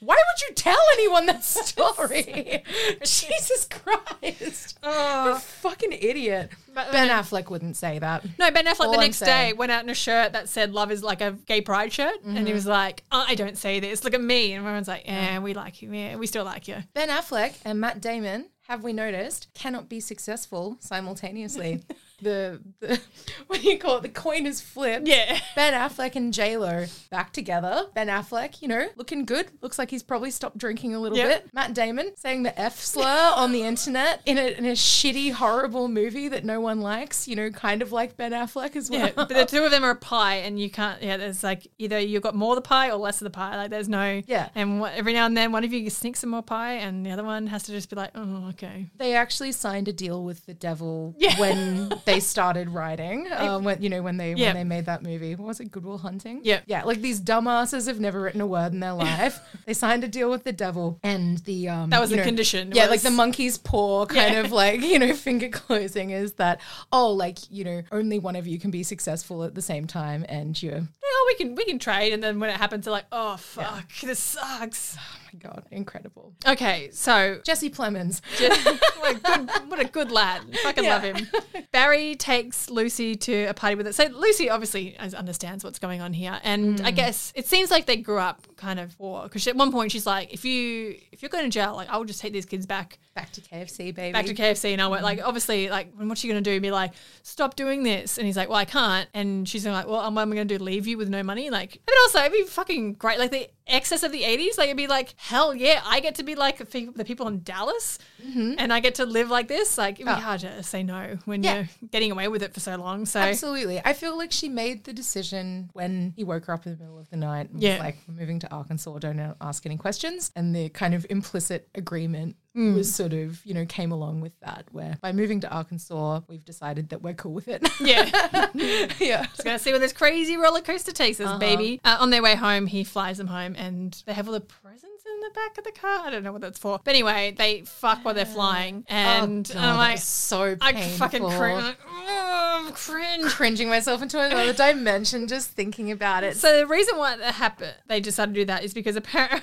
Why 0.00 0.14
would 0.16 0.48
you 0.48 0.54
tell 0.54 0.78
anyone 0.94 1.26
that 1.26 1.42
story? 1.44 2.62
Jesus 3.04 3.66
Christ. 3.70 4.78
You're 4.82 5.30
a 5.32 5.38
fucking 5.38 5.92
idiot. 5.92 6.50
But- 6.74 6.92
ben 6.92 7.08
Affleck 7.08 7.50
wouldn't 7.50 7.76
say 7.76 7.98
that. 8.00 8.24
No, 8.38 8.50
Ben 8.50 8.66
Affleck 8.66 8.86
All 8.86 8.92
the 8.92 8.98
next 8.98 9.20
day 9.20 9.52
went 9.52 9.70
out 9.72 9.84
in 9.84 9.90
a 9.90 9.94
shirt 9.94 10.32
that 10.32 10.48
said 10.48 10.72
"Love 10.72 10.90
is 10.90 11.02
like 11.02 11.20
a 11.20 11.32
gay 11.46 11.60
pride 11.60 11.92
shirt," 11.92 12.22
and 12.24 12.36
Mm-hmm. 12.36 12.46
he 12.46 12.52
was 12.52 12.66
like, 12.66 13.04
oh, 13.12 13.24
"I 13.26 13.34
don't 13.34 13.56
say 13.56 13.80
this. 13.80 14.02
Look 14.04 14.14
at 14.14 14.20
me." 14.20 14.52
And 14.52 14.64
everyone's 14.64 14.88
like, 14.88 15.04
"Yeah, 15.06 15.38
we 15.38 15.54
like 15.54 15.82
you. 15.82 15.92
Yeah, 15.92 16.16
we 16.16 16.26
still 16.26 16.44
like 16.44 16.66
you." 16.68 16.76
Ben 16.94 17.08
Affleck 17.08 17.54
and 17.64 17.80
Matt 17.80 18.00
Damon, 18.00 18.46
have 18.68 18.82
we 18.82 18.92
noticed, 18.92 19.48
cannot 19.54 19.88
be 19.88 20.00
successful 20.00 20.76
simultaneously. 20.80 21.82
the, 22.24 22.60
the 22.80 23.00
what 23.46 23.60
do 23.62 23.68
you 23.68 23.78
call 23.78 23.98
it? 23.98 24.02
The 24.02 24.08
coin 24.08 24.46
is 24.46 24.60
flipped. 24.60 25.06
Yeah. 25.06 25.38
Ben 25.54 25.72
Affleck 25.74 26.16
and 26.16 26.32
J 26.32 26.56
Lo 26.56 26.86
back 27.10 27.32
together. 27.32 27.86
Ben 27.94 28.08
Affleck, 28.08 28.60
you 28.62 28.68
know, 28.68 28.88
looking 28.96 29.24
good. 29.24 29.46
Looks 29.60 29.78
like 29.78 29.90
he's 29.90 30.02
probably 30.02 30.30
stopped 30.30 30.58
drinking 30.58 30.94
a 30.94 30.98
little 31.00 31.16
Yep. 31.18 31.28
bit. 31.44 31.54
Matt 31.54 31.74
Damon 31.74 32.16
saying 32.16 32.42
the 32.42 32.58
F 32.60 32.80
slur 32.80 33.32
on 33.36 33.52
the 33.52 33.62
internet 33.62 34.20
in 34.26 34.38
a, 34.38 34.56
in 34.58 34.64
a 34.66 34.72
shitty, 34.72 35.32
horrible 35.32 35.88
movie 35.88 36.28
that 36.28 36.44
no 36.44 36.60
one 36.60 36.80
likes. 36.80 37.28
You 37.28 37.36
know, 37.36 37.50
kind 37.50 37.82
of 37.82 37.92
like 37.92 38.16
Ben 38.16 38.32
Affleck 38.32 38.74
as 38.76 38.90
well. 38.90 39.00
Yeah, 39.06 39.12
but 39.14 39.28
the 39.28 39.44
two 39.44 39.62
of 39.64 39.70
them 39.70 39.84
are 39.84 39.90
a 39.90 39.96
pie, 39.96 40.36
and 40.36 40.58
you 40.58 40.70
can't. 40.70 41.02
Yeah, 41.02 41.16
there's 41.16 41.42
like 41.44 41.68
either 41.78 41.98
you've 41.98 42.22
got 42.22 42.34
more 42.34 42.52
of 42.52 42.56
the 42.56 42.62
pie 42.68 42.90
or 42.90 42.96
less 42.96 43.20
of 43.20 43.24
the 43.26 43.30
pie. 43.30 43.56
Like 43.56 43.70
there's 43.70 43.88
no. 43.88 44.22
Yeah. 44.26 44.48
And 44.54 44.80
what, 44.80 44.94
every 44.94 45.12
now 45.12 45.26
and 45.26 45.36
then, 45.36 45.52
one 45.52 45.64
of 45.64 45.72
you 45.72 45.88
sneaks 45.90 46.20
some 46.20 46.30
more 46.30 46.42
pie, 46.42 46.74
and 46.74 47.04
the 47.04 47.10
other 47.10 47.24
one 47.24 47.46
has 47.48 47.64
to 47.64 47.72
just 47.72 47.90
be 47.90 47.96
like, 47.96 48.10
"Oh, 48.14 48.48
okay." 48.50 48.90
They 48.96 49.14
actually 49.14 49.52
signed 49.52 49.88
a 49.88 49.92
deal 49.92 50.24
with 50.24 50.46
the 50.46 50.54
devil 50.54 51.14
Yeah. 51.18 51.38
when 51.38 51.92
they 52.06 52.13
started 52.20 52.68
writing. 52.70 53.28
Um, 53.44 53.64
when 53.64 53.82
you 53.82 53.88
know 53.90 54.00
when 54.02 54.16
they 54.16 54.32
Yeah. 54.34 54.48
when 54.48 54.56
they 54.56 54.64
made 54.64 54.86
that 54.86 55.02
movie, 55.02 55.34
what 55.34 55.46
was 55.48 55.60
it 55.60 55.70
Good 55.70 55.84
Will 55.84 55.98
Hunting? 55.98 56.40
Yeah. 56.44 56.60
yeah. 56.66 56.84
Like 56.84 57.00
these 57.02 57.20
dumbasses 57.20 57.86
have 57.88 58.00
never 58.00 58.20
written 58.20 58.40
a 58.40 58.46
word 58.46 58.72
in 58.72 58.80
their 58.80 58.92
life. 59.08 59.40
they 59.66 59.74
signed 59.74 60.04
a 60.04 60.08
deal 60.08 60.30
with 60.30 60.44
the 60.44 60.52
devil, 60.52 60.98
and 61.02 61.38
the 61.38 61.68
um 61.68 61.90
That 61.90 62.00
was 62.00 62.10
the 62.10 62.16
know, 62.16 62.22
condition, 62.24 62.72
Yeah, 62.72 62.86
like 62.86 63.00
the 63.02 63.10
monkey's 63.10 63.58
paw 63.58 64.06
kind 64.06 64.34
Yeah. 64.34 64.40
of 64.40 64.52
like 64.52 64.80
you 64.82 64.98
know 64.98 65.12
finger 65.28 65.48
closing 65.48 66.10
is 66.10 66.34
that 66.34 66.60
oh 66.92 67.10
like 67.12 67.38
you 67.50 67.64
know 67.64 67.82
only 67.92 68.18
one 68.18 68.36
of 68.36 68.46
you 68.46 68.58
can 68.58 68.70
be 68.70 68.82
successful 68.82 69.42
at 69.44 69.54
the 69.54 69.62
same 69.62 69.86
time, 69.86 70.24
and 70.28 70.60
you're 70.62 70.82
Oh, 71.04 71.24
we 71.28 71.34
can 71.44 71.54
we 71.54 71.64
can 71.64 71.78
trade, 71.78 72.12
and 72.12 72.22
then 72.22 72.40
when 72.40 72.50
it 72.50 72.56
happens, 72.56 72.84
they're 72.84 72.92
like, 72.92 73.06
"Oh 73.12 73.36
fuck, 73.36 73.88
this 74.02 74.18
sucks." 74.18 74.96
god 75.38 75.64
incredible. 75.70 76.34
Okay, 76.46 76.90
so 76.92 77.40
Jesse 77.44 77.70
Plemons. 77.70 78.20
What, 79.04 79.16
a 79.16 79.18
good, 79.18 79.50
what 79.70 79.80
a 79.80 79.84
good 79.84 80.10
lad. 80.10 80.42
Fucking 80.62 80.86
love 80.86 81.02
him. 81.02 81.28
Barry 81.72 82.14
takes 82.14 82.70
Lucy 82.70 83.14
to 83.16 83.44
a 83.44 83.54
party 83.54 83.74
with 83.74 83.86
it. 83.86 83.94
So 83.94 84.04
Lucy 84.04 84.48
obviously 84.48 84.96
understands 84.98 85.62
what's 85.62 85.78
going 85.78 86.00
on 86.00 86.14
here, 86.14 86.40
and 86.42 86.80
I 86.80 86.90
mm. 86.90 86.96
guess 86.96 87.30
it 87.36 87.46
seems 87.46 87.70
like 87.70 87.84
they 87.84 87.98
grew 87.98 88.18
up 88.18 88.46
kind 88.56 88.80
of 88.80 88.96
poor 88.96 89.24
because 89.24 89.46
at 89.46 89.56
one 89.56 89.70
point 89.72 89.92
she's 89.92 90.06
like, 90.06 90.32
"If 90.32 90.46
you 90.46 90.96
if 91.12 91.20
you're 91.20 91.28
going 91.28 91.44
to 91.44 91.50
jail, 91.50 91.74
like 91.74 91.88
I'll 91.90 92.04
just 92.04 92.20
take 92.20 92.32
these 92.32 92.46
kids 92.46 92.64
back." 92.64 92.98
Back 93.14 93.30
to 93.32 93.40
KFC, 93.40 93.94
baby. 93.94 94.12
Back 94.12 94.26
to 94.26 94.34
KFC, 94.34 94.72
and 94.72 94.82
I 94.82 94.88
went 94.88 95.04
like, 95.04 95.20
obviously, 95.22 95.68
like, 95.68 95.92
what's 95.96 96.20
she 96.20 96.26
gonna 96.26 96.40
do? 96.40 96.60
Be 96.60 96.72
like, 96.72 96.94
stop 97.22 97.54
doing 97.54 97.84
this? 97.84 98.18
And 98.18 98.26
he's 98.26 98.36
like, 98.36 98.48
well, 98.48 98.58
I 98.58 98.64
can't. 98.64 99.08
And 99.14 99.48
she's 99.48 99.64
like, 99.64 99.86
well, 99.86 99.98
what 99.98 100.06
am 100.06 100.18
I 100.18 100.24
gonna 100.24 100.46
do? 100.46 100.58
Leave 100.58 100.88
you 100.88 100.98
with 100.98 101.08
no 101.08 101.22
money? 101.22 101.48
Like, 101.48 101.80
but 101.86 101.94
also, 102.02 102.18
it'd 102.20 102.32
be 102.32 102.42
fucking 102.42 102.94
great. 102.94 103.20
Like 103.20 103.30
the 103.30 103.48
excess 103.68 104.02
of 104.02 104.10
the 104.10 104.22
'80s, 104.22 104.58
like 104.58 104.66
it'd 104.66 104.76
be 104.76 104.88
like, 104.88 105.14
hell 105.24 105.54
yeah, 105.54 105.80
I 105.86 106.00
get 106.00 106.16
to 106.16 106.22
be 106.22 106.34
like 106.34 106.58
the 106.58 107.04
people 107.04 107.26
in 107.28 107.42
Dallas, 107.42 107.98
and 108.22 108.70
I 108.72 108.80
get 108.80 108.96
to 108.96 109.06
live 109.06 109.30
like 109.30 109.48
this. 109.48 109.78
Like, 109.78 109.94
it'd 109.94 110.04
be 110.06 110.12
Oh. 110.12 110.14
hard 110.16 110.40
to 110.40 110.62
say 110.62 110.82
no 110.82 111.16
when 111.24 111.42
Yeah. 111.42 111.54
you're 111.54 111.88
getting 111.90 112.10
away 112.12 112.28
with 112.28 112.42
it 112.42 112.52
for 112.52 112.60
so 112.60 112.76
long. 112.76 113.06
So 113.06 113.20
Absolutely. 113.20 113.80
I 113.84 113.94
feel 113.94 114.18
like 114.18 114.32
she 114.32 114.48
made 114.50 114.84
the 114.84 114.92
decision 114.92 115.70
when 115.72 116.12
he 116.16 116.24
woke 116.24 116.44
her 116.46 116.52
up 116.52 116.66
in 116.66 116.72
the 116.72 116.78
middle 116.78 116.98
of 116.98 117.08
the 117.08 117.16
night 117.16 117.48
and 117.50 117.62
Yeah. 117.62 117.74
was 117.76 117.80
like, 117.80 117.96
we're 118.06 118.14
moving 118.14 118.38
to 118.40 118.50
Arkansas, 118.50 118.98
don't 118.98 119.34
ask 119.40 119.64
any 119.64 119.76
questions. 119.78 120.30
And 120.36 120.54
the 120.54 120.68
kind 120.68 120.92
of 120.94 121.06
implicit 121.08 121.68
agreement 121.74 122.36
Mm. 122.54 122.76
was 122.76 122.94
sort 122.94 123.12
of, 123.12 123.44
you 123.44 123.52
know, 123.52 123.66
came 123.66 123.90
along 123.90 124.20
with 124.20 124.38
that, 124.40 124.66
where 124.70 124.96
by 125.02 125.10
moving 125.10 125.40
to 125.40 125.50
Arkansas, 125.50 126.20
we've 126.28 126.44
decided 126.44 126.90
that 126.90 127.02
we're 127.02 127.14
cool 127.14 127.32
with 127.32 127.48
it. 127.48 127.66
yeah. 127.80 128.04
yeah. 129.00 129.24
Just 129.24 129.42
Gonna 129.44 129.58
see 129.58 129.70
where 129.72 129.80
this 129.80 129.92
crazy 129.92 130.36
roller 130.36 130.60
coaster 130.60 130.92
takes 130.92 131.18
us, 131.18 131.26
Uh-huh. 131.28 131.38
baby. 131.38 131.80
Uh, 131.84 131.96
on 131.98 132.10
their 132.10 132.22
way 132.22 132.36
home, 132.36 132.66
he 132.66 132.84
flies 132.84 133.18
them 133.18 133.26
home, 133.26 133.56
and 133.58 134.00
they 134.06 134.12
have 134.12 134.28
all 134.28 134.34
the 134.34 134.40
presents 134.40 134.93
in 135.14 135.20
the 135.20 135.30
back 135.34 135.58
of 135.58 135.64
the 135.64 135.72
car. 135.72 136.06
I 136.06 136.10
don't 136.10 136.22
know 136.22 136.32
what 136.32 136.40
that's 136.40 136.58
for. 136.58 136.80
But 136.82 136.90
anyway, 136.90 137.34
they 137.36 137.62
fuck 137.62 138.04
while 138.04 138.14
they're 138.14 138.24
flying. 138.26 138.84
Oh, 138.88 138.94
and, 138.94 139.50
Oh, 139.54 139.58
and 139.58 139.66
I'm 139.66 139.76
like, 139.76 139.98
so 139.98 140.56
I 140.60 140.88
fucking 140.90 141.22
cringe. 141.30 141.62
Like, 141.62 141.78
oh, 141.86 142.70
cringe. 142.74 143.24
cringing 143.26 143.68
myself 143.68 144.02
into 144.02 144.20
another 144.20 144.52
dimension 144.52 145.26
just 145.28 145.50
thinking 145.50 145.90
about 145.90 146.24
it. 146.24 146.36
So 146.36 146.56
the 146.56 146.66
reason 146.66 146.96
why 146.98 147.16
that 147.16 147.34
happened, 147.34 147.76
they 147.86 148.00
decided 148.00 148.34
to 148.34 148.40
do 148.40 148.44
that 148.46 148.64
is 148.64 148.74
because 148.74 148.96
apparently. 148.96 149.40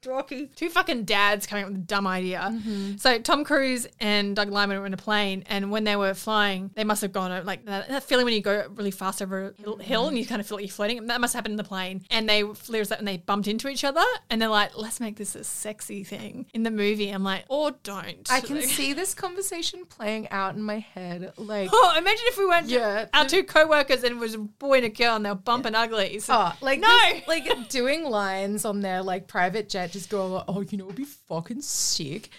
Two 0.00 0.68
fucking 0.70 1.04
dads 1.04 1.46
coming 1.46 1.64
up 1.64 1.70
with 1.70 1.78
a 1.78 1.84
dumb 1.84 2.06
idea. 2.06 2.40
Mm-hmm. 2.52 2.96
So 2.96 3.18
Tom 3.18 3.44
Cruise 3.44 3.86
and 4.00 4.34
Doug 4.36 4.50
Liman 4.50 4.78
were 4.78 4.86
in 4.86 4.94
a 4.94 4.98
plane, 4.98 5.44
and 5.48 5.70
when 5.70 5.84
they 5.84 5.96
were 5.96 6.14
flying, 6.14 6.70
they 6.74 6.84
must 6.84 7.02
have 7.02 7.12
gone 7.12 7.44
like 7.44 7.64
that, 7.66 7.88
that 7.88 8.02
feeling 8.04 8.24
when 8.24 8.34
you 8.34 8.40
go 8.40 8.66
really 8.74 8.90
fast 8.90 9.20
over 9.22 9.54
a 9.58 9.62
hill, 9.62 9.76
hill 9.76 10.08
and 10.08 10.18
you 10.18 10.24
kind 10.26 10.40
of 10.40 10.46
feel 10.46 10.56
like 10.58 10.66
you're 10.66 10.72
floating. 10.72 11.06
That 11.06 11.20
must 11.20 11.34
happen 11.34 11.50
in 11.52 11.56
the 11.56 11.64
plane. 11.64 12.04
And 12.10 12.28
they 12.28 12.44
there's 12.68 12.88
that, 12.90 12.98
and 12.98 13.08
they 13.08 13.16
bumped 13.18 13.48
into 13.48 13.68
each 13.68 13.84
other, 13.84 14.04
and 14.30 14.40
they're 14.40 14.48
like, 14.48 14.76
"Let's 14.76 15.00
make 15.00 15.16
this 15.16 15.34
a 15.34 15.44
sexy 15.44 16.04
thing 16.04 16.46
in 16.54 16.62
the 16.62 16.70
movie." 16.70 17.10
I'm 17.10 17.24
like, 17.24 17.44
or 17.48 17.72
don't. 17.82 18.26
I 18.30 18.40
can 18.40 18.56
Like- 18.56 18.64
see 18.66 18.92
this 18.92 19.14
conversation 19.14 19.84
playing 19.86 20.28
out 20.30 20.54
in 20.54 20.62
my 20.62 20.78
head. 20.78 21.32
Like, 21.36 21.70
Oh, 21.72 21.94
imagine 21.96 22.24
if 22.28 22.38
we 22.38 22.46
went 22.46 22.68
Yeah, 22.68 23.06
our 23.14 23.24
the- 23.24 23.30
two 23.30 23.44
co-workers 23.44 24.04
and 24.04 24.16
it 24.16 24.18
was 24.18 24.34
a 24.34 24.38
boy 24.38 24.76
and 24.78 24.86
a 24.86 24.88
girl 24.88 25.16
and 25.16 25.24
they're 25.24 25.34
bumping 25.34 25.74
uglies. 25.74 26.26
Oh, 26.30 26.52
like 26.60 26.80
No. 26.80 26.88
this- 27.10 27.26
like 27.28 27.68
doing 27.68 28.04
lines 28.04 28.64
on 28.64 28.80
their 28.80 29.02
like 29.02 29.26
private 29.26 29.68
jet, 29.68 29.87
just 29.88 30.10
going, 30.10 30.32
like, 30.32 30.44
oh, 30.48 30.60
you 30.60 30.78
know, 30.78 30.84
it'd 30.84 30.96
be 30.96 31.04
fucking 31.04 31.62
sick. 31.62 32.30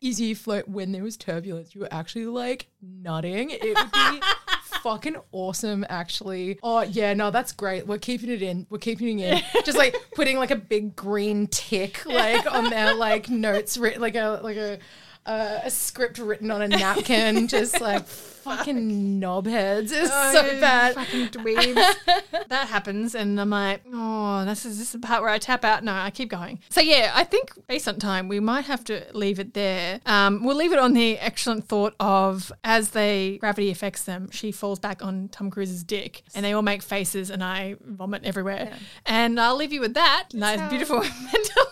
Easy 0.00 0.34
float 0.34 0.68
when 0.68 0.92
there 0.92 1.02
was 1.02 1.16
turbulence, 1.16 1.74
you 1.74 1.82
were 1.82 1.88
actually 1.92 2.26
like 2.26 2.66
nutting. 2.82 3.50
It 3.50 3.62
would 3.62 3.92
be 3.92 4.22
fucking 4.82 5.16
awesome, 5.32 5.84
actually. 5.88 6.58
Oh 6.62 6.82
yeah, 6.82 7.14
no, 7.14 7.30
that's 7.30 7.52
great. 7.52 7.86
We're 7.86 7.98
keeping 7.98 8.30
it 8.30 8.42
in. 8.42 8.66
We're 8.70 8.78
keeping 8.78 9.20
it 9.20 9.32
in. 9.32 9.42
Just 9.64 9.78
like 9.78 9.94
putting 10.14 10.38
like 10.38 10.50
a 10.50 10.56
big 10.56 10.96
green 10.96 11.46
tick 11.48 12.04
like 12.06 12.50
on 12.50 12.70
their 12.70 12.94
like 12.94 13.28
notes, 13.28 13.76
written 13.76 14.00
like 14.00 14.16
a 14.16 14.40
like 14.42 14.56
a. 14.56 14.78
Uh, 15.26 15.60
a 15.64 15.70
script 15.70 16.18
written 16.18 16.50
on 16.50 16.62
a 16.62 16.68
napkin, 16.68 17.46
just 17.48 17.80
like 17.80 18.06
fucking 18.06 19.20
knobheads. 19.20 19.92
It's 19.92 20.10
Oh, 20.12 20.32
so 20.32 20.60
bad. 20.60 20.94
Fucking 20.94 21.28
dweebs. 21.28 21.94
that 22.48 22.68
happens, 22.68 23.14
and 23.14 23.38
I'm 23.40 23.50
like, 23.50 23.82
oh, 23.92 24.44
this 24.46 24.64
is 24.64 24.78
this 24.78 24.88
is 24.88 24.92
the 24.92 24.98
part 25.06 25.20
where 25.22 25.30
I 25.30 25.38
tap 25.38 25.62
out. 25.64 25.84
No, 25.84 25.92
I 25.92 26.10
keep 26.10 26.30
going. 26.30 26.58
So 26.70 26.80
yeah, 26.80 27.12
I 27.14 27.24
think 27.24 27.52
recent 27.68 28.00
time, 28.00 28.28
we 28.28 28.40
might 28.40 28.64
have 28.64 28.82
to 28.84 29.04
leave 29.12 29.38
it 29.38 29.52
there. 29.54 30.00
Um, 30.06 30.42
we'll 30.42 30.56
leave 30.56 30.72
it 30.72 30.78
on 30.78 30.94
the 30.94 31.18
excellent 31.18 31.68
thought 31.68 31.94
of 32.00 32.50
as 32.64 32.90
they 32.90 33.36
gravity 33.38 33.70
affects 33.70 34.04
them, 34.04 34.30
she 34.30 34.50
falls 34.50 34.78
back 34.78 35.04
on 35.04 35.28
Tom 35.28 35.50
Cruise's 35.50 35.84
dick, 35.84 36.22
and 36.34 36.44
they 36.44 36.54
all 36.54 36.62
make 36.62 36.82
faces, 36.82 37.30
and 37.30 37.44
I 37.44 37.76
vomit 37.84 38.24
everywhere. 38.24 38.72
And 39.04 39.38
I'll 39.38 39.56
leave 39.56 39.72
you 39.72 39.80
with 39.82 39.94
that 39.94 40.28
nice, 40.32 40.66
beautiful 40.70 41.00
mental 41.32 41.64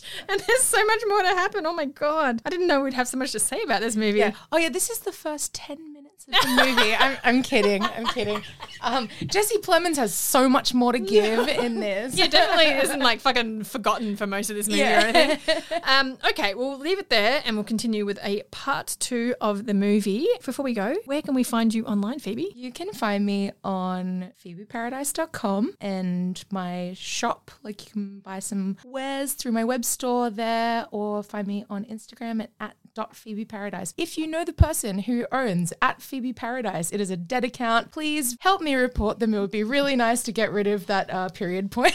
image. 0.00 0.10
And 0.28 0.40
there's 0.40 0.62
so 0.62 0.84
much 0.84 1.00
more 1.08 1.22
to 1.22 1.28
happen. 1.28 1.66
Oh 1.66 1.72
my 1.72 1.84
god, 1.84 2.40
I 2.44 2.50
didn't 2.50 2.66
know 2.66 2.80
we'd 2.80 2.94
have 2.94 3.08
so 3.08 3.18
much 3.18 3.32
to 3.32 3.38
say 3.38 3.62
about 3.62 3.80
this 3.80 3.96
movie. 3.96 4.18
Yeah. 4.18 4.32
Oh 4.50 4.58
yeah, 4.58 4.68
this 4.68 4.90
is 4.90 5.00
the 5.00 5.12
first 5.12 5.54
ten 5.54 5.93
of 6.28 6.34
the 6.42 6.64
movie. 6.64 6.94
I'm, 6.94 7.16
I'm 7.24 7.42
kidding. 7.42 7.82
I'm 7.82 8.06
kidding. 8.06 8.42
Um, 8.80 9.08
Jesse 9.26 9.58
Plemons 9.58 9.96
has 9.96 10.12
so 10.14 10.48
much 10.48 10.74
more 10.74 10.92
to 10.92 10.98
give 10.98 11.48
in 11.64 11.80
this. 11.80 12.14
Yeah, 12.16 12.26
definitely 12.28 12.72
isn't 12.82 13.00
like 13.00 13.20
fucking 13.20 13.64
forgotten 13.64 14.16
for 14.16 14.26
most 14.26 14.50
of 14.50 14.56
this 14.56 14.66
movie 14.68 14.80
Yeah. 14.80 15.04
or 15.04 15.06
anything. 15.16 15.62
Um, 15.86 16.18
okay, 16.30 16.54
we'll 16.54 16.78
leave 16.78 16.98
it 16.98 17.10
there 17.10 17.42
and 17.44 17.56
we'll 17.56 17.64
continue 17.64 18.04
with 18.06 18.18
a 18.22 18.42
part 18.50 18.96
two 19.00 19.34
of 19.40 19.66
the 19.66 19.74
movie. 19.74 20.26
Before 20.44 20.64
we 20.64 20.72
go, 20.74 20.94
where 21.04 21.20
can 21.22 21.34
we 21.34 21.42
find 21.44 21.72
you 21.74 21.84
online, 21.84 22.18
Phoebe? 22.18 22.52
You 22.54 22.72
can 22.72 22.92
find 22.92 23.24
me 23.24 23.52
on 23.62 24.32
phoebeparadise.com 24.44 25.74
and 25.80 26.44
my 26.50 26.94
shop. 26.96 27.50
Like 27.62 27.84
you 27.86 27.92
can 27.92 28.18
buy 28.20 28.38
some 28.38 28.76
wares 28.84 29.34
through 29.34 29.52
my 29.52 29.64
web 29.64 29.84
store 29.84 30.30
there 30.30 30.86
or 30.90 31.22
find 31.22 31.46
me 31.46 31.64
on 31.70 31.84
Instagram 31.84 32.42
at, 32.42 32.50
at 32.60 32.76
Phoebe 33.12 33.44
Paradise. 33.44 33.92
If 33.96 34.16
you 34.16 34.26
know 34.26 34.44
the 34.44 34.52
person 34.52 35.00
who 35.00 35.26
owns 35.32 35.72
at 35.82 36.00
Phoebe 36.00 36.32
Paradise, 36.32 36.92
it 36.92 37.00
is 37.00 37.10
a 37.10 37.16
dead 37.16 37.44
account. 37.44 37.90
Please 37.90 38.36
help 38.40 38.60
me 38.60 38.74
report 38.74 39.18
them. 39.18 39.34
It 39.34 39.40
would 39.40 39.50
be 39.50 39.64
really 39.64 39.96
nice 39.96 40.22
to 40.24 40.32
get 40.32 40.52
rid 40.52 40.66
of 40.66 40.86
that 40.86 41.12
uh, 41.12 41.28
period 41.30 41.70
point. 41.70 41.94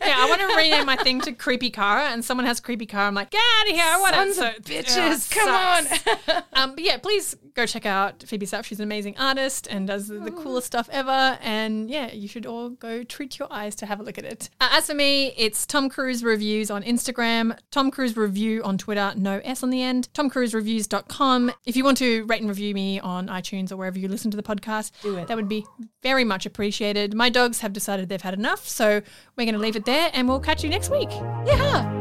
Yeah, 0.00 0.14
I 0.18 0.28
want 0.28 0.40
to 0.40 0.46
rename 0.56 0.86
my 0.86 0.96
thing 0.96 1.20
to 1.22 1.32
Creepy 1.32 1.70
Cara, 1.70 2.10
and 2.10 2.24
someone 2.24 2.46
has 2.46 2.60
Creepy 2.60 2.86
Cara. 2.86 3.08
I'm 3.08 3.14
like, 3.14 3.30
get 3.30 3.40
out 3.60 3.68
of 3.70 3.74
here! 3.74 3.84
I 3.84 4.00
want 4.00 4.14
Sons 4.14 4.38
it. 4.38 4.58
of 4.58 4.64
bitches, 4.64 5.30
come 5.30 5.48
on. 5.48 6.42
um, 6.52 6.74
but 6.76 6.84
yeah, 6.84 6.98
please 6.98 7.36
go 7.56 7.66
check 7.66 7.86
out 7.86 8.22
Phoebe 8.26 8.46
stuff. 8.46 8.66
She's 8.66 8.78
an 8.78 8.84
amazing 8.84 9.16
artist 9.18 9.66
and 9.70 9.86
does 9.88 10.08
the, 10.08 10.18
the 10.18 10.30
coolest 10.30 10.66
stuff 10.68 10.88
ever. 10.92 11.38
And 11.42 11.90
yeah, 11.90 12.12
you 12.12 12.28
should 12.28 12.46
all 12.46 12.68
go 12.70 13.02
treat 13.02 13.38
your 13.38 13.48
eyes 13.50 13.74
to 13.76 13.86
have 13.86 13.98
a 13.98 14.02
look 14.02 14.18
at 14.18 14.24
it. 14.24 14.50
Uh, 14.60 14.68
as 14.72 14.86
for 14.86 14.94
me, 14.94 15.32
it's 15.36 15.66
Tom 15.66 15.88
Cruise 15.88 16.22
Reviews 16.22 16.70
on 16.70 16.82
Instagram, 16.82 17.58
Tom 17.70 17.90
Cruise 17.90 18.16
Review 18.16 18.62
on 18.62 18.78
Twitter, 18.78 19.12
no 19.16 19.40
S 19.42 19.62
on 19.62 19.70
the 19.70 19.82
end, 19.82 20.08
tomcruisereviews.com. 20.14 21.52
If 21.64 21.76
you 21.76 21.82
want 21.84 21.98
to 21.98 22.24
rate 22.26 22.40
and 22.40 22.48
review 22.48 22.74
me 22.74 23.00
on 23.00 23.28
iTunes 23.28 23.72
or 23.72 23.76
wherever 23.76 23.98
you 23.98 24.08
listen 24.08 24.30
to 24.30 24.36
the 24.36 24.42
podcast, 24.42 24.90
Do 25.02 25.16
it. 25.16 25.26
that 25.28 25.36
would 25.36 25.48
be 25.48 25.64
very 26.02 26.24
much 26.24 26.46
appreciated. 26.46 27.14
My 27.14 27.30
dogs 27.30 27.60
have 27.60 27.72
decided 27.72 28.08
they've 28.08 28.20
had 28.20 28.34
enough, 28.34 28.68
so 28.68 29.00
we're 29.36 29.44
going 29.44 29.54
to 29.54 29.60
leave 29.60 29.76
it 29.76 29.86
there 29.86 30.10
and 30.12 30.28
we'll 30.28 30.40
catch 30.40 30.62
you 30.62 30.68
next 30.70 30.90
week. 30.90 31.10
yeah. 31.46 31.95